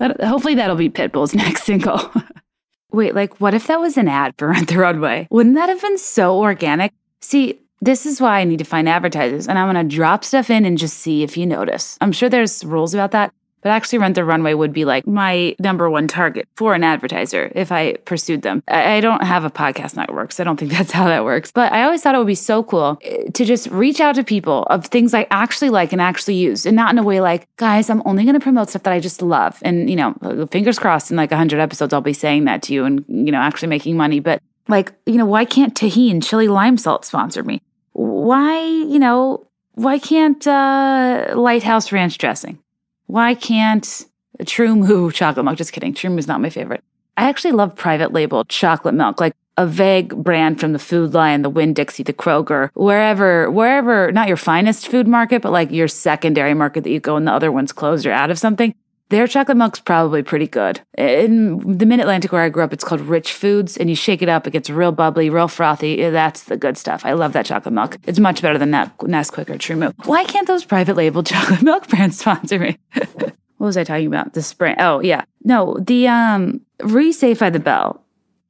Hopefully 0.00 0.54
that'll 0.54 0.76
be 0.76 0.90
Pitbull's 0.90 1.34
next 1.34 1.64
single. 1.64 2.12
Wait, 2.92 3.14
like 3.14 3.40
what 3.40 3.54
if 3.54 3.66
that 3.66 3.80
was 3.80 3.96
an 3.96 4.08
ad 4.08 4.34
for 4.36 4.48
Rent 4.50 4.68
the 4.68 4.78
Runway? 4.78 5.28
Wouldn't 5.30 5.54
that 5.54 5.68
have 5.68 5.80
been 5.80 5.98
so 5.98 6.38
organic? 6.38 6.92
See, 7.20 7.60
this 7.80 8.06
is 8.06 8.20
why 8.20 8.40
I 8.40 8.44
need 8.44 8.58
to 8.58 8.64
find 8.64 8.88
advertisers 8.88 9.48
and 9.48 9.58
I'm 9.58 9.72
to 9.74 9.96
drop 9.96 10.24
stuff 10.24 10.50
in 10.50 10.64
and 10.64 10.78
just 10.78 10.98
see 10.98 11.22
if 11.22 11.36
you 11.36 11.46
notice. 11.46 11.98
I'm 12.00 12.12
sure 12.12 12.28
there's 12.28 12.64
rules 12.64 12.94
about 12.94 13.10
that, 13.12 13.32
but 13.62 13.70
actually, 13.70 13.98
Rent 13.98 14.16
the 14.16 14.24
Runway 14.24 14.54
would 14.54 14.72
be 14.72 14.84
like 14.84 15.06
my 15.06 15.54
number 15.60 15.88
one 15.88 16.08
target 16.08 16.48
for 16.56 16.74
an 16.74 16.82
advertiser 16.82 17.50
if 17.54 17.70
I 17.70 17.94
pursued 18.04 18.42
them. 18.42 18.62
I, 18.66 19.00
don't 19.00 19.22
have 19.22 19.44
a 19.44 19.50
podcast 19.50 19.96
network, 19.96 20.32
so 20.32 20.42
I 20.42 20.44
don't 20.44 20.58
think 20.58 20.72
that's 20.76 20.90
how 20.90 21.06
that 21.06 21.24
works. 21.24 21.52
But 21.52 21.72
I 21.72 21.84
always 21.84 22.02
thought 22.02 22.14
it 22.14 22.18
would 22.18 22.26
be 22.26 22.34
so 22.34 22.64
cool 22.64 22.98
eh, 23.02 23.30
to 23.32 23.44
just 23.44 23.68
reach 23.68 24.00
out 24.00 24.16
to 24.16 24.24
people 24.24 24.64
of 24.64 24.86
things 24.86 25.14
I 25.14 25.26
actually 25.30 25.70
like 25.70 25.92
and 25.92 26.02
actually 26.02 26.34
use, 26.34 26.66
and 26.66 26.74
not 26.74 26.92
in 26.92 26.98
a 26.98 27.02
way 27.04 27.20
like, 27.20 27.46
guys, 27.56 27.88
I'm 27.88 28.02
only 28.04 28.24
going 28.24 28.34
to 28.34 28.40
promote 28.40 28.70
stuff 28.70 28.82
that 28.82 28.92
I 28.92 28.98
just 28.98 29.22
love. 29.22 29.58
And, 29.62 29.88
you 29.88 29.96
know, 29.96 30.46
fingers 30.50 30.78
crossed 30.78 31.10
in 31.10 31.16
like 31.16 31.30
100 31.30 31.60
episodes, 31.60 31.92
I'll 31.92 32.00
be 32.00 32.12
saying 32.12 32.44
that 32.44 32.62
to 32.64 32.74
you 32.74 32.84
and, 32.84 33.04
you 33.08 33.30
know, 33.30 33.38
actually 33.38 33.68
making 33.68 33.96
money. 33.96 34.18
But 34.18 34.42
like, 34.66 34.92
you 35.06 35.18
know, 35.18 35.26
why 35.26 35.44
can't 35.44 35.74
Tajín 35.74 36.22
chili 36.22 36.48
lime 36.48 36.78
salt 36.78 37.04
sponsor 37.04 37.44
me? 37.44 37.62
Why, 37.92 38.60
you 38.60 38.98
know, 38.98 39.46
why 39.74 39.98
can't 39.98 40.44
uh, 40.46 41.28
Litehouse 41.30 41.92
Ranch 41.92 42.18
dressing? 42.18 42.58
Why 43.06 43.34
can't 43.34 44.06
uh, 44.38 44.44
TruMoo 44.44 45.12
chocolate 45.14 45.44
milk? 45.44 45.56
Just 45.56 45.72
kidding. 45.72 45.94
True 45.94 46.16
is 46.16 46.28
not 46.28 46.40
my 46.40 46.50
favorite. 46.50 46.82
I 47.16 47.28
actually 47.28 47.52
love 47.52 47.76
private 47.76 48.12
label 48.12 48.44
chocolate 48.44 48.94
milk, 48.94 49.20
like 49.20 49.34
a 49.58 49.66
vague 49.66 50.16
brand 50.16 50.58
from 50.58 50.72
the 50.72 50.78
Food 50.78 51.12
Lion, 51.12 51.42
the 51.42 51.50
Winn 51.50 51.74
Dixie, 51.74 52.02
the 52.02 52.14
Kroger, 52.14 52.70
wherever, 52.74 53.50
wherever, 53.50 54.10
not 54.12 54.28
your 54.28 54.38
finest 54.38 54.88
food 54.88 55.06
market, 55.06 55.42
but 55.42 55.52
like 55.52 55.70
your 55.70 55.88
secondary 55.88 56.54
market 56.54 56.84
that 56.84 56.90
you 56.90 57.00
go 57.00 57.16
and 57.16 57.26
the 57.26 57.32
other 57.32 57.52
one's 57.52 57.72
closed 57.72 58.06
or 58.06 58.12
out 58.12 58.30
of 58.30 58.38
something. 58.38 58.74
Their 59.08 59.26
chocolate 59.26 59.58
milk's 59.58 59.78
probably 59.80 60.22
pretty 60.22 60.48
good. 60.48 60.80
In 60.96 61.76
the 61.76 61.84
Mid 61.84 62.00
Atlantic 62.00 62.32
where 62.32 62.42
I 62.42 62.48
grew 62.48 62.64
up, 62.64 62.72
it's 62.72 62.84
called 62.84 63.02
Rich 63.02 63.32
Foods, 63.34 63.76
and 63.76 63.90
you 63.90 63.96
shake 63.96 64.22
it 64.22 64.28
up, 64.28 64.46
it 64.46 64.52
gets 64.52 64.70
real 64.70 64.90
bubbly, 64.90 65.28
real 65.28 65.48
frothy. 65.48 66.08
That's 66.08 66.44
the 66.44 66.56
good 66.56 66.78
stuff. 66.78 67.04
I 67.04 67.12
love 67.12 67.34
that 67.34 67.44
chocolate 67.44 67.74
milk. 67.74 67.98
It's 68.06 68.18
much 68.18 68.40
better 68.40 68.58
than 68.58 68.70
that 68.70 68.96
Nesquik 68.98 69.50
or 69.50 69.58
TruMoo. 69.58 69.92
Why 70.06 70.24
can't 70.24 70.46
those 70.46 70.64
private 70.64 70.96
label 70.96 71.22
chocolate 71.24 71.62
milk 71.62 71.88
brands 71.88 72.18
sponsor 72.18 72.58
me? 72.58 72.78
what 72.94 73.32
was 73.58 73.76
I 73.76 73.84
talking 73.84 74.06
about? 74.06 74.32
The 74.32 74.42
spring. 74.42 74.76
Oh, 74.78 75.00
yeah. 75.00 75.24
No, 75.44 75.76
the 75.78 76.08
um 76.08 76.62
re 76.82 77.12
Saved 77.12 77.40
by 77.40 77.50
the 77.50 77.60
Bell. 77.60 78.02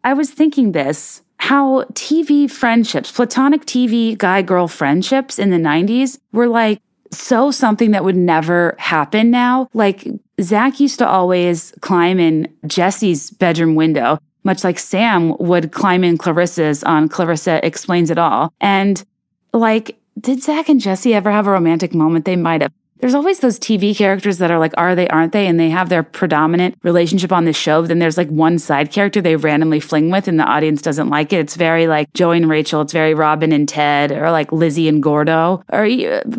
I 0.05 0.15
was 0.15 0.31
thinking 0.31 0.73
this 0.73 1.23
how 1.38 1.83
TV 1.93 2.49
friendships, 2.49 3.11
platonic 3.11 3.67
TV 3.67 4.17
guy 4.17 4.43
girl 4.43 4.69
friendships 4.69 5.41
in 5.41 5.51
the 5.51 5.57
90s 5.57 6.21
were 6.31 6.47
like 6.47 6.81
so 7.12 7.51
something 7.51 7.92
that 7.92 8.05
would 8.05 8.16
never 8.16 8.75
happen 8.79 9.31
now. 9.31 9.68
Like 9.75 10.09
Zach 10.40 10.81
used 10.81 10.98
to 10.98 11.09
always 11.09 11.72
climb 11.81 12.18
in 12.18 12.53
Jesse's 12.66 13.31
bedroom 13.31 13.75
window, 13.75 14.18
much 14.44 14.64
like 14.64 14.79
Sam 14.79 15.37
would 15.38 15.72
climb 15.72 16.05
in 16.05 16.18
Clarissa's 16.18 16.83
on 16.85 17.09
Clarissa 17.09 17.64
Explains 17.64 18.11
It 18.11 18.18
All. 18.18 18.53
And 18.61 19.05
like, 19.53 19.98
did 20.20 20.42
Zach 20.42 20.68
and 20.68 20.81
Jesse 20.81 21.14
ever 21.14 21.31
have 21.31 21.46
a 21.46 21.51
romantic 21.51 21.94
moment? 21.94 22.25
They 22.25 22.37
might 22.37 22.62
have 22.62 22.72
there's 23.03 23.15
always 23.15 23.41
those 23.41 23.59
TV 23.59 23.97
characters 23.97 24.38
that 24.38 24.53
are 24.53 24.61
like, 24.61 24.73
are 24.77 24.95
they, 24.95 25.09
aren't 25.09 25.33
they? 25.33 25.49
And 25.49 25.59
they 25.59 25.71
have 25.71 25.88
their 25.88 26.05
predominant 26.05 26.79
relationship 26.85 27.33
on 27.33 27.47
the 27.47 27.53
show. 27.53 27.85
Then 27.85 27.99
there's 27.99 28.17
like 28.17 28.29
one 28.29 28.61
side 28.61 28.93
character 28.93 29.21
they 29.21 29.35
randomly 29.35 29.81
fling 29.81 30.09
with 30.11 30.29
and 30.29 30.38
the 30.38 30.45
audience 30.45 30.81
doesn't 30.81 31.11
like 31.11 31.33
it. 31.33 31.41
It's 31.41 31.57
very 31.57 31.88
like 31.88 32.12
Joey 32.15 32.37
and 32.37 32.49
Rachel. 32.49 32.81
It's 32.81 32.93
very 32.93 33.12
Robin 33.12 33.51
and 33.51 33.69
Ted 33.69 34.12
or 34.12 34.31
like 34.31 34.53
Lizzie 34.53 34.87
and 34.87 35.03
Gordo 35.03 35.65
or 35.73 35.88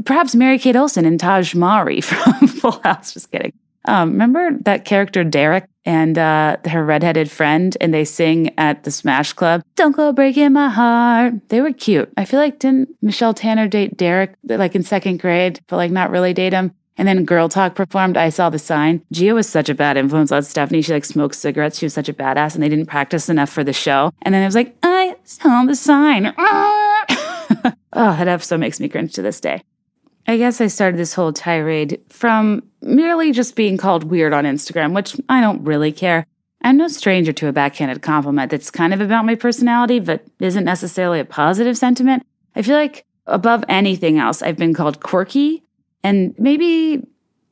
perhaps 0.05 0.35
Mary 0.35 0.57
Kate 0.57 0.77
Olsen 0.77 1.05
and 1.05 1.19
Taj 1.19 1.53
Mowry 1.53 1.99
from 2.01 2.47
Full 2.47 2.79
House. 2.83 3.13
Just 3.13 3.29
kidding. 3.29 3.51
Um, 3.83 4.11
remember 4.11 4.51
that 4.61 4.85
character 4.85 5.25
Derek 5.25 5.65
and 5.85 6.17
uh, 6.17 6.57
her 6.65 6.83
redheaded 6.83 7.29
friend, 7.29 7.75
and 7.81 7.93
they 7.93 8.05
sing 8.05 8.53
at 8.57 8.83
the 8.83 8.91
Smash 8.91 9.33
Club. 9.33 9.63
Don't 9.75 9.95
go 9.95 10.13
breaking 10.13 10.53
my 10.53 10.69
heart. 10.69 11.33
They 11.49 11.61
were 11.61 11.73
cute. 11.73 12.11
I 12.17 12.25
feel 12.25 12.39
like 12.39 12.59
didn't 12.59 12.89
Michelle 13.01 13.33
Tanner 13.33 13.67
date 13.67 13.97
Derek 13.97 14.35
like 14.47 14.75
in 14.75 14.83
second 14.83 15.19
grade, 15.19 15.59
but 15.67 15.77
like 15.77 15.91
not 15.91 16.11
really 16.11 16.33
date 16.33 16.53
him. 16.53 16.73
And 16.97 17.07
then 17.07 17.25
Girl 17.25 17.49
Talk 17.49 17.75
performed. 17.75 18.17
I 18.17 18.29
saw 18.29 18.49
the 18.49 18.59
sign. 18.59 19.03
Gia 19.11 19.33
was 19.33 19.49
such 19.49 19.67
a 19.67 19.73
bad 19.73 19.97
influence 19.97 20.31
on 20.31 20.43
Stephanie. 20.43 20.81
She 20.81 20.93
like 20.93 21.05
smoked 21.05 21.35
cigarettes. 21.35 21.79
She 21.79 21.85
was 21.85 21.93
such 21.93 22.09
a 22.09 22.13
badass, 22.13 22.53
and 22.53 22.63
they 22.63 22.69
didn't 22.69 22.85
practice 22.85 23.29
enough 23.29 23.49
for 23.49 23.63
the 23.63 23.73
show. 23.73 24.11
And 24.21 24.33
then 24.33 24.43
it 24.43 24.45
was 24.45 24.55
like, 24.55 24.75
I 24.83 25.15
saw 25.23 25.65
the 25.65 25.75
sign. 25.75 26.33
oh, 26.37 27.75
that 27.93 28.27
episode 28.27 28.59
makes 28.59 28.79
me 28.79 28.89
cringe 28.89 29.13
to 29.13 29.21
this 29.21 29.39
day. 29.39 29.63
I 30.27 30.37
guess 30.37 30.61
I 30.61 30.67
started 30.67 30.97
this 30.97 31.13
whole 31.13 31.33
tirade 31.33 31.99
from 32.09 32.63
merely 32.83 33.31
just 33.31 33.55
being 33.55 33.77
called 33.77 34.03
weird 34.03 34.33
on 34.33 34.45
Instagram, 34.45 34.93
which 34.93 35.15
I 35.29 35.41
don't 35.41 35.63
really 35.63 35.91
care. 35.91 36.25
I'm 36.63 36.77
no 36.77 36.87
stranger 36.87 37.33
to 37.33 37.47
a 37.47 37.53
backhanded 37.53 38.01
compliment 38.01 38.51
that's 38.51 38.71
kind 38.71 38.93
of 38.93 39.01
about 39.01 39.25
my 39.25 39.35
personality, 39.35 39.99
but 39.99 40.25
isn't 40.39 40.63
necessarily 40.63 41.19
a 41.19 41.25
positive 41.25 41.77
sentiment. 41.77 42.25
I 42.55 42.61
feel 42.61 42.75
like 42.75 43.05
above 43.25 43.65
anything 43.67 44.17
else, 44.17 44.41
I've 44.41 44.57
been 44.57 44.73
called 44.73 45.01
quirky 45.01 45.63
and 46.03 46.33
maybe 46.37 47.05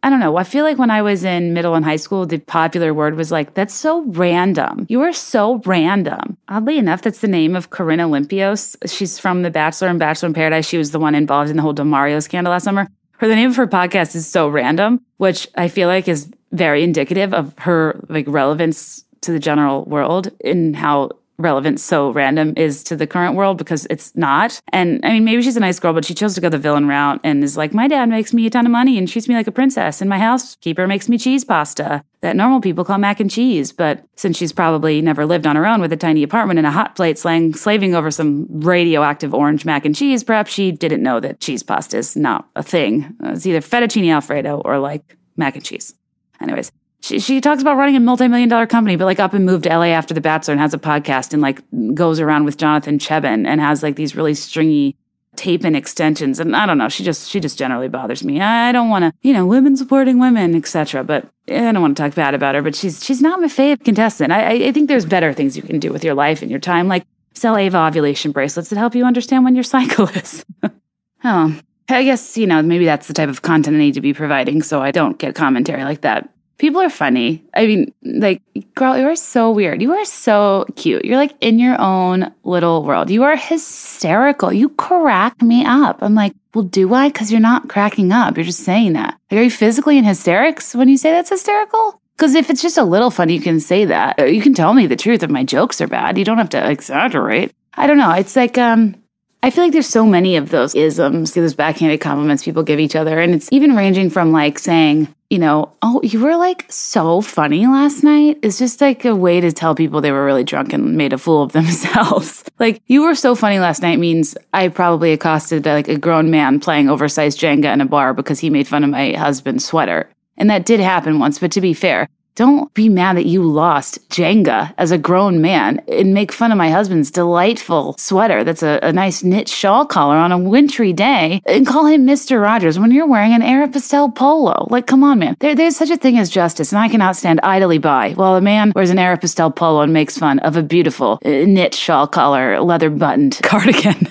I 0.03 0.09
don't 0.09 0.19
know. 0.19 0.37
I 0.37 0.43
feel 0.43 0.65
like 0.65 0.79
when 0.79 0.89
I 0.89 1.03
was 1.03 1.23
in 1.23 1.53
middle 1.53 1.75
and 1.75 1.85
high 1.85 1.97
school, 1.97 2.25
the 2.25 2.39
popular 2.39 2.91
word 2.91 3.15
was 3.15 3.31
like, 3.31 3.53
that's 3.53 3.73
so 3.73 4.01
random. 4.05 4.87
You 4.89 5.01
are 5.01 5.13
so 5.13 5.61
random. 5.63 6.37
Oddly 6.47 6.79
enough, 6.79 7.03
that's 7.03 7.19
the 7.19 7.27
name 7.27 7.55
of 7.55 7.69
Corinne 7.69 7.99
Olympios. 7.99 8.75
She's 8.89 9.19
from 9.19 9.43
The 9.43 9.51
Bachelor 9.51 9.89
and 9.89 9.99
Bachelor 9.99 10.27
in 10.27 10.33
Paradise. 10.33 10.67
She 10.67 10.79
was 10.79 10.89
the 10.89 10.99
one 10.99 11.13
involved 11.13 11.51
in 11.51 11.55
the 11.55 11.61
whole 11.61 11.75
Demario 11.75 12.21
scandal 12.23 12.49
last 12.49 12.63
summer. 12.63 12.87
Her 13.21 13.27
the 13.27 13.35
name 13.35 13.51
of 13.51 13.55
her 13.57 13.67
podcast 13.67 14.15
is 14.15 14.25
so 14.25 14.49
random, 14.49 14.99
which 15.17 15.47
I 15.53 15.67
feel 15.67 15.87
like 15.87 16.07
is 16.07 16.27
very 16.53 16.83
indicative 16.83 17.35
of 17.35 17.53
her 17.59 18.03
like 18.09 18.25
relevance 18.27 19.05
to 19.21 19.31
the 19.31 19.37
general 19.37 19.85
world 19.85 20.31
in 20.39 20.73
how 20.73 21.11
relevant 21.41 21.79
so 21.79 22.11
random 22.11 22.53
is 22.55 22.83
to 22.85 22.95
the 22.95 23.07
current 23.07 23.35
world 23.35 23.57
because 23.57 23.85
it's 23.89 24.15
not. 24.15 24.59
And 24.71 24.99
I 25.03 25.13
mean, 25.13 25.25
maybe 25.25 25.41
she's 25.41 25.57
a 25.57 25.61
nice 25.61 25.79
girl, 25.79 25.93
but 25.93 26.05
she 26.05 26.13
chose 26.13 26.35
to 26.35 26.41
go 26.41 26.49
the 26.49 26.57
villain 26.57 26.87
route 26.87 27.19
and 27.23 27.43
is 27.43 27.57
like, 27.57 27.73
my 27.73 27.87
dad 27.87 28.09
makes 28.09 28.33
me 28.33 28.45
a 28.45 28.49
ton 28.49 28.65
of 28.65 28.71
money 28.71 28.97
and 28.97 29.07
treats 29.07 29.27
me 29.27 29.35
like 29.35 29.47
a 29.47 29.51
princess, 29.51 30.01
and 30.01 30.09
my 30.09 30.19
housekeeper 30.19 30.87
makes 30.87 31.09
me 31.09 31.17
cheese 31.17 31.43
pasta 31.43 32.03
that 32.21 32.35
normal 32.35 32.61
people 32.61 32.85
call 32.85 32.97
mac 32.97 33.19
and 33.19 33.31
cheese. 33.31 33.71
But 33.71 34.05
since 34.15 34.37
she's 34.37 34.53
probably 34.53 35.01
never 35.01 35.25
lived 35.25 35.47
on 35.47 35.55
her 35.55 35.65
own 35.65 35.81
with 35.81 35.91
a 35.91 35.97
tiny 35.97 36.23
apartment 36.23 36.59
and 36.59 36.67
a 36.67 36.71
hot 36.71 36.95
plate 36.95 37.17
slang, 37.17 37.53
slaving 37.53 37.95
over 37.95 38.11
some 38.11 38.45
radioactive 38.49 39.33
orange 39.33 39.65
mac 39.65 39.85
and 39.85 39.95
cheese, 39.95 40.23
perhaps 40.23 40.51
she 40.51 40.71
didn't 40.71 41.03
know 41.03 41.19
that 41.19 41.39
cheese 41.39 41.63
pasta 41.63 41.97
is 41.97 42.15
not 42.15 42.47
a 42.55 42.63
thing. 42.63 43.15
It's 43.23 43.45
either 43.45 43.61
fettuccine 43.61 44.13
alfredo 44.13 44.61
or 44.63 44.77
like 44.79 45.17
mac 45.35 45.55
and 45.55 45.65
cheese. 45.65 45.95
Anyways, 46.39 46.71
she, 47.01 47.19
she 47.19 47.41
talks 47.41 47.61
about 47.61 47.77
running 47.77 47.95
a 47.95 47.99
multi-million 47.99 48.47
dollar 48.47 48.67
company, 48.67 48.95
but 48.95 49.05
like 49.05 49.19
up 49.19 49.33
and 49.33 49.45
moved 49.45 49.63
to 49.63 49.69
LA 49.69 49.87
after 49.87 50.13
The 50.13 50.21
Bachelor 50.21 50.53
and 50.53 50.61
has 50.61 50.73
a 50.73 50.77
podcast 50.77 51.33
and 51.33 51.41
like 51.41 51.61
goes 51.95 52.19
around 52.19 52.45
with 52.45 52.57
Jonathan 52.57 52.99
Cheban 52.99 53.47
and 53.47 53.59
has 53.59 53.81
like 53.81 53.95
these 53.95 54.15
really 54.15 54.35
stringy 54.35 54.95
tape 55.35 55.63
and 55.63 55.75
extensions. 55.75 56.39
And 56.39 56.55
I 56.55 56.67
don't 56.67 56.77
know, 56.77 56.89
she 56.89 57.03
just 57.03 57.29
she 57.29 57.39
just 57.39 57.57
generally 57.57 57.87
bothers 57.87 58.23
me. 58.23 58.39
I 58.39 58.71
don't 58.71 58.89
want 58.89 59.03
to, 59.03 59.13
you 59.27 59.33
know, 59.33 59.47
women 59.47 59.75
supporting 59.75 60.19
women, 60.19 60.55
etc. 60.55 61.03
But 61.03 61.27
I 61.47 61.71
don't 61.71 61.81
want 61.81 61.97
to 61.97 62.03
talk 62.03 62.13
bad 62.13 62.35
about 62.35 62.53
her. 62.53 62.61
But 62.61 62.75
she's 62.75 63.03
she's 63.03 63.21
not 63.21 63.41
my 63.41 63.47
fave 63.47 63.83
contestant. 63.83 64.31
I 64.31 64.67
I 64.67 64.71
think 64.71 64.87
there's 64.87 65.05
better 65.05 65.33
things 65.33 65.57
you 65.57 65.63
can 65.63 65.79
do 65.79 65.91
with 65.91 66.03
your 66.03 66.13
life 66.13 66.43
and 66.43 66.51
your 66.51 66.59
time, 66.59 66.87
like 66.87 67.05
sell 67.33 67.57
Ava 67.57 67.79
ovulation 67.79 68.31
bracelets 68.31 68.69
that 68.69 68.77
help 68.77 68.93
you 68.93 69.05
understand 69.05 69.43
when 69.43 69.55
your 69.55 69.63
cycle 69.75 70.07
is. 70.09 70.45
oh. 71.23 71.59
I 71.89 72.05
guess, 72.05 72.37
you 72.37 72.47
know, 72.47 72.61
maybe 72.61 72.85
that's 72.85 73.07
the 73.07 73.13
type 73.13 73.27
of 73.27 73.41
content 73.41 73.75
I 73.75 73.79
need 73.79 73.95
to 73.95 74.01
be 74.01 74.13
providing 74.13 74.61
so 74.61 74.81
I 74.81 74.91
don't 74.91 75.17
get 75.17 75.35
commentary 75.35 75.83
like 75.83 76.01
that 76.01 76.29
people 76.61 76.79
are 76.79 76.91
funny. 76.91 77.43
I 77.55 77.65
mean, 77.65 77.93
like, 78.03 78.41
girl, 78.75 78.95
you 78.95 79.07
are 79.07 79.15
so 79.15 79.49
weird. 79.49 79.81
You 79.81 79.91
are 79.93 80.05
so 80.05 80.65
cute. 80.75 81.03
You're 81.03 81.17
like 81.17 81.33
in 81.41 81.57
your 81.57 81.75
own 81.81 82.31
little 82.43 82.83
world. 82.83 83.09
You 83.09 83.23
are 83.23 83.35
hysterical. 83.35 84.53
You 84.53 84.69
crack 84.69 85.41
me 85.41 85.65
up. 85.65 85.97
I'm 86.01 86.13
like, 86.13 86.33
well, 86.53 86.63
do 86.63 86.93
I? 86.93 87.09
Because 87.09 87.31
you're 87.31 87.41
not 87.41 87.67
cracking 87.67 88.11
up. 88.11 88.37
You're 88.37 88.45
just 88.45 88.63
saying 88.63 88.93
that. 88.93 89.19
Like, 89.31 89.39
are 89.39 89.43
you 89.43 89.51
physically 89.51 89.97
in 89.97 90.03
hysterics 90.03 90.75
when 90.75 90.87
you 90.87 90.97
say 90.97 91.11
that's 91.11 91.31
hysterical? 91.31 91.99
Because 92.15 92.35
if 92.35 92.51
it's 92.51 92.61
just 92.61 92.77
a 92.77 92.83
little 92.83 93.09
funny, 93.09 93.33
you 93.33 93.41
can 93.41 93.59
say 93.59 93.85
that. 93.85 94.31
You 94.31 94.41
can 94.41 94.53
tell 94.53 94.75
me 94.75 94.85
the 94.85 94.95
truth 94.95 95.23
if 95.23 95.31
my 95.31 95.43
jokes 95.43 95.81
are 95.81 95.87
bad. 95.87 96.19
You 96.19 96.25
don't 96.25 96.37
have 96.37 96.49
to 96.49 96.69
exaggerate. 96.69 97.51
I 97.73 97.87
don't 97.87 97.97
know. 97.97 98.11
It's 98.11 98.35
like, 98.35 98.59
um, 98.59 98.95
I 99.41 99.49
feel 99.49 99.63
like 99.63 99.73
there's 99.73 99.87
so 99.87 100.05
many 100.05 100.35
of 100.35 100.49
those 100.49 100.75
isms, 100.75 101.33
those 101.33 101.55
backhanded 101.55 102.01
compliments 102.01 102.43
people 102.43 102.61
give 102.61 102.79
each 102.79 102.95
other. 102.95 103.19
And 103.19 103.33
it's 103.33 103.49
even 103.51 103.75
ranging 103.75 104.11
from 104.11 104.31
like 104.31 104.59
saying, 104.59 105.07
you 105.31 105.39
know, 105.39 105.71
oh, 105.81 106.01
you 106.03 106.19
were 106.19 106.35
like 106.35 106.69
so 106.69 107.21
funny 107.21 107.65
last 107.65 108.03
night. 108.03 108.37
It's 108.43 108.59
just 108.59 108.81
like 108.81 109.05
a 109.05 109.15
way 109.15 109.39
to 109.39 109.53
tell 109.53 109.73
people 109.73 110.01
they 110.01 110.11
were 110.11 110.25
really 110.25 110.43
drunk 110.43 110.73
and 110.73 110.97
made 110.97 111.13
a 111.13 111.17
fool 111.17 111.41
of 111.41 111.51
themselves. 111.53 112.43
like, 112.59 112.81
you 112.87 113.01
were 113.01 113.15
so 113.15 113.33
funny 113.33 113.57
last 113.57 113.81
night 113.81 113.97
means 113.97 114.35
I 114.53 114.67
probably 114.67 115.13
accosted 115.13 115.65
like 115.65 115.87
a 115.87 115.97
grown 115.97 116.31
man 116.31 116.59
playing 116.59 116.89
oversized 116.89 117.39
Jenga 117.39 117.73
in 117.73 117.79
a 117.79 117.85
bar 117.85 118.13
because 118.13 118.41
he 118.41 118.49
made 118.49 118.67
fun 118.67 118.83
of 118.83 118.89
my 118.89 119.13
husband's 119.13 119.63
sweater. 119.63 120.09
And 120.35 120.49
that 120.49 120.65
did 120.65 120.81
happen 120.81 121.17
once, 121.17 121.39
but 121.39 121.51
to 121.53 121.61
be 121.61 121.73
fair, 121.73 122.09
don't 122.35 122.73
be 122.73 122.89
mad 122.89 123.17
that 123.17 123.25
you 123.25 123.43
lost 123.43 124.07
Jenga 124.09 124.73
as 124.77 124.91
a 124.91 124.97
grown 124.97 125.41
man 125.41 125.81
and 125.87 126.13
make 126.13 126.31
fun 126.31 126.51
of 126.51 126.57
my 126.57 126.69
husband's 126.69 127.11
delightful 127.11 127.95
sweater 127.97 128.43
that's 128.43 128.63
a, 128.63 128.79
a, 128.81 128.93
nice 128.93 129.23
knit 129.23 129.49
shawl 129.49 129.85
collar 129.85 130.15
on 130.15 130.31
a 130.31 130.37
wintry 130.37 130.93
day 130.93 131.41
and 131.45 131.67
call 131.67 131.85
him 131.85 132.05
Mr. 132.05 132.41
Rogers 132.41 132.79
when 132.79 132.91
you're 132.91 133.07
wearing 133.07 133.33
an 133.33 133.41
Aeropostale 133.41 134.13
polo. 134.15 134.67
Like, 134.69 134.87
come 134.87 135.03
on, 135.03 135.19
man. 135.19 135.35
There, 135.39 135.55
there's 135.55 135.75
such 135.75 135.89
a 135.89 135.97
thing 135.97 136.17
as 136.17 136.29
justice, 136.29 136.71
and 136.71 136.79
I 136.79 136.89
cannot 136.89 137.15
stand 137.15 137.39
idly 137.43 137.77
by 137.77 138.13
while 138.13 138.35
a 138.35 138.41
man 138.41 138.71
wears 138.75 138.89
an 138.89 138.97
Aeropostale 138.97 139.55
polo 139.55 139.81
and 139.81 139.93
makes 139.93 140.17
fun 140.17 140.39
of 140.39 140.55
a 140.55 140.63
beautiful 140.63 141.19
uh, 141.25 141.29
knit 141.29 141.73
shawl 141.73 142.07
collar, 142.07 142.59
leather 142.61 142.89
buttoned 142.89 143.39
cardigan. 143.43 144.07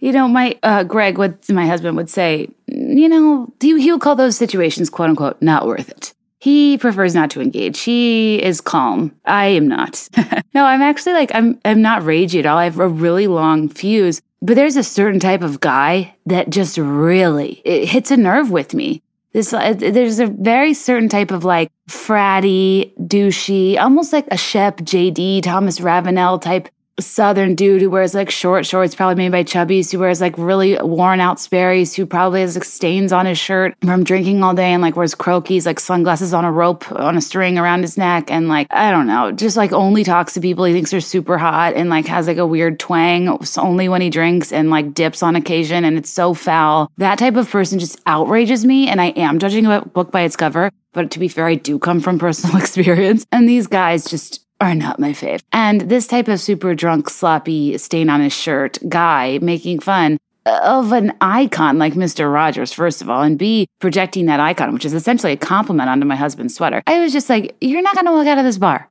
you 0.00 0.12
know, 0.12 0.28
my 0.28 0.58
uh, 0.62 0.84
Greg, 0.84 1.18
what 1.18 1.48
my 1.50 1.66
husband 1.66 1.96
would 1.96 2.10
say, 2.10 2.48
you 2.66 3.08
know, 3.08 3.52
he, 3.60 3.80
he 3.80 3.92
would 3.92 4.00
call 4.00 4.16
those 4.16 4.36
situations, 4.36 4.90
quote 4.90 5.10
unquote, 5.10 5.40
not 5.42 5.66
worth 5.66 5.88
it. 5.88 6.13
He 6.44 6.76
prefers 6.76 7.14
not 7.14 7.30
to 7.30 7.40
engage. 7.40 7.80
He 7.80 8.36
is 8.42 8.60
calm. 8.60 9.16
I 9.24 9.46
am 9.46 9.66
not. 9.66 10.06
no, 10.54 10.66
I'm 10.66 10.82
actually 10.82 11.14
like 11.14 11.30
I'm 11.34 11.58
I'm 11.64 11.80
not 11.80 12.02
ragey 12.02 12.40
at 12.40 12.44
all. 12.44 12.58
I 12.58 12.64
have 12.64 12.78
a 12.78 12.86
really 12.86 13.26
long 13.28 13.70
fuse, 13.70 14.20
but 14.42 14.54
there's 14.54 14.76
a 14.76 14.82
certain 14.82 15.20
type 15.20 15.40
of 15.40 15.60
guy 15.60 16.14
that 16.26 16.50
just 16.50 16.76
really 16.76 17.62
it 17.64 17.88
hits 17.88 18.10
a 18.10 18.18
nerve 18.18 18.50
with 18.50 18.74
me. 18.74 19.00
This 19.32 19.54
uh, 19.54 19.72
there's 19.72 20.18
a 20.18 20.26
very 20.26 20.74
certain 20.74 21.08
type 21.08 21.30
of 21.30 21.46
like 21.46 21.72
fratty, 21.88 22.92
douchey, 22.98 23.78
almost 23.78 24.12
like 24.12 24.26
a 24.30 24.36
Shep, 24.36 24.80
JD, 24.80 25.44
Thomas 25.44 25.80
Ravenel 25.80 26.38
type 26.38 26.68
southern 27.00 27.54
dude 27.54 27.82
who 27.82 27.90
wears 27.90 28.14
like 28.14 28.30
short 28.30 28.66
shorts, 28.66 28.94
probably 28.94 29.16
made 29.16 29.32
by 29.32 29.42
Chubbies, 29.42 29.90
who 29.90 29.98
wears 29.98 30.20
like 30.20 30.36
really 30.38 30.78
worn 30.80 31.20
out 31.20 31.40
Sperry's, 31.40 31.94
who 31.94 32.06
probably 32.06 32.40
has 32.40 32.54
like 32.56 32.64
stains 32.64 33.12
on 33.12 33.26
his 33.26 33.38
shirt 33.38 33.74
from 33.82 34.04
drinking 34.04 34.42
all 34.42 34.54
day 34.54 34.72
and 34.72 34.82
like 34.82 34.96
wears 34.96 35.14
Croakies, 35.14 35.66
like 35.66 35.80
sunglasses 35.80 36.32
on 36.32 36.44
a 36.44 36.52
rope 36.52 36.90
on 36.92 37.16
a 37.16 37.20
string 37.20 37.58
around 37.58 37.82
his 37.82 37.98
neck. 37.98 38.30
And 38.30 38.48
like, 38.48 38.68
I 38.70 38.90
don't 38.90 39.06
know, 39.06 39.32
just 39.32 39.56
like 39.56 39.72
only 39.72 40.04
talks 40.04 40.34
to 40.34 40.40
people 40.40 40.64
he 40.64 40.72
thinks 40.72 40.94
are 40.94 41.00
super 41.00 41.38
hot 41.38 41.74
and 41.74 41.90
like 41.90 42.06
has 42.06 42.26
like 42.26 42.38
a 42.38 42.46
weird 42.46 42.78
twang 42.78 43.38
only 43.58 43.88
when 43.88 44.00
he 44.00 44.10
drinks 44.10 44.52
and 44.52 44.70
like 44.70 44.94
dips 44.94 45.22
on 45.22 45.36
occasion. 45.36 45.84
And 45.84 45.98
it's 45.98 46.10
so 46.10 46.34
foul. 46.34 46.90
That 46.98 47.18
type 47.18 47.36
of 47.36 47.50
person 47.50 47.78
just 47.78 48.00
outrages 48.06 48.64
me. 48.64 48.88
And 48.88 49.00
I 49.00 49.06
am 49.06 49.38
judging 49.38 49.66
a 49.66 49.80
book 49.82 50.10
by 50.10 50.22
its 50.22 50.36
cover. 50.36 50.70
But 50.92 51.10
to 51.10 51.18
be 51.18 51.28
fair, 51.28 51.46
I 51.46 51.56
do 51.56 51.78
come 51.78 52.00
from 52.00 52.18
personal 52.18 52.56
experience. 52.60 53.26
And 53.32 53.48
these 53.48 53.66
guys 53.66 54.04
just 54.04 54.44
are 54.64 54.74
not 54.74 54.98
my 54.98 55.10
fave. 55.10 55.42
And 55.52 55.82
this 55.82 56.06
type 56.06 56.28
of 56.28 56.40
super 56.40 56.74
drunk, 56.74 57.10
sloppy, 57.10 57.76
stain 57.78 58.08
on 58.08 58.20
his 58.20 58.32
shirt 58.32 58.78
guy 58.88 59.38
making 59.42 59.80
fun 59.80 60.18
of 60.46 60.92
an 60.92 61.12
icon 61.20 61.78
like 61.78 61.94
Mr. 61.94 62.32
Rogers, 62.32 62.72
first 62.72 63.02
of 63.02 63.08
all, 63.08 63.22
and 63.22 63.38
B, 63.38 63.66
projecting 63.78 64.26
that 64.26 64.40
icon, 64.40 64.72
which 64.72 64.84
is 64.84 64.94
essentially 64.94 65.32
a 65.32 65.36
compliment 65.36 65.88
onto 65.88 66.06
my 66.06 66.16
husband's 66.16 66.54
sweater. 66.54 66.82
I 66.86 67.00
was 67.00 67.12
just 67.12 67.28
like, 67.28 67.56
you're 67.60 67.82
not 67.82 67.94
going 67.94 68.06
to 68.06 68.12
walk 68.12 68.26
out 68.26 68.38
of 68.38 68.44
this 68.44 68.58
bar 68.58 68.90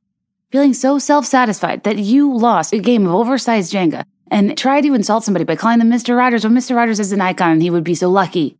feeling 0.54 0.72
so 0.72 1.00
self 1.00 1.26
satisfied 1.26 1.82
that 1.82 1.98
you 1.98 2.32
lost 2.32 2.72
a 2.72 2.78
game 2.78 3.06
of 3.08 3.12
oversized 3.12 3.72
Jenga 3.72 4.04
and 4.30 4.56
tried 4.56 4.82
to 4.82 4.94
insult 4.94 5.24
somebody 5.24 5.44
by 5.44 5.56
calling 5.56 5.80
them 5.80 5.90
Mr. 5.90 6.16
Rogers 6.16 6.44
when 6.44 6.54
Mr. 6.54 6.76
Rogers 6.76 7.00
is 7.00 7.10
an 7.10 7.20
icon 7.20 7.50
and 7.50 7.62
he 7.62 7.70
would 7.70 7.82
be 7.82 7.96
so 7.96 8.08
lucky 8.08 8.56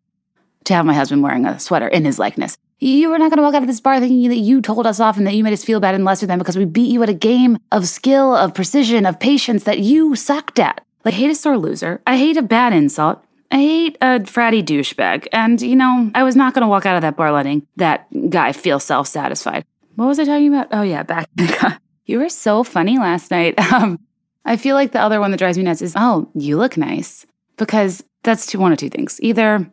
to 0.65 0.75
have 0.75 0.85
my 0.85 0.95
husband 0.95 1.23
wearing 1.23 1.47
a 1.47 1.61
sweater 1.61 1.87
in 1.87 2.05
his 2.05 2.19
likeness. 2.19 2.59
You 2.85 3.09
were 3.09 3.18
not 3.18 3.30
going 3.30 3.39
to 3.39 3.43
walk 3.43 3.55
out 3.55 3.62
of 3.62 3.66
this 3.66 3.80
bar 3.80 3.99
thinking 3.99 4.28
that 4.28 4.37
you 4.37 4.61
told 4.61 4.87
us 4.87 5.01
off 5.01 5.16
and 5.16 5.26
that 5.26 5.35
you 5.35 5.43
made 5.43 5.55
us 5.55 5.64
feel 5.64 5.80
bad 5.80 5.95
and 5.95 6.05
lesser 6.05 6.26
than 6.26 6.39
because 6.39 6.59
we 6.59 6.66
beat 6.66 6.91
you 6.91 7.03
at 7.03 7.09
a 7.09 7.14
game 7.14 7.57
of 7.72 7.89
skill, 7.89 8.37
of 8.37 8.53
precision, 8.53 9.07
of 9.07 9.18
patience 9.18 9.64
that 9.64 9.78
you 9.78 10.14
sucked 10.14 10.59
at. 10.59 10.85
Like, 11.03 11.14
I 11.14 11.16
hate 11.16 11.30
a 11.30 11.35
sore 11.35 11.57
loser. 11.57 12.03
I 12.07 12.18
hate 12.18 12.37
a 12.37 12.43
bad 12.43 12.74
insult. 12.74 13.24
I 13.51 13.57
hate 13.57 13.97
a 14.03 14.20
fratty 14.20 14.62
douchebag. 14.62 15.28
And, 15.32 15.62
you 15.62 15.76
know, 15.76 16.11
I 16.14 16.24
was 16.24 16.37
not 16.37 16.53
going 16.53 16.61
to 16.61 16.68
walk 16.68 16.85
out 16.85 16.97
of 16.97 17.01
that 17.01 17.16
bar 17.16 17.32
letting 17.32 17.66
that 17.76 18.07
guy 18.28 18.53
feel 18.53 18.78
self 18.78 19.09
satisfied. 19.09 19.64
What 19.95 20.05
was 20.05 20.18
I 20.18 20.24
talking 20.24 20.49
about? 20.49 20.68
Oh, 20.70 20.82
yeah, 20.82 21.05
back. 21.05 21.30
you 22.05 22.18
were 22.18 22.28
so 22.28 22.64
funny 22.64 22.99
last 22.99 23.30
night. 23.30 23.55
Um, 23.72 23.99
I 24.45 24.59
feel 24.59 24.76
like 24.76 24.93
the 24.93 25.01
other 25.01 25.20
one 25.20 25.30
that 25.30 25.39
drives 25.39 25.57
me 25.57 25.64
nuts 25.64 25.80
is, 25.80 25.95
oh, 25.97 26.30
you 26.35 26.59
look 26.59 26.76
nice. 26.76 27.24
Because 27.57 28.05
that's 28.24 28.45
two, 28.45 28.59
one 28.59 28.72
of 28.72 28.78
two 28.78 28.91
things. 28.91 29.18
Either 29.22 29.66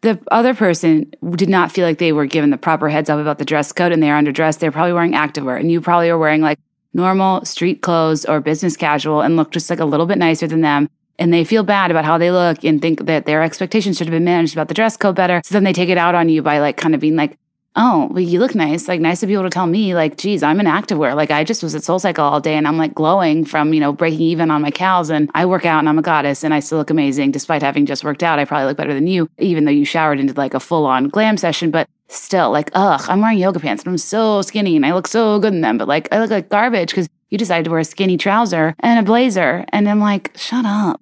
the 0.00 0.20
other 0.30 0.54
person 0.54 1.12
did 1.34 1.48
not 1.48 1.72
feel 1.72 1.86
like 1.86 1.98
they 1.98 2.12
were 2.12 2.26
given 2.26 2.50
the 2.50 2.56
proper 2.56 2.88
heads 2.88 3.10
up 3.10 3.18
about 3.18 3.38
the 3.38 3.44
dress 3.44 3.72
code 3.72 3.92
and 3.92 4.02
they're 4.02 4.20
underdressed. 4.20 4.58
They're 4.58 4.72
probably 4.72 4.92
wearing 4.92 5.12
activewear 5.12 5.58
and 5.58 5.70
you 5.70 5.80
probably 5.80 6.08
are 6.10 6.18
wearing 6.18 6.40
like 6.40 6.58
normal 6.94 7.44
street 7.44 7.82
clothes 7.82 8.24
or 8.24 8.40
business 8.40 8.76
casual 8.76 9.20
and 9.20 9.36
look 9.36 9.50
just 9.50 9.70
like 9.70 9.80
a 9.80 9.84
little 9.84 10.06
bit 10.06 10.18
nicer 10.18 10.46
than 10.46 10.60
them. 10.60 10.88
And 11.18 11.32
they 11.32 11.44
feel 11.44 11.64
bad 11.64 11.90
about 11.90 12.04
how 12.04 12.16
they 12.16 12.30
look 12.30 12.62
and 12.64 12.80
think 12.80 13.06
that 13.06 13.26
their 13.26 13.42
expectations 13.42 13.98
should 13.98 14.06
have 14.06 14.12
been 14.12 14.24
managed 14.24 14.54
about 14.54 14.68
the 14.68 14.74
dress 14.74 14.96
code 14.96 15.16
better. 15.16 15.40
So 15.44 15.54
then 15.54 15.64
they 15.64 15.72
take 15.72 15.88
it 15.88 15.98
out 15.98 16.14
on 16.14 16.28
you 16.28 16.42
by 16.42 16.60
like 16.60 16.76
kind 16.76 16.94
of 16.94 17.00
being 17.00 17.16
like, 17.16 17.36
oh, 17.78 18.08
well, 18.10 18.20
you 18.20 18.40
look 18.40 18.54
nice. 18.54 18.88
Like, 18.88 19.00
nice 19.00 19.20
to 19.20 19.26
be 19.26 19.32
able 19.34 19.44
to 19.44 19.50
tell 19.50 19.66
me, 19.66 19.94
like, 19.94 20.18
geez, 20.18 20.42
I'm 20.42 20.58
an 20.60 20.66
activewear. 20.66 21.14
Like, 21.14 21.30
I 21.30 21.44
just 21.44 21.62
was 21.62 21.74
at 21.74 21.84
Soul 21.84 22.00
Cycle 22.00 22.24
all 22.24 22.40
day 22.40 22.54
and 22.54 22.66
I'm 22.66 22.76
like 22.76 22.92
glowing 22.92 23.44
from, 23.44 23.72
you 23.72 23.80
know, 23.80 23.92
breaking 23.92 24.20
even 24.20 24.50
on 24.50 24.60
my 24.60 24.72
cows. 24.72 25.08
And 25.10 25.30
I 25.34 25.46
work 25.46 25.64
out 25.64 25.78
and 25.78 25.88
I'm 25.88 25.98
a 25.98 26.02
goddess 26.02 26.42
and 26.44 26.52
I 26.52 26.60
still 26.60 26.78
look 26.78 26.90
amazing 26.90 27.30
despite 27.30 27.62
having 27.62 27.86
just 27.86 28.04
worked 28.04 28.22
out. 28.22 28.38
I 28.38 28.44
probably 28.44 28.66
look 28.66 28.76
better 28.76 28.92
than 28.92 29.06
you, 29.06 29.30
even 29.38 29.64
though 29.64 29.70
you 29.70 29.84
showered 29.84 30.18
into 30.18 30.34
like 30.34 30.54
a 30.54 30.60
full 30.60 30.84
on 30.86 31.08
glam 31.08 31.36
session. 31.36 31.70
But 31.70 31.88
still, 32.08 32.50
like, 32.50 32.70
ugh, 32.74 33.02
I'm 33.08 33.20
wearing 33.20 33.38
yoga 33.38 33.60
pants 33.60 33.84
and 33.84 33.92
I'm 33.92 33.98
so 33.98 34.42
skinny 34.42 34.74
and 34.74 34.84
I 34.84 34.92
look 34.92 35.06
so 35.06 35.38
good 35.38 35.54
in 35.54 35.60
them. 35.60 35.78
But 35.78 35.88
like, 35.88 36.08
I 36.12 36.18
look 36.18 36.30
like 36.30 36.48
garbage 36.48 36.90
because 36.90 37.08
you 37.30 37.38
decided 37.38 37.64
to 37.64 37.70
wear 37.70 37.80
a 37.80 37.84
skinny 37.84 38.16
trouser 38.16 38.74
and 38.80 38.98
a 38.98 39.02
blazer. 39.02 39.64
And 39.68 39.88
I'm 39.88 40.00
like, 40.00 40.36
shut 40.36 40.64
up. 40.66 41.00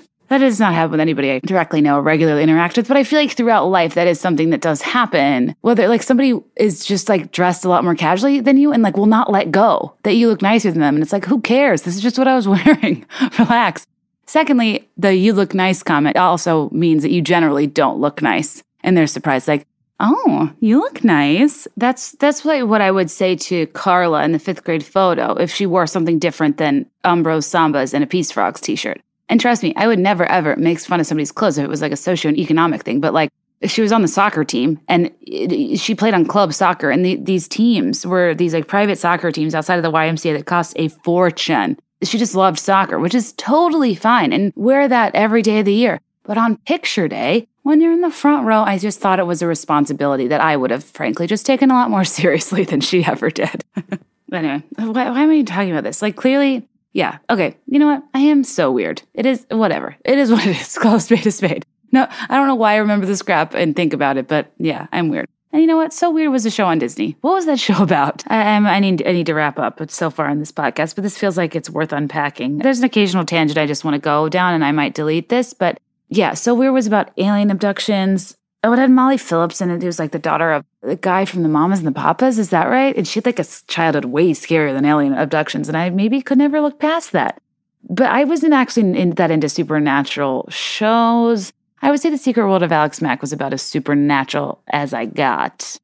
That 0.30 0.38
does 0.38 0.60
not 0.60 0.74
happen 0.74 0.92
with 0.92 1.00
anybody 1.00 1.32
I 1.32 1.40
directly 1.40 1.80
know 1.80 1.98
or 1.98 2.02
regularly 2.02 2.44
interact 2.44 2.76
with, 2.76 2.86
but 2.86 2.96
I 2.96 3.02
feel 3.02 3.18
like 3.18 3.32
throughout 3.32 3.66
life 3.66 3.94
that 3.94 4.06
is 4.06 4.20
something 4.20 4.50
that 4.50 4.60
does 4.60 4.80
happen. 4.80 5.56
Whether 5.62 5.88
like 5.88 6.04
somebody 6.04 6.40
is 6.54 6.84
just 6.84 7.08
like 7.08 7.32
dressed 7.32 7.64
a 7.64 7.68
lot 7.68 7.82
more 7.82 7.96
casually 7.96 8.38
than 8.38 8.56
you 8.56 8.72
and 8.72 8.80
like 8.80 8.96
will 8.96 9.06
not 9.06 9.32
let 9.32 9.50
go 9.50 9.92
that 10.04 10.14
you 10.14 10.28
look 10.28 10.40
nicer 10.40 10.70
than 10.70 10.80
them. 10.80 10.94
And 10.94 11.02
it's 11.02 11.12
like, 11.12 11.24
who 11.24 11.40
cares? 11.40 11.82
This 11.82 11.96
is 11.96 12.02
just 12.02 12.16
what 12.16 12.28
I 12.28 12.36
was 12.36 12.46
wearing. 12.48 13.04
Relax. 13.40 13.84
Secondly, 14.24 14.88
the 14.96 15.12
you 15.12 15.32
look 15.32 15.52
nice 15.52 15.82
comment 15.82 16.16
also 16.16 16.70
means 16.70 17.02
that 17.02 17.10
you 17.10 17.22
generally 17.22 17.66
don't 17.66 18.00
look 18.00 18.22
nice. 18.22 18.62
And 18.84 18.96
they're 18.96 19.08
surprised, 19.08 19.48
like, 19.48 19.66
oh, 19.98 20.48
you 20.60 20.78
look 20.78 21.02
nice. 21.02 21.66
That's 21.76 22.12
that's 22.12 22.44
what, 22.44 22.80
I 22.80 22.92
would 22.92 23.10
say 23.10 23.34
to 23.34 23.66
Carla 23.66 24.22
in 24.22 24.30
the 24.30 24.38
fifth 24.38 24.62
grade 24.62 24.84
photo 24.84 25.34
if 25.34 25.52
she 25.52 25.66
wore 25.66 25.88
something 25.88 26.20
different 26.20 26.58
than 26.58 26.86
Umbro 27.04 27.42
Sambas 27.42 27.92
and 27.92 28.04
a 28.04 28.06
Peace 28.06 28.30
Frogs 28.30 28.60
t-shirt. 28.60 29.00
And 29.30 29.40
trust 29.40 29.62
me, 29.62 29.72
I 29.76 29.86
would 29.86 29.98
never 29.98 30.26
ever 30.26 30.56
make 30.56 30.80
fun 30.80 31.00
of 31.00 31.06
somebody's 31.06 31.32
clothes 31.32 31.56
if 31.56 31.64
it 31.64 31.68
was 31.70 31.80
like 31.80 31.92
a 31.92 31.96
socio 31.96 32.28
and 32.28 32.38
economic 32.38 32.82
thing. 32.82 33.00
But 33.00 33.14
like, 33.14 33.30
she 33.64 33.80
was 33.80 33.92
on 33.92 34.02
the 34.02 34.08
soccer 34.08 34.44
team 34.44 34.80
and 34.88 35.10
it, 35.20 35.78
she 35.78 35.94
played 35.94 36.14
on 36.14 36.26
club 36.26 36.52
soccer. 36.52 36.90
And 36.90 37.04
the, 37.04 37.16
these 37.16 37.46
teams 37.46 38.06
were 38.06 38.34
these 38.34 38.52
like 38.52 38.66
private 38.66 38.98
soccer 38.98 39.30
teams 39.30 39.54
outside 39.54 39.76
of 39.76 39.82
the 39.82 39.92
YMCA 39.92 40.36
that 40.36 40.46
cost 40.46 40.74
a 40.76 40.88
fortune. 40.88 41.78
She 42.02 42.18
just 42.18 42.34
loved 42.34 42.58
soccer, 42.58 42.98
which 42.98 43.14
is 43.14 43.32
totally 43.34 43.94
fine 43.94 44.32
and 44.32 44.52
wear 44.56 44.88
that 44.88 45.14
every 45.14 45.42
day 45.42 45.60
of 45.60 45.66
the 45.66 45.74
year. 45.74 46.00
But 46.24 46.38
on 46.38 46.56
picture 46.58 47.06
day, 47.06 47.46
when 47.62 47.80
you're 47.80 47.92
in 47.92 48.00
the 48.00 48.10
front 48.10 48.46
row, 48.46 48.62
I 48.62 48.78
just 48.78 49.00
thought 49.00 49.20
it 49.20 49.26
was 49.26 49.42
a 49.42 49.46
responsibility 49.46 50.26
that 50.28 50.40
I 50.40 50.56
would 50.56 50.70
have, 50.70 50.84
frankly, 50.84 51.26
just 51.26 51.44
taken 51.44 51.70
a 51.70 51.74
lot 51.74 51.90
more 51.90 52.04
seriously 52.18 52.64
than 52.64 52.80
she 52.80 53.04
ever 53.04 53.30
did. 53.30 53.64
anyway, 54.32 54.62
why, 54.76 55.10
why 55.10 55.22
am 55.22 55.30
I 55.30 55.42
talking 55.42 55.72
about 55.72 55.84
this? 55.84 56.00
Like, 56.02 56.16
clearly, 56.16 56.66
yeah. 56.92 57.18
Okay. 57.28 57.56
You 57.66 57.78
know 57.78 57.86
what? 57.86 58.02
I 58.14 58.20
am 58.20 58.44
so 58.44 58.70
weird. 58.70 59.02
It 59.14 59.26
is 59.26 59.46
whatever. 59.50 59.96
It 60.04 60.18
is 60.18 60.30
what 60.32 60.46
it 60.46 60.60
is. 60.60 60.76
Call 60.78 60.96
a 60.96 61.00
spade 61.00 61.26
a 61.26 61.30
spade. 61.30 61.64
No, 61.92 62.06
I 62.28 62.36
don't 62.36 62.46
know 62.46 62.54
why 62.54 62.74
I 62.74 62.76
remember 62.76 63.06
this 63.06 63.22
crap 63.22 63.54
and 63.54 63.74
think 63.74 63.92
about 63.92 64.16
it, 64.16 64.28
but 64.28 64.52
yeah, 64.58 64.86
I'm 64.92 65.08
weird. 65.08 65.26
And 65.52 65.60
you 65.60 65.66
know 65.66 65.76
what? 65.76 65.92
So 65.92 66.10
weird 66.10 66.30
was 66.30 66.44
the 66.44 66.50
show 66.50 66.66
on 66.66 66.78
Disney. 66.78 67.16
What 67.22 67.32
was 67.32 67.46
that 67.46 67.58
show 67.68 67.82
about? 67.82 68.22
I, 68.28 68.56
I 68.56 68.78
need 68.78 69.06
I 69.06 69.12
need 69.12 69.26
to 69.26 69.34
wrap 69.34 69.58
up. 69.58 69.90
So 69.90 70.10
far 70.10 70.28
in 70.30 70.38
this 70.38 70.52
podcast, 70.52 70.94
but 70.94 71.02
this 71.02 71.18
feels 71.18 71.36
like 71.36 71.56
it's 71.56 71.70
worth 71.70 71.92
unpacking. 71.92 72.58
There's 72.58 72.78
an 72.78 72.84
occasional 72.84 73.24
tangent 73.24 73.58
I 73.58 73.66
just 73.66 73.84
want 73.84 73.94
to 73.94 74.00
go 74.00 74.28
down, 74.28 74.54
and 74.54 74.64
I 74.64 74.72
might 74.72 74.94
delete 74.94 75.28
this. 75.28 75.52
But 75.52 75.80
yeah, 76.08 76.34
so 76.34 76.54
weird 76.54 76.72
was 76.72 76.86
about 76.86 77.10
alien 77.16 77.50
abductions, 77.50 78.36
Oh, 78.62 78.72
it 78.74 78.78
had 78.78 78.90
Molly 78.90 79.16
Phillips 79.16 79.60
in 79.60 79.70
it. 79.70 79.82
It 79.82 79.86
was 79.86 79.98
like 79.98 80.12
the 80.12 80.18
daughter 80.18 80.52
of 80.52 80.66
the 80.82 80.96
guy 80.96 81.24
from 81.24 81.42
the 81.42 81.48
Mamas 81.48 81.78
and 81.78 81.88
the 81.88 81.92
Papas. 81.92 82.38
Is 82.38 82.50
that 82.50 82.68
right? 82.68 82.94
And 82.94 83.08
she 83.08 83.18
had 83.18 83.26
like 83.26 83.38
a 83.38 83.46
childhood 83.68 84.04
way 84.06 84.32
scarier 84.32 84.74
than 84.74 84.84
alien 84.84 85.14
abductions. 85.14 85.68
And 85.68 85.76
I 85.76 85.88
maybe 85.88 86.20
could 86.20 86.38
never 86.38 86.60
look 86.60 86.78
past 86.78 87.12
that. 87.12 87.40
But 87.88 88.10
I 88.10 88.24
wasn't 88.24 88.52
actually 88.52 88.98
in 88.98 89.10
that 89.12 89.30
into 89.30 89.48
supernatural 89.48 90.46
shows. 90.50 91.52
I 91.80 91.90
would 91.90 92.00
say 92.00 92.10
The 92.10 92.18
Secret 92.18 92.46
World 92.46 92.62
of 92.62 92.72
Alex 92.72 93.00
Mack 93.00 93.22
was 93.22 93.32
about 93.32 93.54
as 93.54 93.62
supernatural 93.62 94.60
as 94.68 94.92
I 94.92 95.06
got. 95.06 95.78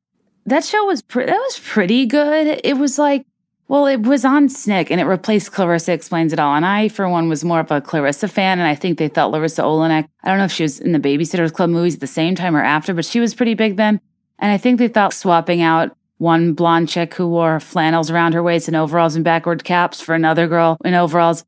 That 0.44 0.64
show 0.64 0.84
was 0.84 1.00
pre- 1.00 1.24
that 1.24 1.38
was 1.38 1.58
pretty 1.60 2.04
good. 2.04 2.60
It 2.62 2.76
was 2.76 2.98
like 2.98 3.26
well, 3.68 3.86
it 3.86 4.02
was 4.02 4.24
on 4.24 4.48
Snick 4.48 4.90
and 4.90 5.00
it 5.00 5.04
replaced 5.04 5.52
Clarissa 5.52 5.92
Explains 5.92 6.32
It 6.32 6.38
All. 6.38 6.54
And 6.54 6.64
I, 6.64 6.88
for 6.88 7.08
one, 7.08 7.28
was 7.28 7.44
more 7.44 7.60
of 7.60 7.70
a 7.70 7.80
Clarissa 7.80 8.28
fan. 8.28 8.58
And 8.58 8.68
I 8.68 8.74
think 8.74 8.98
they 8.98 9.08
thought 9.08 9.32
Larissa 9.32 9.62
Oleynik, 9.62 10.08
I 10.22 10.28
don't 10.28 10.38
know 10.38 10.44
if 10.44 10.52
she 10.52 10.62
was 10.62 10.78
in 10.78 10.92
the 10.92 11.00
Babysitters 11.00 11.52
Club 11.52 11.70
movies 11.70 11.94
at 11.94 12.00
the 12.00 12.06
same 12.06 12.36
time 12.36 12.54
or 12.54 12.62
after, 12.62 12.94
but 12.94 13.04
she 13.04 13.18
was 13.18 13.34
pretty 13.34 13.54
big 13.54 13.76
then. 13.76 14.00
And 14.38 14.52
I 14.52 14.58
think 14.58 14.78
they 14.78 14.88
thought 14.88 15.12
swapping 15.12 15.62
out 15.62 15.96
one 16.18 16.52
blonde 16.52 16.88
chick 16.88 17.14
who 17.14 17.26
wore 17.26 17.58
flannels 17.60 18.10
around 18.10 18.34
her 18.34 18.42
waist 18.42 18.68
and 18.68 18.76
overalls 18.76 19.16
and 19.16 19.24
backward 19.24 19.64
caps 19.64 20.00
for 20.00 20.14
another 20.14 20.46
girl 20.46 20.78
in 20.84 20.94
overalls 20.94 21.44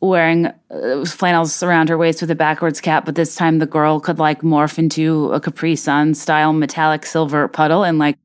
wearing 0.00 0.46
uh, 0.70 1.04
flannels 1.04 1.62
around 1.62 1.88
her 1.88 1.98
waist 1.98 2.20
with 2.20 2.30
a 2.30 2.34
backwards 2.34 2.80
cap. 2.80 3.04
But 3.04 3.14
this 3.14 3.34
time 3.34 3.58
the 3.58 3.66
girl 3.66 4.00
could 4.00 4.18
like 4.18 4.42
morph 4.42 4.78
into 4.78 5.32
a 5.32 5.40
Capri 5.40 5.76
Sun 5.76 6.14
style 6.14 6.52
metallic 6.52 7.04
silver 7.04 7.48
puddle 7.48 7.82
and 7.82 7.98
like 7.98 8.18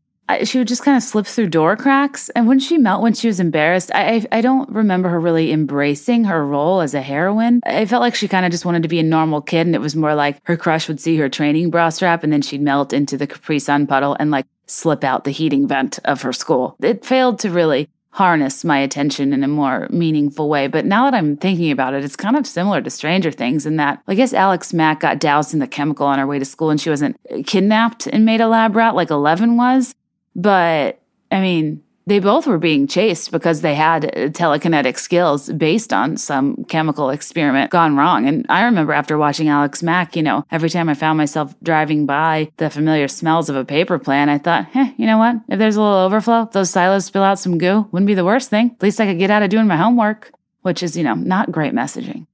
she 0.43 0.57
would 0.57 0.67
just 0.67 0.83
kind 0.83 0.97
of 0.97 1.03
slip 1.03 1.25
through 1.25 1.47
door 1.47 1.75
cracks. 1.75 2.29
And 2.29 2.47
wouldn't 2.47 2.63
she 2.63 2.77
melt 2.77 3.01
when 3.01 3.13
she 3.13 3.27
was 3.27 3.39
embarrassed? 3.39 3.91
I, 3.93 4.15
I, 4.15 4.25
I 4.37 4.41
don't 4.41 4.69
remember 4.69 5.09
her 5.09 5.19
really 5.19 5.51
embracing 5.51 6.25
her 6.25 6.45
role 6.45 6.81
as 6.81 6.93
a 6.93 7.01
heroine. 7.01 7.61
I 7.65 7.85
felt 7.85 8.01
like 8.01 8.15
she 8.15 8.27
kind 8.27 8.45
of 8.45 8.51
just 8.51 8.65
wanted 8.65 8.83
to 8.83 8.89
be 8.89 8.99
a 8.99 9.03
normal 9.03 9.41
kid, 9.41 9.67
and 9.67 9.75
it 9.75 9.81
was 9.81 9.95
more 9.95 10.15
like 10.15 10.39
her 10.43 10.57
crush 10.57 10.87
would 10.87 10.99
see 10.99 11.17
her 11.17 11.29
training 11.29 11.69
bra 11.69 11.89
strap, 11.89 12.23
and 12.23 12.31
then 12.31 12.41
she'd 12.41 12.61
melt 12.61 12.93
into 12.93 13.17
the 13.17 13.27
Capri 13.27 13.59
Sun 13.59 13.87
puddle 13.87 14.15
and 14.19 14.31
like 14.31 14.45
slip 14.67 15.03
out 15.03 15.23
the 15.23 15.31
heating 15.31 15.67
vent 15.67 15.99
of 16.05 16.21
her 16.21 16.33
school. 16.33 16.75
It 16.81 17.05
failed 17.05 17.39
to 17.39 17.49
really 17.49 17.89
harness 18.11 18.65
my 18.65 18.77
attention 18.77 19.31
in 19.33 19.43
a 19.43 19.47
more 19.47 19.87
meaningful 19.89 20.49
way. 20.49 20.67
But 20.67 20.85
now 20.85 21.05
that 21.09 21.17
I'm 21.17 21.37
thinking 21.37 21.71
about 21.71 21.93
it, 21.93 22.03
it's 22.03 22.15
kind 22.15 22.35
of 22.35 22.45
similar 22.45 22.81
to 22.81 22.89
Stranger 22.89 23.31
Things 23.31 23.65
in 23.65 23.77
that 23.77 24.01
I 24.07 24.15
guess 24.15 24.33
Alex 24.33 24.73
Mack 24.73 24.99
got 24.99 25.19
doused 25.19 25.53
in 25.53 25.59
the 25.59 25.67
chemical 25.67 26.05
on 26.05 26.19
her 26.19 26.27
way 26.27 26.37
to 26.37 26.45
school 26.45 26.69
and 26.69 26.79
she 26.79 26.89
wasn't 26.89 27.17
kidnapped 27.45 28.07
and 28.07 28.25
made 28.25 28.41
a 28.41 28.47
lab 28.47 28.75
rat 28.75 28.95
like 28.95 29.09
Eleven 29.09 29.55
was. 29.55 29.95
But 30.35 31.01
I 31.31 31.41
mean, 31.41 31.83
they 32.07 32.19
both 32.19 32.47
were 32.47 32.57
being 32.57 32.87
chased 32.87 33.31
because 33.31 33.61
they 33.61 33.75
had 33.75 34.03
telekinetic 34.33 34.97
skills 34.97 35.51
based 35.51 35.93
on 35.93 36.17
some 36.17 36.65
chemical 36.65 37.09
experiment 37.09 37.71
gone 37.71 37.95
wrong. 37.95 38.27
And 38.27 38.45
I 38.49 38.63
remember 38.63 38.93
after 38.93 39.17
watching 39.17 39.49
Alex 39.49 39.83
Mack, 39.83 40.15
you 40.15 40.23
know, 40.23 40.43
every 40.51 40.69
time 40.69 40.89
I 40.89 40.93
found 40.93 41.17
myself 41.17 41.55
driving 41.61 42.05
by 42.05 42.51
the 42.57 42.69
familiar 42.69 43.07
smells 43.07 43.49
of 43.49 43.55
a 43.55 43.65
paper 43.65 43.99
plant, 43.99 44.31
I 44.31 44.39
thought, 44.39 44.67
eh, 44.75 44.91
you 44.97 45.05
know 45.05 45.19
what? 45.19 45.35
If 45.47 45.59
there's 45.59 45.75
a 45.75 45.81
little 45.81 45.99
overflow, 45.99 46.49
those 46.51 46.71
silos 46.71 47.05
spill 47.05 47.23
out 47.23 47.39
some 47.39 47.57
goo, 47.57 47.87
wouldn't 47.91 48.07
be 48.07 48.15
the 48.15 48.25
worst 48.25 48.49
thing. 48.49 48.71
At 48.71 48.83
least 48.83 48.99
I 48.99 49.05
could 49.05 49.19
get 49.19 49.31
out 49.31 49.43
of 49.43 49.49
doing 49.49 49.67
my 49.67 49.77
homework, 49.77 50.31
which 50.63 50.81
is, 50.81 50.97
you 50.97 51.03
know, 51.03 51.13
not 51.13 51.51
great 51.51 51.73
messaging. 51.73 52.25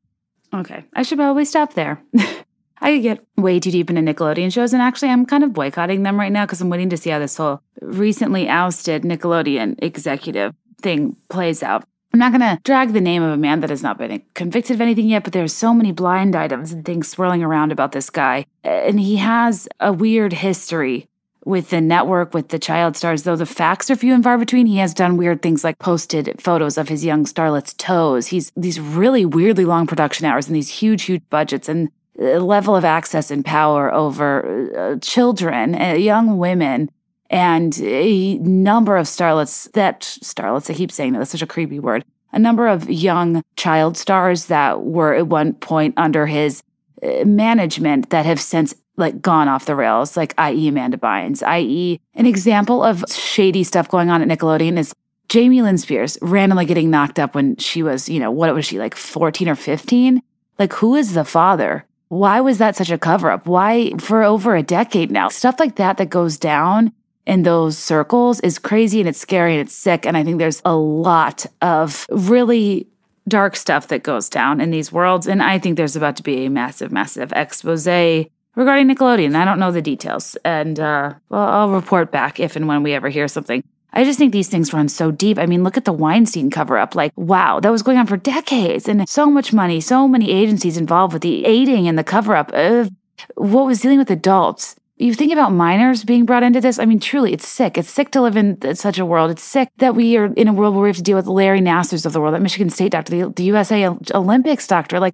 Okay, 0.53 0.85
I 0.95 1.03
should 1.03 1.17
probably 1.17 1.45
stop 1.45 1.73
there. 1.73 2.01
I 2.81 2.93
could 2.93 3.03
get 3.03 3.25
way 3.37 3.59
too 3.59 3.71
deep 3.71 3.89
into 3.89 4.01
Nickelodeon 4.01 4.53
shows, 4.53 4.73
and 4.73 4.81
actually, 4.81 5.09
I'm 5.09 5.25
kind 5.25 5.43
of 5.43 5.53
boycotting 5.53 6.03
them 6.03 6.19
right 6.19 6.31
now 6.31 6.45
because 6.45 6.61
I'm 6.61 6.69
waiting 6.69 6.89
to 6.89 6.97
see 6.97 7.09
how 7.09 7.19
this 7.19 7.37
whole 7.37 7.61
recently 7.81 8.47
ousted 8.47 9.03
Nickelodeon 9.03 9.75
executive 9.79 10.53
thing 10.81 11.15
plays 11.29 11.63
out. 11.63 11.85
I'm 12.13 12.19
not 12.19 12.31
going 12.31 12.41
to 12.41 12.61
drag 12.63 12.93
the 12.93 13.01
name 13.01 13.21
of 13.21 13.31
a 13.31 13.37
man 13.37 13.59
that 13.59 13.69
has 13.69 13.83
not 13.83 13.97
been 13.97 14.21
convicted 14.33 14.75
of 14.75 14.81
anything 14.81 15.07
yet, 15.07 15.23
but 15.23 15.33
there's 15.33 15.53
so 15.53 15.73
many 15.73 15.91
blind 15.91 16.35
items 16.35 16.71
and 16.71 16.85
things 16.85 17.09
swirling 17.09 17.43
around 17.43 17.71
about 17.71 17.91
this 17.91 18.09
guy. 18.09 18.45
And 18.63 18.99
he 18.99 19.17
has 19.17 19.67
a 19.79 19.91
weird 19.91 20.33
history 20.33 21.07
with 21.47 21.69
the 21.69 21.79
network, 21.79 22.33
with 22.33 22.49
the 22.49 22.59
child 22.59 22.97
stars, 22.97 23.23
though 23.23 23.35
the 23.35 23.45
facts 23.45 23.89
are 23.89 23.95
few 23.95 24.13
and 24.13 24.23
far 24.23 24.37
between, 24.37 24.65
he 24.65 24.77
has 24.77 24.93
done 24.93 25.15
weird 25.15 25.41
things 25.41 25.63
like 25.63 25.79
posted 25.79 26.41
photos 26.41 26.77
of 26.77 26.89
his 26.89 27.05
young 27.05 27.25
starlet's 27.25 27.73
toes. 27.73 28.27
He's 28.27 28.51
these 28.57 28.79
really 28.81 29.25
weirdly 29.25 29.63
long 29.63 29.87
production 29.87 30.25
hours 30.25 30.47
and 30.47 30.55
these 30.55 30.69
huge, 30.69 31.03
huge 31.03 31.23
budgets 31.29 31.69
and 31.69 31.89
level 32.17 32.75
of 32.75 32.85
access 32.85 33.31
and 33.31 33.45
power 33.45 33.93
over 33.93 34.71
uh, 34.77 34.99
children, 34.99 35.79
uh, 35.79 35.93
young 35.93 36.37
women, 36.37 36.89
and 37.29 37.79
a 37.81 38.37
number 38.39 38.97
of 38.97 39.05
starlets 39.05 39.71
that 39.73 40.01
starlets, 40.01 40.69
I 40.69 40.73
keep 40.73 40.91
saying 40.91 41.13
that, 41.13 41.19
that's 41.19 41.31
such 41.31 41.41
a 41.41 41.47
creepy 41.47 41.79
word. 41.79 42.05
A 42.33 42.39
number 42.39 42.67
of 42.67 42.89
young 42.89 43.43
child 43.55 43.97
stars 43.97 44.45
that 44.45 44.83
were 44.83 45.13
at 45.13 45.27
one 45.27 45.53
point 45.53 45.93
under 45.97 46.25
his 46.25 46.63
uh, 47.03 47.23
management 47.25 48.09
that 48.09 48.25
have 48.25 48.39
since 48.39 48.73
like 48.97 49.21
gone 49.21 49.47
off 49.47 49.65
the 49.65 49.75
rails, 49.75 50.17
like 50.17 50.33
i.e. 50.37 50.67
Amanda 50.67 50.97
Bynes, 50.97 51.43
i.e. 51.43 51.99
an 52.15 52.25
example 52.25 52.83
of 52.83 53.03
shady 53.09 53.63
stuff 53.63 53.87
going 53.89 54.09
on 54.09 54.21
at 54.21 54.27
Nickelodeon 54.27 54.77
is 54.77 54.93
Jamie 55.29 55.61
Lynn 55.61 55.77
Spears 55.77 56.17
randomly 56.21 56.65
getting 56.65 56.89
knocked 56.89 57.19
up 57.19 57.35
when 57.35 57.57
she 57.57 57.83
was, 57.83 58.09
you 58.09 58.19
know, 58.19 58.31
what 58.31 58.53
was 58.55 58.65
she 58.65 58.79
like 58.79 58.95
14 58.95 59.49
or 59.49 59.55
15? 59.55 60.21
Like, 60.57 60.73
who 60.73 60.95
is 60.95 61.13
the 61.13 61.25
father? 61.25 61.85
Why 62.09 62.39
was 62.39 62.57
that 62.59 62.75
such 62.75 62.89
a 62.89 62.97
cover 62.97 63.29
up? 63.29 63.47
Why, 63.47 63.91
for 63.99 64.23
over 64.23 64.55
a 64.55 64.63
decade 64.63 65.11
now, 65.11 65.29
stuff 65.29 65.59
like 65.59 65.75
that 65.75 65.97
that 65.97 66.09
goes 66.09 66.37
down 66.37 66.93
in 67.25 67.43
those 67.43 67.77
circles 67.77 68.39
is 68.39 68.57
crazy 68.57 68.99
and 68.99 69.09
it's 69.09 69.19
scary 69.19 69.53
and 69.53 69.61
it's 69.61 69.75
sick. 69.75 70.05
And 70.05 70.15
I 70.15 70.23
think 70.23 70.39
there's 70.39 70.61
a 70.63 70.75
lot 70.75 71.45
of 71.61 72.05
really 72.09 72.87
dark 73.27 73.57
stuff 73.57 73.89
that 73.89 74.03
goes 74.03 74.29
down 74.29 74.61
in 74.61 74.71
these 74.71 74.91
worlds. 74.91 75.27
And 75.27 75.43
I 75.43 75.59
think 75.59 75.75
there's 75.75 75.97
about 75.97 76.15
to 76.15 76.23
be 76.23 76.45
a 76.45 76.49
massive, 76.49 76.91
massive 76.91 77.33
expose 77.33 77.85
regarding 77.85 78.87
Nickelodeon. 78.87 79.35
I 79.35 79.43
don't 79.43 79.59
know 79.59 79.71
the 79.71 79.81
details. 79.81 80.37
And 80.45 80.79
uh, 80.79 81.13
well, 81.29 81.41
I'll 81.41 81.69
report 81.69 82.11
back 82.11 82.39
if 82.39 82.55
and 82.55 82.67
when 82.67 82.83
we 82.83 82.93
ever 82.93 83.09
hear 83.09 83.27
something. 83.27 83.61
I 83.93 84.03
just 84.03 84.19
think 84.19 84.31
these 84.31 84.49
things 84.49 84.73
run 84.73 84.89
so 84.89 85.11
deep. 85.11 85.39
I 85.39 85.45
mean, 85.45 85.63
look 85.63 85.77
at 85.77 85.85
the 85.85 85.93
Weinstein 85.93 86.49
cover 86.49 86.77
up. 86.77 86.93
Like, 86.93 87.11
wow, 87.15 87.59
that 87.59 87.71
was 87.71 87.81
going 87.81 87.97
on 87.97 88.05
for 88.07 88.17
decades 88.17 88.87
and 88.87 89.07
so 89.07 89.27
much 89.27 89.53
money, 89.53 89.81
so 89.81 90.07
many 90.07 90.31
agencies 90.31 90.77
involved 90.77 91.13
with 91.13 91.21
the 91.21 91.45
aiding 91.45 91.87
and 91.87 91.97
the 91.97 92.03
cover 92.03 92.35
up 92.35 92.51
of 92.53 92.89
what 93.35 93.65
was 93.65 93.81
dealing 93.81 93.97
with 93.97 94.11
adults. 94.11 94.75
You 94.97 95.13
think 95.13 95.31
about 95.31 95.51
minors 95.51 96.03
being 96.03 96.25
brought 96.25 96.43
into 96.43 96.59
this. 96.59 96.79
I 96.79 96.85
mean, 96.85 96.99
truly, 96.99 97.31
it's 97.31 97.47
sick. 97.47 97.77
It's 97.77 97.89
sick 97.89 98.11
to 98.11 98.21
live 98.21 98.35
in 98.35 98.75
such 98.75 98.97
a 98.97 99.05
world. 99.05 99.29
It's 99.29 99.43
sick 99.43 99.69
that 99.77 99.95
we 99.95 100.17
are 100.17 100.25
in 100.33 100.47
a 100.47 100.53
world 100.53 100.73
where 100.73 100.83
we 100.83 100.89
have 100.89 100.97
to 100.97 101.03
deal 101.03 101.17
with 101.17 101.27
Larry 101.27 101.61
Nassars 101.61 102.05
of 102.05 102.13
the 102.13 102.19
world, 102.19 102.33
that 102.33 102.41
Michigan 102.41 102.71
State 102.71 102.91
doctor, 102.91 103.25
the, 103.25 103.31
the 103.31 103.43
USA 103.43 103.85
Olympics 104.13 104.65
doctor. 104.65 104.99
Like, 104.99 105.13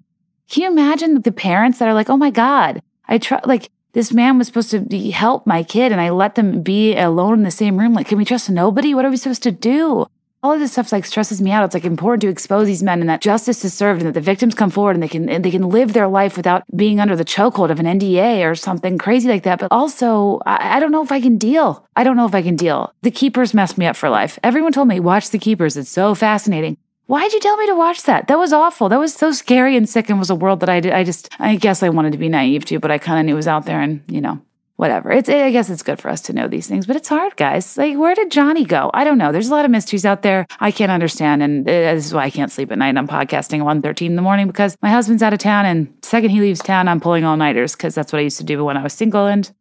can 0.49 0.63
you 0.63 0.71
imagine 0.71 1.21
the 1.21 1.33
parents 1.33 1.79
that 1.79 1.87
are 1.87 1.93
like, 1.93 2.09
oh 2.09 2.17
my 2.17 2.29
God, 2.29 2.81
I 3.07 3.17
try, 3.17 3.41
like, 3.45 3.69
this 3.93 4.11
man 4.11 4.37
was 4.37 4.47
supposed 4.47 4.71
to 4.71 4.79
be, 4.79 5.11
help 5.11 5.47
my 5.47 5.63
kid 5.63 5.91
and 5.91 6.01
I 6.01 6.09
let 6.09 6.35
them 6.35 6.61
be 6.61 6.95
alone 6.95 7.35
in 7.35 7.43
the 7.43 7.51
same 7.51 7.79
room. 7.79 7.93
Like, 7.93 8.07
can 8.07 8.17
we 8.17 8.25
trust 8.25 8.49
nobody? 8.49 8.93
What 8.93 9.05
are 9.05 9.09
we 9.09 9.17
supposed 9.17 9.43
to 9.43 9.51
do? 9.51 10.07
All 10.41 10.51
of 10.51 10.59
this 10.59 10.73
stuff 10.73 10.91
like 10.91 11.05
stresses 11.05 11.41
me 11.41 11.51
out. 11.51 11.63
It's 11.63 11.73
like 11.73 11.85
important 11.85 12.21
to 12.23 12.27
expose 12.27 12.67
these 12.67 12.83
men 12.83 12.99
and 12.99 13.09
that 13.09 13.21
justice 13.21 13.63
is 13.63 13.73
served 13.73 14.01
and 14.01 14.09
that 14.09 14.13
the 14.13 14.19
victims 14.19 14.55
come 14.55 14.69
forward 14.69 14.95
and 14.95 15.01
they 15.01 15.07
can 15.07 15.29
and 15.29 15.45
they 15.45 15.51
can 15.51 15.69
live 15.69 15.93
their 15.93 16.07
life 16.07 16.35
without 16.35 16.63
being 16.75 16.99
under 16.99 17.15
the 17.15 17.23
chokehold 17.23 17.69
of 17.69 17.79
an 17.79 17.85
NDA 17.85 18.45
or 18.45 18.53
something 18.53 18.97
crazy 18.97 19.29
like 19.29 19.43
that. 19.43 19.59
But 19.59 19.71
also, 19.71 20.41
I, 20.45 20.77
I 20.77 20.79
don't 20.81 20.91
know 20.91 21.03
if 21.03 21.13
I 21.13 21.21
can 21.21 21.37
deal. 21.37 21.87
I 21.95 22.03
don't 22.03 22.17
know 22.17 22.25
if 22.25 22.35
I 22.35 22.41
can 22.41 22.57
deal. 22.57 22.93
The 23.03 23.11
Keepers 23.11 23.53
messed 23.53 23.77
me 23.77 23.85
up 23.85 23.95
for 23.95 24.09
life. 24.09 24.37
Everyone 24.43 24.73
told 24.73 24.89
me 24.89 24.99
watch 24.99 25.29
The 25.29 25.39
Keepers. 25.39 25.77
It's 25.77 25.89
so 25.89 26.13
fascinating. 26.13 26.77
Why'd 27.05 27.33
you 27.33 27.39
tell 27.41 27.57
me 27.57 27.67
to 27.67 27.75
watch 27.75 28.03
that? 28.03 28.27
That 28.27 28.39
was 28.39 28.53
awful. 28.53 28.87
That 28.87 28.99
was 28.99 29.13
so 29.13 29.31
scary 29.31 29.75
and 29.75 29.87
sick 29.87 30.09
and 30.09 30.19
was 30.19 30.29
a 30.29 30.35
world 30.35 30.61
that 30.61 30.69
I 30.69 30.79
did. 30.79 30.93
I 30.93 31.03
just, 31.03 31.29
I 31.39 31.57
guess 31.57 31.83
I 31.83 31.89
wanted 31.89 32.13
to 32.13 32.17
be 32.17 32.29
naive 32.29 32.63
to, 32.65 32.79
but 32.79 32.91
I 32.91 32.97
kind 32.97 33.19
of 33.19 33.25
knew 33.25 33.33
it 33.33 33.35
was 33.35 33.47
out 33.47 33.65
there 33.65 33.81
and, 33.81 34.01
you 34.07 34.21
know, 34.21 34.41
whatever. 34.77 35.11
It's, 35.11 35.27
I 35.27 35.51
guess 35.51 35.69
it's 35.69 35.83
good 35.83 35.99
for 35.99 36.09
us 36.09 36.21
to 36.21 36.33
know 36.33 36.47
these 36.47 36.67
things, 36.67 36.85
but 36.85 36.95
it's 36.95 37.09
hard, 37.09 37.35
guys. 37.35 37.77
Like, 37.77 37.97
where 37.97 38.15
did 38.15 38.31
Johnny 38.31 38.63
go? 38.63 38.89
I 38.93 39.03
don't 39.03 39.17
know. 39.17 39.33
There's 39.33 39.49
a 39.49 39.51
lot 39.51 39.65
of 39.65 39.71
mysteries 39.71 40.05
out 40.05 40.21
there 40.21 40.47
I 40.61 40.71
can't 40.71 40.91
understand. 40.91 41.43
And 41.43 41.67
uh, 41.67 41.71
this 41.71 42.05
is 42.05 42.13
why 42.13 42.23
I 42.23 42.29
can't 42.29 42.51
sleep 42.51 42.71
at 42.71 42.77
night. 42.77 42.97
I'm 42.97 43.07
podcasting 43.07 43.59
at 43.59 43.81
1.13 43.81 44.05
in 44.05 44.15
the 44.15 44.21
morning 44.21 44.47
because 44.47 44.77
my 44.81 44.89
husband's 44.89 45.23
out 45.23 45.33
of 45.33 45.39
town. 45.39 45.65
And 45.65 45.93
second 46.01 46.29
he 46.29 46.39
leaves 46.39 46.61
town, 46.61 46.87
I'm 46.87 47.01
pulling 47.01 47.25
all 47.25 47.35
nighters 47.35 47.75
because 47.75 47.95
that's 47.95 48.13
what 48.13 48.19
I 48.19 48.23
used 48.23 48.37
to 48.37 48.45
do 48.45 48.63
when 48.63 48.77
I 48.77 48.83
was 48.83 48.93
single. 48.93 49.27
And 49.27 49.51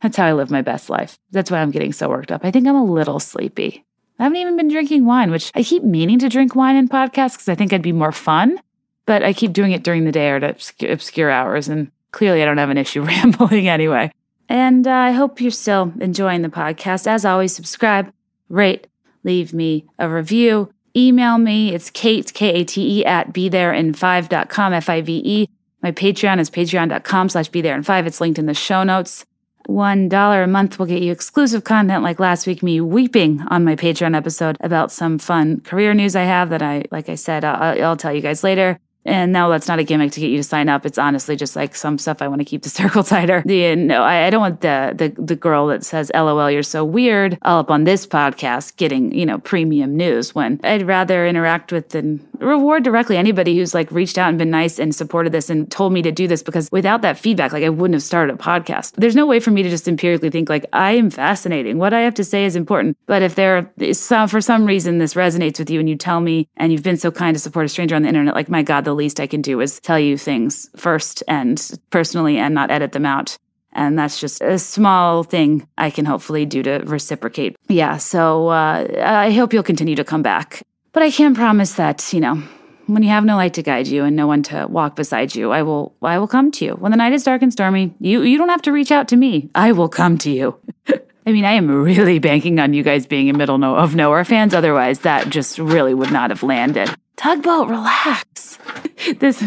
that's 0.00 0.16
how 0.16 0.26
I 0.26 0.32
live 0.32 0.50
my 0.50 0.62
best 0.62 0.88
life. 0.88 1.18
That's 1.30 1.50
why 1.50 1.58
I'm 1.58 1.70
getting 1.70 1.92
so 1.92 2.08
worked 2.08 2.32
up. 2.32 2.44
I 2.44 2.50
think 2.50 2.66
I'm 2.66 2.74
a 2.74 2.84
little 2.84 3.20
sleepy. 3.20 3.84
I 4.18 4.24
haven't 4.24 4.38
even 4.38 4.56
been 4.56 4.68
drinking 4.68 5.04
wine, 5.04 5.30
which 5.30 5.52
I 5.54 5.62
keep 5.62 5.82
meaning 5.82 6.18
to 6.20 6.28
drink 6.28 6.54
wine 6.54 6.76
in 6.76 6.88
podcasts 6.88 7.32
because 7.32 7.48
I 7.48 7.54
think 7.54 7.72
I'd 7.72 7.82
be 7.82 7.92
more 7.92 8.12
fun, 8.12 8.60
but 9.04 9.22
I 9.22 9.32
keep 9.32 9.52
doing 9.52 9.72
it 9.72 9.82
during 9.82 10.04
the 10.04 10.12
day 10.12 10.30
or 10.30 10.36
at 10.36 10.72
obscure 10.82 11.30
hours. 11.30 11.68
And 11.68 11.90
clearly, 12.12 12.42
I 12.42 12.46
don't 12.46 12.58
have 12.58 12.70
an 12.70 12.78
issue 12.78 13.02
rambling 13.04 13.68
anyway. 13.68 14.10
And 14.48 14.86
uh, 14.86 14.92
I 14.92 15.10
hope 15.10 15.40
you're 15.40 15.50
still 15.50 15.92
enjoying 16.00 16.42
the 16.42 16.48
podcast. 16.48 17.06
As 17.06 17.24
always, 17.24 17.54
subscribe, 17.54 18.12
rate, 18.48 18.86
leave 19.24 19.52
me 19.52 19.86
a 19.98 20.08
review, 20.08 20.72
email 20.96 21.36
me. 21.36 21.74
It's 21.74 21.90
Kate, 21.90 22.32
K 22.32 22.60
A 22.60 22.64
T 22.64 23.00
E, 23.00 23.04
at 23.04 23.32
be 23.32 23.48
there 23.48 23.72
in 23.72 23.92
five.com, 23.92 24.72
F 24.72 24.88
I 24.88 25.02
V 25.02 25.22
E. 25.24 25.48
My 25.82 25.92
Patreon 25.92 26.40
is 26.40 26.50
patreon.com 26.50 27.28
slash 27.28 27.48
be 27.48 27.60
there 27.60 27.76
in 27.76 27.82
five. 27.82 28.06
It's 28.06 28.20
linked 28.20 28.38
in 28.38 28.46
the 28.46 28.54
show 28.54 28.82
notes. 28.82 29.26
$1 29.68 30.44
a 30.44 30.46
month 30.46 30.78
will 30.78 30.86
get 30.86 31.02
you 31.02 31.12
exclusive 31.12 31.64
content 31.64 32.02
like 32.02 32.20
last 32.20 32.46
week, 32.46 32.62
me 32.62 32.80
weeping 32.80 33.42
on 33.48 33.64
my 33.64 33.76
Patreon 33.76 34.16
episode 34.16 34.56
about 34.60 34.92
some 34.92 35.18
fun 35.18 35.60
career 35.60 35.94
news 35.94 36.16
I 36.16 36.22
have 36.22 36.50
that 36.50 36.62
I, 36.62 36.84
like 36.90 37.08
I 37.08 37.14
said, 37.14 37.44
I'll, 37.44 37.82
I'll 37.84 37.96
tell 37.96 38.14
you 38.14 38.20
guys 38.20 38.44
later. 38.44 38.78
And 39.06 39.32
no, 39.32 39.50
that's 39.50 39.68
not 39.68 39.78
a 39.78 39.84
gimmick 39.84 40.12
to 40.12 40.20
get 40.20 40.30
you 40.30 40.36
to 40.38 40.42
sign 40.42 40.68
up. 40.68 40.84
It's 40.84 40.98
honestly 40.98 41.36
just 41.36 41.56
like 41.56 41.74
some 41.74 41.98
stuff 41.98 42.20
I 42.20 42.28
want 42.28 42.40
to 42.40 42.44
keep 42.44 42.62
the 42.62 42.68
circle 42.80 43.02
tighter. 43.02 43.42
The, 43.46 43.72
uh, 43.72 43.74
no, 43.76 44.02
I, 44.02 44.26
I 44.26 44.30
don't 44.30 44.40
want 44.40 44.60
the, 44.60 44.94
the 44.96 45.22
the 45.22 45.36
girl 45.36 45.68
that 45.68 45.84
says 45.84 46.10
"LOL, 46.14 46.50
you're 46.50 46.62
so 46.62 46.84
weird" 46.84 47.38
all 47.42 47.60
up 47.60 47.70
on 47.70 47.84
this 47.84 48.06
podcast 48.06 48.76
getting 48.76 49.12
you 49.14 49.24
know 49.24 49.38
premium 49.38 49.96
news. 49.96 50.34
When 50.34 50.60
I'd 50.64 50.86
rather 50.86 51.26
interact 51.26 51.72
with 51.72 51.94
and 51.94 52.26
reward 52.40 52.82
directly 52.82 53.16
anybody 53.16 53.56
who's 53.56 53.74
like 53.74 53.90
reached 53.90 54.18
out 54.18 54.28
and 54.28 54.38
been 54.38 54.50
nice 54.50 54.78
and 54.78 54.94
supported 54.94 55.32
this 55.32 55.48
and 55.48 55.70
told 55.70 55.92
me 55.92 56.02
to 56.02 56.12
do 56.12 56.26
this 56.26 56.42
because 56.42 56.70
without 56.70 57.02
that 57.02 57.18
feedback, 57.18 57.52
like 57.52 57.64
I 57.64 57.68
wouldn't 57.68 57.94
have 57.94 58.02
started 58.02 58.34
a 58.34 58.38
podcast. 58.38 58.92
There's 58.96 59.16
no 59.16 59.26
way 59.26 59.40
for 59.40 59.50
me 59.50 59.62
to 59.62 59.70
just 59.70 59.88
empirically 59.88 60.30
think 60.30 60.48
like 60.48 60.66
I 60.72 60.92
am 60.92 61.10
fascinating. 61.10 61.78
What 61.78 61.94
I 61.94 62.00
have 62.00 62.14
to 62.14 62.24
say 62.24 62.44
is 62.44 62.56
important. 62.56 62.96
But 63.06 63.22
if 63.22 63.36
there 63.36 63.70
is 63.78 64.00
some 64.00 64.28
for 64.28 64.40
some 64.40 64.66
reason 64.66 64.98
this 64.98 65.14
resonates 65.14 65.58
with 65.58 65.70
you 65.70 65.80
and 65.80 65.88
you 65.88 65.96
tell 65.96 66.20
me 66.20 66.48
and 66.56 66.72
you've 66.72 66.82
been 66.82 66.96
so 66.96 67.10
kind 67.10 67.34
to 67.34 67.40
support 67.40 67.66
a 67.66 67.68
stranger 67.68 67.94
on 67.94 68.02
the 68.02 68.08
internet, 68.08 68.34
like 68.34 68.48
my 68.48 68.62
God, 68.62 68.84
the 68.84 68.94
least 68.96 69.20
I 69.20 69.26
can 69.26 69.42
do 69.42 69.60
is 69.60 69.80
tell 69.80 69.98
you 69.98 70.16
things 70.18 70.68
first 70.76 71.22
and 71.28 71.70
personally 71.90 72.38
and 72.38 72.54
not 72.54 72.70
edit 72.70 72.92
them 72.92 73.06
out. 73.06 73.36
And 73.72 73.98
that's 73.98 74.18
just 74.18 74.40
a 74.40 74.58
small 74.58 75.22
thing 75.22 75.68
I 75.76 75.90
can 75.90 76.06
hopefully 76.06 76.46
do 76.46 76.62
to 76.62 76.78
reciprocate. 76.86 77.56
Yeah, 77.68 77.98
so 77.98 78.48
uh, 78.48 78.86
I 79.04 79.30
hope 79.32 79.52
you'll 79.52 79.62
continue 79.62 79.96
to 79.96 80.04
come 80.04 80.22
back. 80.22 80.62
But 80.92 81.02
I 81.02 81.10
can 81.10 81.34
promise 81.34 81.74
that, 81.74 82.12
you 82.14 82.20
know, 82.20 82.42
when 82.86 83.02
you 83.02 83.10
have 83.10 83.24
no 83.24 83.36
light 83.36 83.54
to 83.54 83.62
guide 83.62 83.86
you 83.86 84.04
and 84.04 84.16
no 84.16 84.26
one 84.26 84.42
to 84.44 84.66
walk 84.68 84.96
beside 84.96 85.34
you, 85.34 85.52
I 85.52 85.62
will 85.62 85.94
I 86.02 86.18
will 86.18 86.28
come 86.28 86.50
to 86.52 86.64
you. 86.64 86.72
When 86.72 86.90
the 86.90 86.96
night 86.96 87.12
is 87.12 87.24
dark 87.24 87.42
and 87.42 87.52
stormy, 87.52 87.94
you 88.00 88.22
you 88.22 88.38
don't 88.38 88.48
have 88.48 88.62
to 88.62 88.72
reach 88.72 88.90
out 88.90 89.08
to 89.08 89.16
me. 89.16 89.50
I 89.54 89.72
will 89.72 89.88
come 89.88 90.16
to 90.18 90.30
you. 90.30 90.58
I 91.26 91.32
mean, 91.32 91.44
I 91.44 91.52
am 91.54 91.68
really 91.68 92.20
banking 92.20 92.60
on 92.60 92.72
you 92.72 92.84
guys 92.84 93.04
being 93.04 93.26
in 93.26 93.36
middle 93.36 93.58
no- 93.58 93.74
of 93.74 93.96
nowhere 93.96 94.24
fans. 94.24 94.54
Otherwise, 94.54 95.00
that 95.00 95.28
just 95.28 95.58
really 95.58 95.92
would 95.92 96.12
not 96.12 96.30
have 96.30 96.44
landed. 96.44 96.88
Tugboat, 97.16 97.68
relax. 97.68 98.58
this 99.18 99.40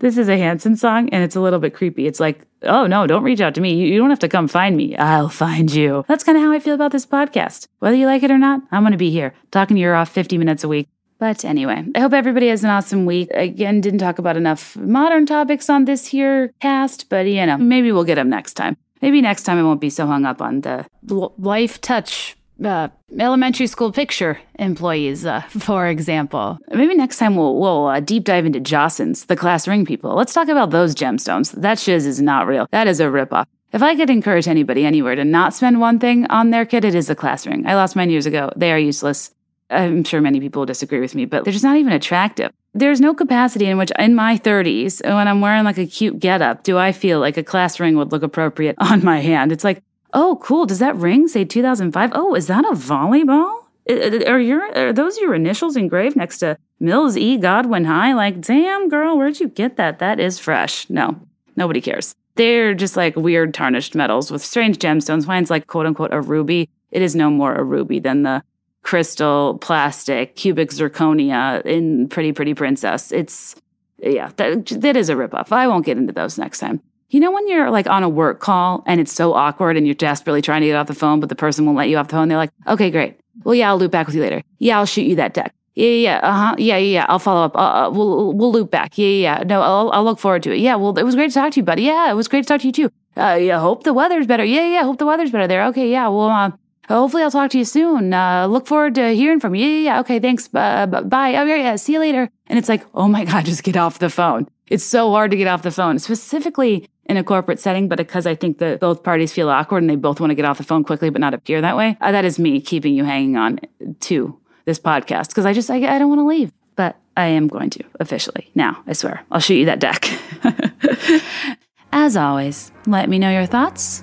this 0.00 0.18
is 0.18 0.28
a 0.28 0.36
Hanson 0.36 0.76
song, 0.76 1.08
and 1.10 1.24
it's 1.24 1.36
a 1.36 1.40
little 1.40 1.58
bit 1.58 1.74
creepy. 1.74 2.06
It's 2.06 2.20
like, 2.20 2.42
oh 2.62 2.86
no, 2.86 3.06
don't 3.06 3.22
reach 3.22 3.40
out 3.40 3.54
to 3.54 3.60
me. 3.60 3.74
You, 3.74 3.86
you 3.86 3.98
don't 3.98 4.10
have 4.10 4.18
to 4.20 4.28
come 4.28 4.46
find 4.46 4.76
me. 4.76 4.96
I'll 4.96 5.30
find 5.30 5.72
you. 5.72 6.04
That's 6.06 6.24
kind 6.24 6.36
of 6.36 6.44
how 6.44 6.52
I 6.52 6.60
feel 6.60 6.74
about 6.74 6.92
this 6.92 7.06
podcast. 7.06 7.66
Whether 7.78 7.96
you 7.96 8.06
like 8.06 8.22
it 8.22 8.30
or 8.30 8.38
not, 8.38 8.60
I'm 8.70 8.82
going 8.82 8.92
to 8.92 8.98
be 8.98 9.10
here 9.10 9.34
talking 9.50 9.76
to 9.76 9.80
you 9.80 9.90
off 9.90 10.10
50 10.10 10.36
minutes 10.38 10.64
a 10.64 10.68
week. 10.68 10.88
But 11.18 11.44
anyway, 11.44 11.86
I 11.94 12.00
hope 12.00 12.12
everybody 12.12 12.48
has 12.48 12.64
an 12.64 12.70
awesome 12.70 13.06
week. 13.06 13.30
Again, 13.32 13.80
didn't 13.80 14.00
talk 14.00 14.18
about 14.18 14.36
enough 14.36 14.76
modern 14.76 15.24
topics 15.24 15.70
on 15.70 15.86
this 15.86 16.06
here 16.06 16.52
cast, 16.60 17.08
but 17.08 17.26
you 17.26 17.46
know, 17.46 17.56
maybe 17.56 17.92
we'll 17.92 18.04
get 18.04 18.16
them 18.16 18.28
next 18.28 18.54
time. 18.54 18.76
Maybe 19.00 19.22
next 19.22 19.44
time 19.44 19.58
I 19.58 19.62
won't 19.62 19.80
be 19.80 19.90
so 19.90 20.06
hung 20.06 20.26
up 20.26 20.42
on 20.42 20.60
the 20.60 20.86
Lifetouch 21.06 22.34
uh, 22.62 22.88
elementary 23.18 23.66
school 23.66 23.92
picture 23.92 24.38
employees, 24.58 25.26
uh, 25.26 25.40
for 25.42 25.86
example. 25.86 26.58
Maybe 26.68 26.94
next 26.94 27.18
time 27.18 27.36
we'll, 27.36 27.56
we'll 27.58 27.86
uh, 27.86 28.00
deep 28.00 28.24
dive 28.24 28.46
into 28.46 28.60
Jostens, 28.60 29.26
the 29.26 29.36
class 29.36 29.66
ring 29.66 29.84
people. 29.84 30.14
Let's 30.14 30.32
talk 30.32 30.48
about 30.48 30.70
those 30.70 30.94
gemstones. 30.94 31.52
That 31.52 31.78
shiz 31.78 32.06
is 32.06 32.20
not 32.20 32.46
real. 32.46 32.66
That 32.70 32.86
is 32.86 33.00
a 33.00 33.04
ripoff. 33.04 33.46
If 33.72 33.82
I 33.82 33.96
could 33.96 34.08
encourage 34.08 34.46
anybody 34.46 34.86
anywhere 34.86 35.16
to 35.16 35.24
not 35.24 35.52
spend 35.52 35.80
one 35.80 35.98
thing 35.98 36.26
on 36.26 36.50
their 36.50 36.64
kid, 36.64 36.84
it 36.84 36.94
is 36.94 37.10
a 37.10 37.16
class 37.16 37.44
ring. 37.44 37.66
I 37.66 37.74
lost 37.74 37.96
mine 37.96 38.10
years 38.10 38.26
ago. 38.26 38.50
They 38.54 38.70
are 38.70 38.78
useless. 38.78 39.34
I'm 39.68 40.04
sure 40.04 40.20
many 40.20 40.38
people 40.38 40.60
will 40.60 40.66
disagree 40.66 41.00
with 41.00 41.14
me, 41.16 41.24
but 41.24 41.42
they're 41.42 41.52
just 41.52 41.64
not 41.64 41.76
even 41.76 41.92
attractive. 41.92 42.52
There's 42.74 43.00
no 43.00 43.14
capacity 43.14 43.66
in 43.66 43.78
which, 43.78 43.90
in 43.98 44.14
my 44.14 44.38
30s, 44.38 45.02
when 45.04 45.26
I'm 45.26 45.40
wearing 45.40 45.64
like 45.64 45.78
a 45.78 45.86
cute 45.86 46.20
getup, 46.20 46.62
do 46.62 46.78
I 46.78 46.92
feel 46.92 47.18
like 47.18 47.36
a 47.36 47.42
class 47.42 47.80
ring 47.80 47.96
would 47.96 48.12
look 48.12 48.22
appropriate 48.22 48.76
on 48.80 49.04
my 49.04 49.20
hand. 49.20 49.50
It's 49.50 49.64
like, 49.64 49.82
oh, 50.14 50.38
cool. 50.42 50.64
Does 50.66 50.78
that 50.78 50.96
ring 50.96 51.28
say 51.28 51.44
2005? 51.44 52.12
Oh, 52.14 52.34
is 52.34 52.46
that 52.46 52.64
a 52.64 52.72
volleyball? 52.72 53.60
Are 53.86 54.40
your 54.40 54.62
are 54.78 54.92
those 54.94 55.18
your 55.18 55.34
initials 55.34 55.76
engraved 55.76 56.16
next 56.16 56.38
to 56.38 56.56
Mills 56.80 57.18
E 57.18 57.36
Godwin 57.36 57.84
High? 57.84 58.14
Like, 58.14 58.40
damn, 58.40 58.88
girl, 58.88 59.18
where'd 59.18 59.40
you 59.40 59.48
get 59.48 59.76
that? 59.76 59.98
That 59.98 60.18
is 60.18 60.38
fresh. 60.38 60.88
No, 60.88 61.20
nobody 61.56 61.82
cares. 61.82 62.14
They're 62.36 62.72
just 62.72 62.96
like 62.96 63.14
weird 63.14 63.52
tarnished 63.52 63.94
metals 63.94 64.30
with 64.30 64.42
strange 64.42 64.78
gemstones. 64.78 65.26
Mine's 65.26 65.50
like 65.50 65.66
quote 65.66 65.84
unquote 65.84 66.14
a 66.14 66.20
ruby. 66.22 66.70
It 66.92 67.02
is 67.02 67.14
no 67.14 67.28
more 67.28 67.54
a 67.54 67.62
ruby 67.62 67.98
than 67.98 68.22
the 68.22 68.42
crystal, 68.82 69.58
plastic, 69.58 70.36
cubic 70.36 70.70
zirconia 70.70 71.64
in 71.66 72.08
Pretty 72.08 72.32
Pretty 72.32 72.54
Princess. 72.54 73.12
It's, 73.12 73.56
yeah, 73.98 74.30
that, 74.36 74.66
that 74.66 74.96
is 74.96 75.08
a 75.08 75.14
ripoff. 75.14 75.52
I 75.52 75.66
won't 75.66 75.86
get 75.86 75.96
into 75.96 76.12
those 76.12 76.38
next 76.38 76.60
time. 76.60 76.80
You 77.14 77.20
know, 77.20 77.30
when 77.30 77.46
you're 77.46 77.70
like 77.70 77.86
on 77.86 78.02
a 78.02 78.08
work 78.08 78.40
call 78.40 78.82
and 78.86 79.00
it's 79.00 79.12
so 79.12 79.34
awkward 79.34 79.76
and 79.76 79.86
you're 79.86 79.94
desperately 79.94 80.42
trying 80.42 80.62
to 80.62 80.66
get 80.66 80.74
off 80.74 80.88
the 80.88 80.94
phone, 80.94 81.20
but 81.20 81.28
the 81.28 81.36
person 81.36 81.64
won't 81.64 81.78
let 81.78 81.88
you 81.88 81.96
off 81.96 82.08
the 82.08 82.16
phone, 82.16 82.26
they're 82.26 82.36
like, 82.36 82.50
okay, 82.66 82.90
great. 82.90 83.20
Well, 83.44 83.54
yeah, 83.54 83.68
I'll 83.68 83.78
loop 83.78 83.92
back 83.92 84.06
with 84.06 84.16
you 84.16 84.20
later. 84.20 84.42
Yeah, 84.58 84.78
I'll 84.78 84.84
shoot 84.84 85.06
you 85.06 85.14
that 85.14 85.32
deck. 85.32 85.54
Yeah, 85.76 85.90
yeah, 85.90 86.20
uh 86.24 86.32
huh. 86.32 86.54
Yeah, 86.58 86.76
yeah, 86.76 86.92
yeah. 86.94 87.06
I'll 87.08 87.20
follow 87.20 87.44
up. 87.44 87.54
Uh, 87.54 87.60
uh, 87.86 87.90
we'll 87.90 88.32
we'll 88.32 88.50
loop 88.50 88.72
back. 88.72 88.98
Yeah, 88.98 89.06
yeah. 89.06 89.44
No, 89.44 89.62
I'll 89.62 89.92
I'll 89.92 90.02
look 90.02 90.18
forward 90.18 90.42
to 90.42 90.50
it. 90.50 90.58
Yeah. 90.58 90.74
Well, 90.74 90.98
it 90.98 91.04
was 91.04 91.14
great 91.14 91.28
to 91.28 91.34
talk 91.34 91.52
to 91.52 91.60
you, 91.60 91.64
buddy. 91.64 91.82
Yeah, 91.82 92.10
it 92.10 92.14
was 92.14 92.26
great 92.26 92.42
to 92.42 92.48
talk 92.48 92.62
to 92.62 92.66
you 92.66 92.72
too. 92.72 92.90
Uh, 93.16 93.38
yeah. 93.40 93.60
Hope 93.60 93.84
the 93.84 93.92
weather's 93.92 94.26
better. 94.26 94.44
Yeah, 94.44 94.66
yeah. 94.66 94.82
Hope 94.82 94.98
the 94.98 95.06
weather's 95.06 95.30
better 95.30 95.46
there. 95.46 95.66
Okay. 95.66 95.92
Yeah. 95.92 96.08
Well, 96.08 96.30
uh, 96.30 96.50
hopefully 96.88 97.22
I'll 97.22 97.30
talk 97.30 97.52
to 97.52 97.58
you 97.58 97.64
soon. 97.64 98.12
Uh, 98.12 98.48
look 98.48 98.66
forward 98.66 98.96
to 98.96 99.14
hearing 99.14 99.38
from 99.38 99.54
you. 99.54 99.64
Yeah, 99.64 99.76
yeah. 99.76 99.84
yeah. 99.84 100.00
Okay. 100.00 100.18
Thanks. 100.18 100.48
Uh, 100.52 100.86
bye. 100.86 101.36
Oh 101.36 101.44
yeah, 101.44 101.56
yeah. 101.62 101.76
See 101.76 101.92
you 101.92 102.00
later. 102.00 102.28
And 102.48 102.58
it's 102.58 102.68
like, 102.68 102.84
oh 102.92 103.06
my 103.06 103.24
god, 103.24 103.44
just 103.44 103.62
get 103.62 103.76
off 103.76 104.00
the 104.00 104.10
phone. 104.10 104.48
It's 104.68 104.84
so 104.84 105.10
hard 105.10 105.30
to 105.30 105.36
get 105.36 105.46
off 105.46 105.62
the 105.62 105.70
phone, 105.70 105.98
specifically 105.98 106.88
in 107.06 107.16
a 107.16 107.24
corporate 107.24 107.60
setting, 107.60 107.88
but 107.88 107.98
because 107.98 108.26
I 108.26 108.34
think 108.34 108.58
that 108.58 108.80
both 108.80 109.02
parties 109.02 109.32
feel 109.32 109.50
awkward 109.50 109.82
and 109.82 109.90
they 109.90 109.96
both 109.96 110.20
want 110.20 110.30
to 110.30 110.34
get 110.34 110.44
off 110.44 110.58
the 110.58 110.64
phone 110.64 110.84
quickly 110.84 111.10
but 111.10 111.20
not 111.20 111.34
appear 111.34 111.60
that 111.60 111.76
way. 111.76 111.96
Uh, 112.00 112.12
that 112.12 112.24
is 112.24 112.38
me 112.38 112.60
keeping 112.60 112.94
you 112.94 113.04
hanging 113.04 113.36
on 113.36 113.60
to 114.00 114.38
this 114.64 114.78
podcast 114.78 115.28
because 115.28 115.44
I 115.44 115.52
just 115.52 115.70
I, 115.70 115.76
I 115.76 115.98
don't 115.98 116.08
want 116.08 116.20
to 116.20 116.26
leave, 116.26 116.52
but 116.76 116.96
I 117.16 117.26
am 117.26 117.48
going 117.48 117.70
to 117.70 117.84
officially 118.00 118.50
now. 118.54 118.82
I 118.86 118.94
swear, 118.94 119.24
I'll 119.30 119.40
shoot 119.40 119.56
you 119.56 119.66
that 119.66 119.80
deck. 119.80 120.08
As 121.92 122.16
always, 122.16 122.72
let 122.86 123.08
me 123.08 123.18
know 123.18 123.30
your 123.30 123.46
thoughts, 123.46 124.02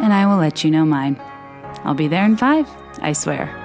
and 0.00 0.12
I 0.12 0.26
will 0.26 0.36
let 0.36 0.62
you 0.64 0.70
know 0.70 0.84
mine. 0.84 1.18
I'll 1.84 1.94
be 1.94 2.08
there 2.08 2.24
in 2.24 2.36
five. 2.36 2.68
I 3.00 3.12
swear. 3.12 3.56